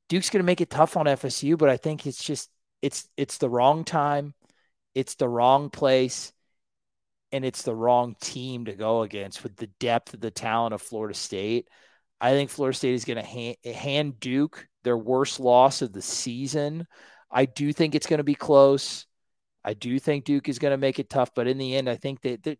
Duke's 0.08 0.30
going 0.30 0.42
to 0.42 0.46
make 0.46 0.60
it 0.60 0.68
tough 0.68 0.96
on 0.96 1.06
FSU, 1.06 1.56
but 1.56 1.68
I 1.68 1.76
think 1.76 2.08
it's 2.08 2.22
just 2.22 2.50
it's 2.82 3.08
it's 3.16 3.38
the 3.38 3.48
wrong 3.48 3.84
time, 3.84 4.34
it's 4.92 5.14
the 5.14 5.28
wrong 5.28 5.70
place, 5.70 6.32
and 7.30 7.44
it's 7.44 7.62
the 7.62 7.74
wrong 7.74 8.16
team 8.20 8.64
to 8.64 8.72
go 8.72 9.02
against 9.02 9.44
with 9.44 9.54
the 9.54 9.68
depth 9.78 10.12
of 10.12 10.20
the 10.20 10.32
talent 10.32 10.74
of 10.74 10.82
Florida 10.82 11.14
State. 11.14 11.68
I 12.20 12.32
think 12.32 12.50
Florida 12.50 12.76
State 12.76 12.94
is 12.94 13.04
going 13.04 13.18
to 13.18 13.22
hand, 13.22 13.56
hand 13.64 14.18
Duke 14.18 14.66
their 14.82 14.98
worst 14.98 15.38
loss 15.38 15.82
of 15.82 15.92
the 15.92 16.02
season. 16.02 16.84
I 17.30 17.44
do 17.44 17.72
think 17.72 17.94
it's 17.94 18.08
going 18.08 18.18
to 18.18 18.24
be 18.24 18.34
close. 18.34 19.06
I 19.64 19.74
do 19.74 20.00
think 20.00 20.24
Duke 20.24 20.48
is 20.48 20.58
going 20.58 20.72
to 20.72 20.78
make 20.78 20.98
it 20.98 21.10
tough, 21.10 21.30
but 21.32 21.46
in 21.46 21.58
the 21.58 21.76
end, 21.76 21.88
I 21.88 21.94
think 21.94 22.22
that, 22.22 22.42
that 22.42 22.58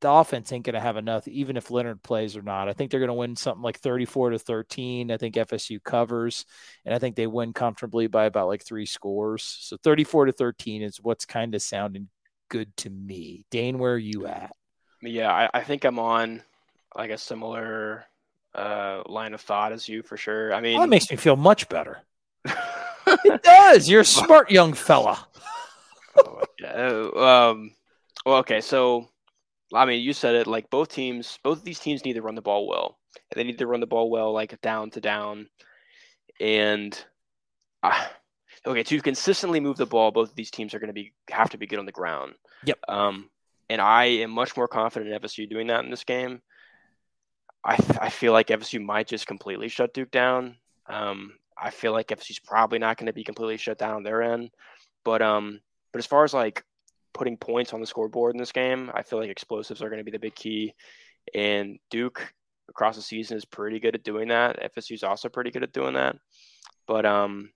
the 0.00 0.10
offense 0.10 0.52
ain't 0.52 0.64
going 0.64 0.74
to 0.74 0.80
have 0.80 0.96
enough, 0.96 1.26
even 1.26 1.56
if 1.56 1.70
Leonard 1.70 2.02
plays 2.02 2.36
or 2.36 2.42
not. 2.42 2.68
I 2.68 2.72
think 2.72 2.90
they're 2.90 3.00
going 3.00 3.08
to 3.08 3.14
win 3.14 3.34
something 3.34 3.62
like 3.62 3.80
34 3.80 4.30
to 4.30 4.38
13. 4.38 5.10
I 5.10 5.16
think 5.16 5.34
FSU 5.34 5.82
covers, 5.82 6.44
and 6.84 6.94
I 6.94 6.98
think 6.98 7.16
they 7.16 7.26
win 7.26 7.52
comfortably 7.52 8.06
by 8.06 8.26
about 8.26 8.48
like 8.48 8.64
three 8.64 8.86
scores. 8.86 9.42
So 9.42 9.76
34 9.82 10.26
to 10.26 10.32
13 10.32 10.82
is 10.82 10.98
what's 11.02 11.24
kind 11.24 11.54
of 11.54 11.62
sounding 11.62 12.08
good 12.48 12.76
to 12.78 12.90
me. 12.90 13.44
Dane, 13.50 13.78
where 13.78 13.94
are 13.94 13.98
you 13.98 14.26
at? 14.26 14.54
Yeah, 15.02 15.32
I, 15.32 15.48
I 15.58 15.62
think 15.62 15.84
I'm 15.84 15.98
on 15.98 16.42
like 16.96 17.10
a 17.10 17.18
similar 17.18 18.04
uh, 18.54 19.02
line 19.06 19.34
of 19.34 19.40
thought 19.40 19.72
as 19.72 19.88
you 19.88 20.02
for 20.02 20.16
sure. 20.16 20.54
I 20.54 20.60
mean, 20.60 20.74
well, 20.74 20.82
that 20.82 20.90
makes 20.90 21.10
me 21.10 21.16
feel 21.16 21.36
much 21.36 21.68
better. 21.68 22.02
it 22.44 23.42
does. 23.42 23.88
You're 23.88 24.02
a 24.02 24.04
smart 24.04 24.50
young 24.50 24.74
fella. 24.74 25.26
oh, 26.16 26.42
yeah. 26.60 27.08
Um, 27.48 27.72
well, 28.24 28.38
okay, 28.38 28.60
so 28.60 29.08
I 29.72 29.84
mean, 29.84 30.02
you 30.02 30.12
said 30.12 30.34
it. 30.34 30.46
Like 30.46 30.70
both 30.70 30.88
teams, 30.88 31.38
both 31.42 31.58
of 31.58 31.64
these 31.64 31.78
teams 31.78 32.04
need 32.04 32.14
to 32.14 32.22
run 32.22 32.34
the 32.34 32.42
ball 32.42 32.66
well. 32.66 32.98
They 33.34 33.44
need 33.44 33.58
to 33.58 33.66
run 33.66 33.80
the 33.80 33.86
ball 33.86 34.10
well, 34.10 34.32
like 34.32 34.58
down 34.60 34.90
to 34.90 35.00
down. 35.00 35.48
and 36.40 37.04
uh, 37.82 38.06
okay, 38.66 38.82
to 38.82 39.00
consistently 39.02 39.60
move 39.60 39.76
the 39.76 39.86
ball, 39.86 40.10
both 40.10 40.30
of 40.30 40.36
these 40.36 40.50
teams 40.50 40.74
are 40.74 40.78
going 40.78 40.88
to 40.88 40.94
be 40.94 41.12
have 41.30 41.50
to 41.50 41.58
be 41.58 41.66
good 41.66 41.78
on 41.78 41.86
the 41.86 41.92
ground. 41.92 42.34
Yep. 42.64 42.78
Um, 42.88 43.30
and 43.68 43.80
I 43.80 44.04
am 44.04 44.30
much 44.30 44.56
more 44.56 44.68
confident 44.68 45.12
in 45.12 45.20
FSU 45.20 45.48
doing 45.48 45.66
that 45.68 45.84
in 45.84 45.90
this 45.90 46.04
game. 46.04 46.40
I 47.64 47.76
I 48.00 48.10
feel 48.10 48.32
like 48.32 48.48
FSU 48.48 48.82
might 48.82 49.08
just 49.08 49.26
completely 49.26 49.68
shut 49.68 49.92
Duke 49.92 50.10
down. 50.10 50.56
Um, 50.86 51.32
I 51.60 51.70
feel 51.70 51.92
like 51.92 52.08
FSU's 52.08 52.38
probably 52.38 52.78
not 52.78 52.96
going 52.96 53.06
to 53.06 53.12
be 53.12 53.24
completely 53.24 53.58
shut 53.58 53.78
down 53.78 53.96
on 53.96 54.02
their 54.02 54.22
end, 54.22 54.50
but 55.04 55.22
um, 55.22 55.60
but 55.92 55.98
as 55.98 56.06
far 56.06 56.24
as 56.24 56.32
like 56.32 56.64
putting 57.14 57.36
points 57.36 57.72
on 57.72 57.80
the 57.80 57.86
scoreboard 57.86 58.34
in 58.34 58.38
this 58.38 58.52
game, 58.52 58.90
I 58.94 59.02
feel 59.02 59.18
like 59.18 59.30
explosives 59.30 59.82
are 59.82 59.88
going 59.88 59.98
to 59.98 60.04
be 60.04 60.10
the 60.10 60.18
big 60.18 60.34
key. 60.34 60.74
And 61.34 61.78
Duke 61.90 62.32
across 62.68 62.96
the 62.96 63.02
season 63.02 63.36
is 63.36 63.44
pretty 63.44 63.80
good 63.80 63.94
at 63.94 64.04
doing 64.04 64.28
that. 64.28 64.74
FSU 64.74 64.92
is 64.92 65.02
also 65.02 65.28
pretty 65.28 65.50
good 65.50 65.62
at 65.62 65.72
doing 65.72 65.94
that. 65.94 66.16
But 66.86 67.04
um, 67.06 67.50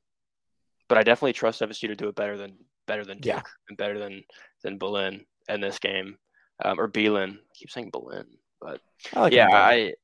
but 0.88 0.98
I 0.98 1.02
definitely 1.02 1.32
trust 1.34 1.60
FSU 1.60 1.88
to 1.88 1.96
do 1.96 2.08
it 2.08 2.14
better 2.14 2.36
than 2.36 2.56
better 2.86 3.04
than 3.04 3.18
Duke 3.18 3.26
Yeah. 3.34 3.42
and 3.68 3.78
better 3.78 3.98
than 3.98 4.24
than 4.62 4.78
Berlin 4.78 5.24
in 5.48 5.60
this 5.60 5.78
game, 5.78 6.18
um, 6.64 6.78
or 6.78 6.88
Belin. 6.88 7.32
I 7.32 7.54
keep 7.54 7.70
saying 7.70 7.90
Berlin, 7.92 8.26
but 8.60 8.80
I 9.14 9.20
like 9.20 9.32
yeah. 9.32 9.48
I 9.52 9.94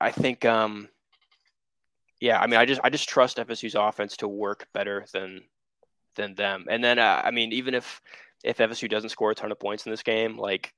I 0.00 0.10
think 0.12 0.44
um, 0.44 0.88
yeah, 2.20 2.40
I 2.40 2.46
mean, 2.46 2.60
I 2.60 2.66
just 2.66 2.80
I 2.84 2.90
just 2.90 3.08
trust 3.08 3.38
FSU's 3.38 3.74
offense 3.74 4.16
to 4.18 4.28
work 4.28 4.66
better 4.72 5.04
than 5.12 5.42
than 6.14 6.34
them. 6.34 6.66
And 6.70 6.82
then 6.84 6.98
uh, 6.98 7.20
I 7.24 7.30
mean, 7.32 7.52
even 7.52 7.74
if 7.74 8.00
if 8.44 8.58
FSU 8.58 8.88
doesn't 8.88 9.10
score 9.10 9.30
a 9.30 9.34
ton 9.34 9.52
of 9.52 9.60
points 9.60 9.86
in 9.86 9.90
this 9.90 10.02
game, 10.02 10.36
like 10.36 10.72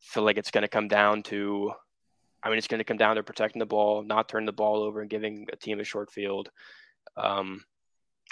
feel 0.00 0.22
like 0.22 0.38
it's 0.38 0.50
going 0.50 0.62
to 0.62 0.68
come 0.68 0.88
down 0.88 1.22
to 1.24 1.72
I 2.42 2.48
mean, 2.48 2.58
it's 2.58 2.68
going 2.68 2.78
to 2.78 2.84
come 2.84 2.96
down 2.96 3.16
to 3.16 3.24
protecting 3.24 3.58
the 3.58 3.66
ball, 3.66 4.04
not 4.04 4.28
turning 4.28 4.46
the 4.46 4.52
ball 4.52 4.82
over 4.82 5.00
and 5.00 5.10
giving 5.10 5.48
a 5.52 5.56
team 5.56 5.80
a 5.80 5.84
short 5.84 6.12
field. 6.12 6.48
Um, 7.16 7.64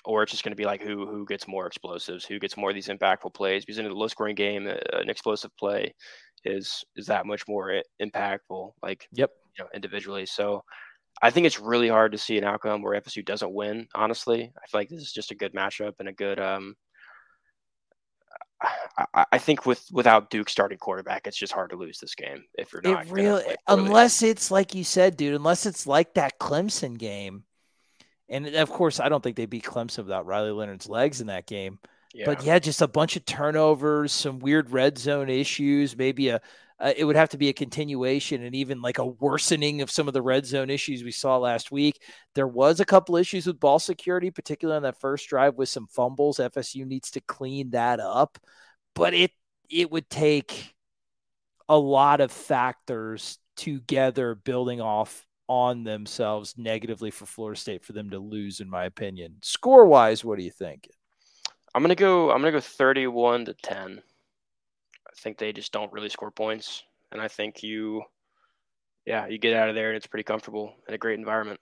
or 0.05 0.23
it's 0.23 0.31
just 0.31 0.45
going 0.45 0.53
to 0.53 0.57
be 0.57 0.67
like 0.67 0.83
who 0.83 1.07
who 1.07 1.25
gets 1.25 1.49
more 1.49 1.67
explosives, 1.67 2.25
who 2.25 2.39
gets 2.39 2.57
more 2.57 2.71
of 2.71 2.75
these 2.75 2.89
impactful 2.89 3.35
plays. 3.35 3.65
Because 3.65 3.79
in 3.79 3.87
a 3.87 3.93
low 3.93 4.07
scoring 4.07 4.35
game, 4.35 4.69
uh, 4.69 4.77
an 4.99 5.09
explosive 5.09 5.51
play 5.59 5.95
is 6.45 6.85
is 6.95 7.07
that 7.07 7.27
much 7.27 7.49
more 7.49 7.83
impactful. 8.01 8.73
Like 8.83 9.09
Yep. 9.13 9.31
you 9.59 9.65
know, 9.65 9.71
individually. 9.75 10.27
So 10.27 10.63
I 11.23 11.31
think 11.31 11.47
it's 11.47 11.61
really 11.61 11.89
hard 11.89 12.13
to 12.13 12.19
see 12.19 12.37
an 12.39 12.45
outcome 12.45 12.83
where 12.83 13.01
FSU 13.01 13.25
doesn't 13.25 13.53
win. 13.53 13.89
Honestly, 13.95 14.53
I 14.63 14.67
feel 14.67 14.81
like 14.81 14.89
this 14.91 15.03
is 15.03 15.13
just 15.13 15.31
a 15.31 15.37
good 15.37 15.55
matchup 15.55 15.95
and 15.99 16.09
a 16.09 16.13
good. 16.13 16.39
Um, 16.39 16.77
I- 19.15 19.39
think 19.39 19.67
with 19.67 19.87
without 19.93 20.31
Duke 20.31 20.49
starting 20.49 20.79
quarterback, 20.79 21.27
it's 21.27 21.37
just 21.37 21.53
hard 21.53 21.71
to 21.71 21.77
lose 21.77 21.99
this 21.99 22.15
game 22.15 22.45
if 22.55 22.73
you're 22.73 22.83
not 22.83 23.07
It 23.07 23.13
really, 23.13 23.45
unless 23.67 24.23
it's 24.23 24.51
like 24.51 24.75
you 24.75 24.85
said, 24.85 25.17
dude, 25.17 25.35
unless 25.35 25.67
it's 25.67 25.87
like 25.87 26.15
that 26.15 26.39
Clemson 26.39 26.99
game. 26.99 27.45
And 28.29 28.47
of 28.47 28.71
course, 28.71 29.01
I 29.01 29.09
don't 29.09 29.23
think 29.23 29.37
they 29.37 29.47
beat 29.47 29.65
Clemson 29.65 29.99
without 29.99 30.27
Riley 30.27 30.51
Leonard's 30.51 30.89
legs 30.89 31.21
in 31.21 31.27
that 31.27 31.47
game. 31.47 31.79
Yeah. 32.15 32.27
But 32.27 32.45
yeah, 32.45 32.59
just 32.59 32.81
a 32.81 32.89
bunch 32.89 33.17
of 33.17 33.25
turnovers, 33.27 34.13
some 34.13 34.39
weird 34.39 34.71
red 34.71 34.99
zone 34.99 35.29
issues, 35.29 35.97
maybe 35.97 36.29
a, 36.29 36.41
uh, 36.81 36.93
it 36.97 37.05
would 37.05 37.17
have 37.17 37.29
to 37.29 37.39
be 37.39 37.49
a 37.49 37.53
continuation 37.53 38.43
and 38.43 38.55
even 38.55 38.83
like 38.83 38.99
a 38.99 39.07
worsening 39.07 39.81
of 39.81 39.91
some 39.91 40.09
of 40.09 40.15
the 40.15 40.23
red 40.23 40.45
zone 40.45 40.71
issues 40.71 41.05
we 41.05 41.13
saw 41.13 41.39
last 41.39 41.71
week. 41.71 42.03
There 42.35 42.49
was 42.49 42.81
a 42.81 42.85
couple 42.85 43.17
issues 43.17 43.47
with 43.47 43.61
ball 43.61 43.79
security, 43.79 44.31
particularly 44.31 44.77
on 44.77 44.83
that 44.83 45.01
first 45.01 45.29
drive 45.29 45.55
with 45.55 45.69
some 45.69 45.87
fumbles. 45.87 46.39
FSU 46.39 46.85
needs 46.85 47.11
to 47.13 47.21
clean 47.21 47.71
that 47.71 48.01
up, 48.01 48.39
but 48.95 49.15
it 49.15 49.31
it 49.71 49.91
would 49.91 50.11
take 50.11 50.75
a 51.69 51.79
lot 51.79 52.21
of 52.21 52.31
factors 52.31 53.39
together 53.57 54.35
building 54.35 54.81
off 54.81 55.25
on 55.49 55.85
themselves 55.85 56.55
negatively 56.57 57.11
for 57.11 57.27
Florida 57.27 57.59
State 57.59 57.85
for 57.85 57.93
them 57.93 58.11
to 58.11 58.19
lose, 58.19 58.61
in 58.61 58.69
my 58.69 58.85
opinion. 58.85 59.37
Score 59.43 59.87
wise, 59.87 60.25
what 60.25 60.39
do 60.39 60.45
you 60.45 60.51
think? 60.51 60.89
I'm 61.75 61.83
gonna 61.83 61.95
go. 61.95 62.31
I'm 62.31 62.41
gonna 62.41 62.53
go 62.53 62.61
31 62.61 63.47
to 63.47 63.55
10. 63.55 64.03
I 65.15 65.21
think 65.21 65.39
they 65.39 65.53
just 65.53 65.73
don't 65.73 65.93
really 65.93 66.09
score 66.09 66.31
points, 66.31 66.83
and 67.13 67.21
I 67.21 67.29
think 67.29 67.63
you, 67.63 68.03
yeah, 69.07 69.27
you 69.27 69.39
get 69.39 69.55
out 69.55 69.69
of 69.69 69.75
there 69.75 69.89
and 69.91 69.97
it's 69.97 70.07
pretty 70.07 70.25
comfortable 70.25 70.75
in 70.89 70.95
a 70.95 70.99
great 70.99 71.19
environment. 71.19 71.61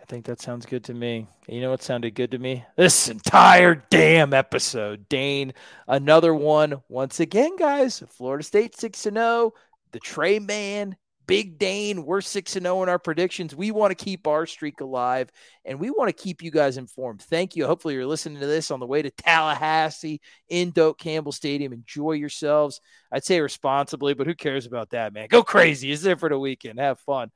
I 0.00 0.04
think 0.06 0.24
that 0.26 0.40
sounds 0.40 0.64
good 0.64 0.84
to 0.84 0.94
me. 0.94 1.26
You 1.46 1.60
know 1.60 1.70
what 1.70 1.82
sounded 1.82 2.14
good 2.14 2.30
to 2.30 2.38
me? 2.38 2.64
This 2.76 3.08
entire 3.08 3.84
damn 3.90 4.32
episode. 4.32 5.08
Dane, 5.08 5.52
another 5.86 6.34
one. 6.34 6.82
Once 6.88 7.20
again, 7.20 7.56
guys, 7.56 8.02
Florida 8.08 8.44
State 8.44 8.76
6 8.76 8.98
0. 8.98 9.52
The 9.92 10.00
Trey 10.00 10.38
Man, 10.38 10.96
Big 11.28 11.58
Dane, 11.58 12.06
we're 12.06 12.22
6 12.22 12.50
0 12.50 12.82
in 12.82 12.88
our 12.88 12.98
predictions. 12.98 13.54
We 13.54 13.70
want 13.70 13.96
to 13.96 14.04
keep 14.04 14.26
our 14.26 14.46
streak 14.46 14.80
alive 14.80 15.30
and 15.66 15.78
we 15.78 15.90
want 15.90 16.08
to 16.08 16.22
keep 16.22 16.42
you 16.42 16.50
guys 16.50 16.78
informed. 16.78 17.20
Thank 17.20 17.54
you. 17.54 17.66
Hopefully, 17.66 17.92
you're 17.92 18.06
listening 18.06 18.40
to 18.40 18.46
this 18.46 18.70
on 18.70 18.80
the 18.80 18.86
way 18.86 19.02
to 19.02 19.10
Tallahassee 19.10 20.22
in 20.48 20.70
Doak 20.70 20.98
Campbell 20.98 21.32
Stadium. 21.32 21.74
Enjoy 21.74 22.12
yourselves. 22.12 22.80
I'd 23.12 23.26
say 23.26 23.40
responsibly, 23.42 24.14
but 24.14 24.26
who 24.26 24.34
cares 24.34 24.64
about 24.64 24.88
that, 24.90 25.12
man? 25.12 25.28
Go 25.28 25.42
crazy. 25.42 25.92
It's 25.92 26.00
there 26.00 26.16
for 26.16 26.30
the 26.30 26.38
weekend. 26.38 26.80
Have 26.80 26.98
fun 27.00 27.30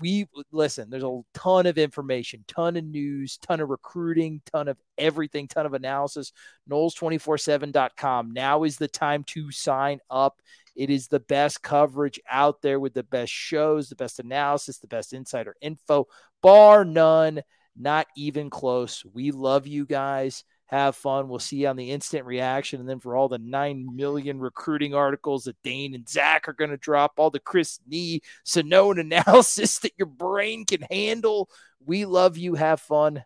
we 0.00 0.26
listen 0.52 0.90
there's 0.90 1.02
a 1.02 1.20
ton 1.34 1.66
of 1.66 1.78
information 1.78 2.44
ton 2.46 2.76
of 2.76 2.84
news 2.84 3.38
ton 3.38 3.60
of 3.60 3.68
recruiting 3.68 4.40
ton 4.52 4.68
of 4.68 4.76
everything 4.98 5.48
ton 5.48 5.66
of 5.66 5.74
analysis 5.74 6.32
noles247.com 6.70 8.32
now 8.32 8.64
is 8.64 8.76
the 8.76 8.88
time 8.88 9.24
to 9.24 9.50
sign 9.50 9.98
up 10.10 10.40
it 10.78 10.88
is 10.88 11.08
the 11.08 11.20
best 11.20 11.62
coverage 11.62 12.18
out 12.30 12.62
there 12.62 12.80
with 12.80 12.94
the 12.94 13.02
best 13.02 13.32
shows 13.32 13.88
the 13.88 13.96
best 13.96 14.18
analysis 14.18 14.78
the 14.78 14.86
best 14.86 15.12
insider 15.12 15.54
info 15.60 16.06
bar 16.42 16.84
none 16.84 17.42
not 17.76 18.06
even 18.16 18.48
close 18.48 19.04
we 19.12 19.30
love 19.30 19.66
you 19.66 19.84
guys 19.84 20.44
have 20.68 20.96
fun. 20.96 21.28
We'll 21.28 21.38
see 21.38 21.56
you 21.56 21.68
on 21.68 21.76
the 21.76 21.90
instant 21.90 22.26
reaction. 22.26 22.80
And 22.80 22.88
then 22.88 23.00
for 23.00 23.16
all 23.16 23.28
the 23.28 23.38
9 23.38 23.96
million 23.96 24.38
recruiting 24.38 24.94
articles 24.94 25.44
that 25.44 25.56
Dane 25.62 25.94
and 25.94 26.08
Zach 26.08 26.46
are 26.46 26.52
going 26.52 26.70
to 26.70 26.76
drop, 26.76 27.14
all 27.16 27.30
the 27.30 27.40
Chris 27.40 27.80
Nee 27.86 28.20
Sonone 28.44 29.00
analysis 29.26 29.78
that 29.80 29.94
your 29.96 30.06
brain 30.06 30.66
can 30.66 30.82
handle. 30.90 31.48
We 31.84 32.04
love 32.04 32.36
you. 32.36 32.54
Have 32.54 32.80
fun. 32.80 33.24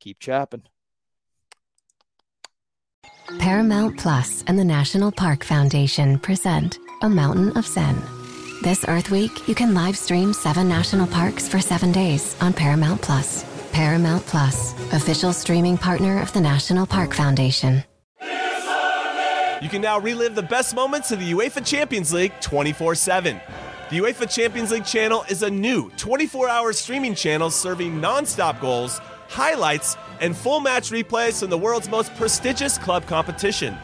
Keep 0.00 0.18
chopping. 0.18 0.64
Paramount 3.38 3.96
Plus 3.96 4.44
and 4.46 4.58
the 4.58 4.64
National 4.64 5.12
Park 5.12 5.44
Foundation 5.44 6.18
present 6.18 6.78
A 7.02 7.08
Mountain 7.08 7.56
of 7.56 7.66
Zen. 7.66 8.02
This 8.62 8.84
Earth 8.88 9.10
Week, 9.10 9.48
you 9.48 9.54
can 9.54 9.72
live 9.72 9.96
stream 9.96 10.32
seven 10.32 10.68
national 10.68 11.06
parks 11.06 11.48
for 11.48 11.60
seven 11.60 11.92
days 11.92 12.36
on 12.40 12.52
Paramount 12.52 13.00
Plus. 13.00 13.44
Paramount 13.72 14.26
Plus, 14.26 14.74
official 14.92 15.32
streaming 15.32 15.78
partner 15.78 16.20
of 16.20 16.32
the 16.32 16.40
National 16.40 16.86
Park 16.86 17.14
Foundation. 17.14 17.84
You 19.62 19.68
can 19.68 19.82
now 19.82 19.98
relive 20.00 20.34
the 20.34 20.42
best 20.42 20.74
moments 20.74 21.10
of 21.12 21.20
the 21.20 21.32
UEFA 21.32 21.64
Champions 21.64 22.12
League 22.12 22.32
24 22.40 22.94
7. 22.94 23.40
The 23.90 23.98
UEFA 23.98 24.32
Champions 24.32 24.70
League 24.70 24.84
channel 24.84 25.24
is 25.28 25.42
a 25.42 25.50
new 25.50 25.90
24 25.96 26.48
hour 26.48 26.72
streaming 26.72 27.14
channel 27.14 27.50
serving 27.50 28.00
non 28.00 28.24
stop 28.26 28.60
goals, 28.60 29.00
highlights, 29.30 29.96
and 30.20 30.36
full 30.36 30.60
match 30.60 30.90
replays 30.90 31.40
from 31.40 31.50
the 31.50 31.56
world's 31.56 31.88
most 31.88 32.14
prestigious 32.16 32.76
club 32.76 33.06
competition. 33.06 33.76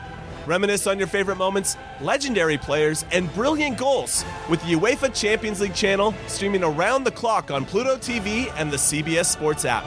Reminisce 0.47 0.87
on 0.87 0.99
your 0.99 1.09
favorite 1.09 1.37
moments, 1.37 1.77
legendary 2.01 2.59
players, 2.59 3.05
and 3.13 3.33
brilliant 3.35 3.79
goals 3.79 4.25
with 4.51 4.61
the 4.63 4.75
UEFA 4.75 5.15
Champions 5.15 5.61
League 5.61 5.75
channel 5.75 6.15
streaming 6.27 6.63
around 6.63 7.05
the 7.05 7.11
clock 7.11 7.51
on 7.51 7.65
Pluto 7.65 7.97
TV 7.97 8.53
and 8.57 8.71
the 8.71 8.77
CBS 8.77 9.27
Sports 9.27 9.65
app. 9.65 9.85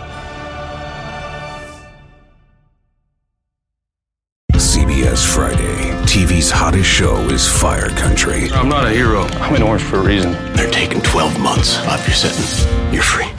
CBS 4.53 5.25
Friday. 5.33 5.89
TV's 6.05 6.51
hottest 6.51 6.89
show 6.89 7.15
is 7.29 7.47
Fire 7.47 7.89
Country. 7.89 8.49
I'm 8.51 8.67
not 8.67 8.85
a 8.85 8.89
hero. 8.89 9.21
I'm 9.39 9.55
in 9.55 9.61
orange 9.61 9.83
for 9.83 9.97
a 9.97 10.03
reason. 10.03 10.33
They're 10.53 10.71
taking 10.71 11.01
12 11.01 11.39
months 11.39 11.77
off 11.85 12.05
your 12.07 12.15
sentence. 12.15 12.65
You're 12.93 13.03
free. 13.03 13.38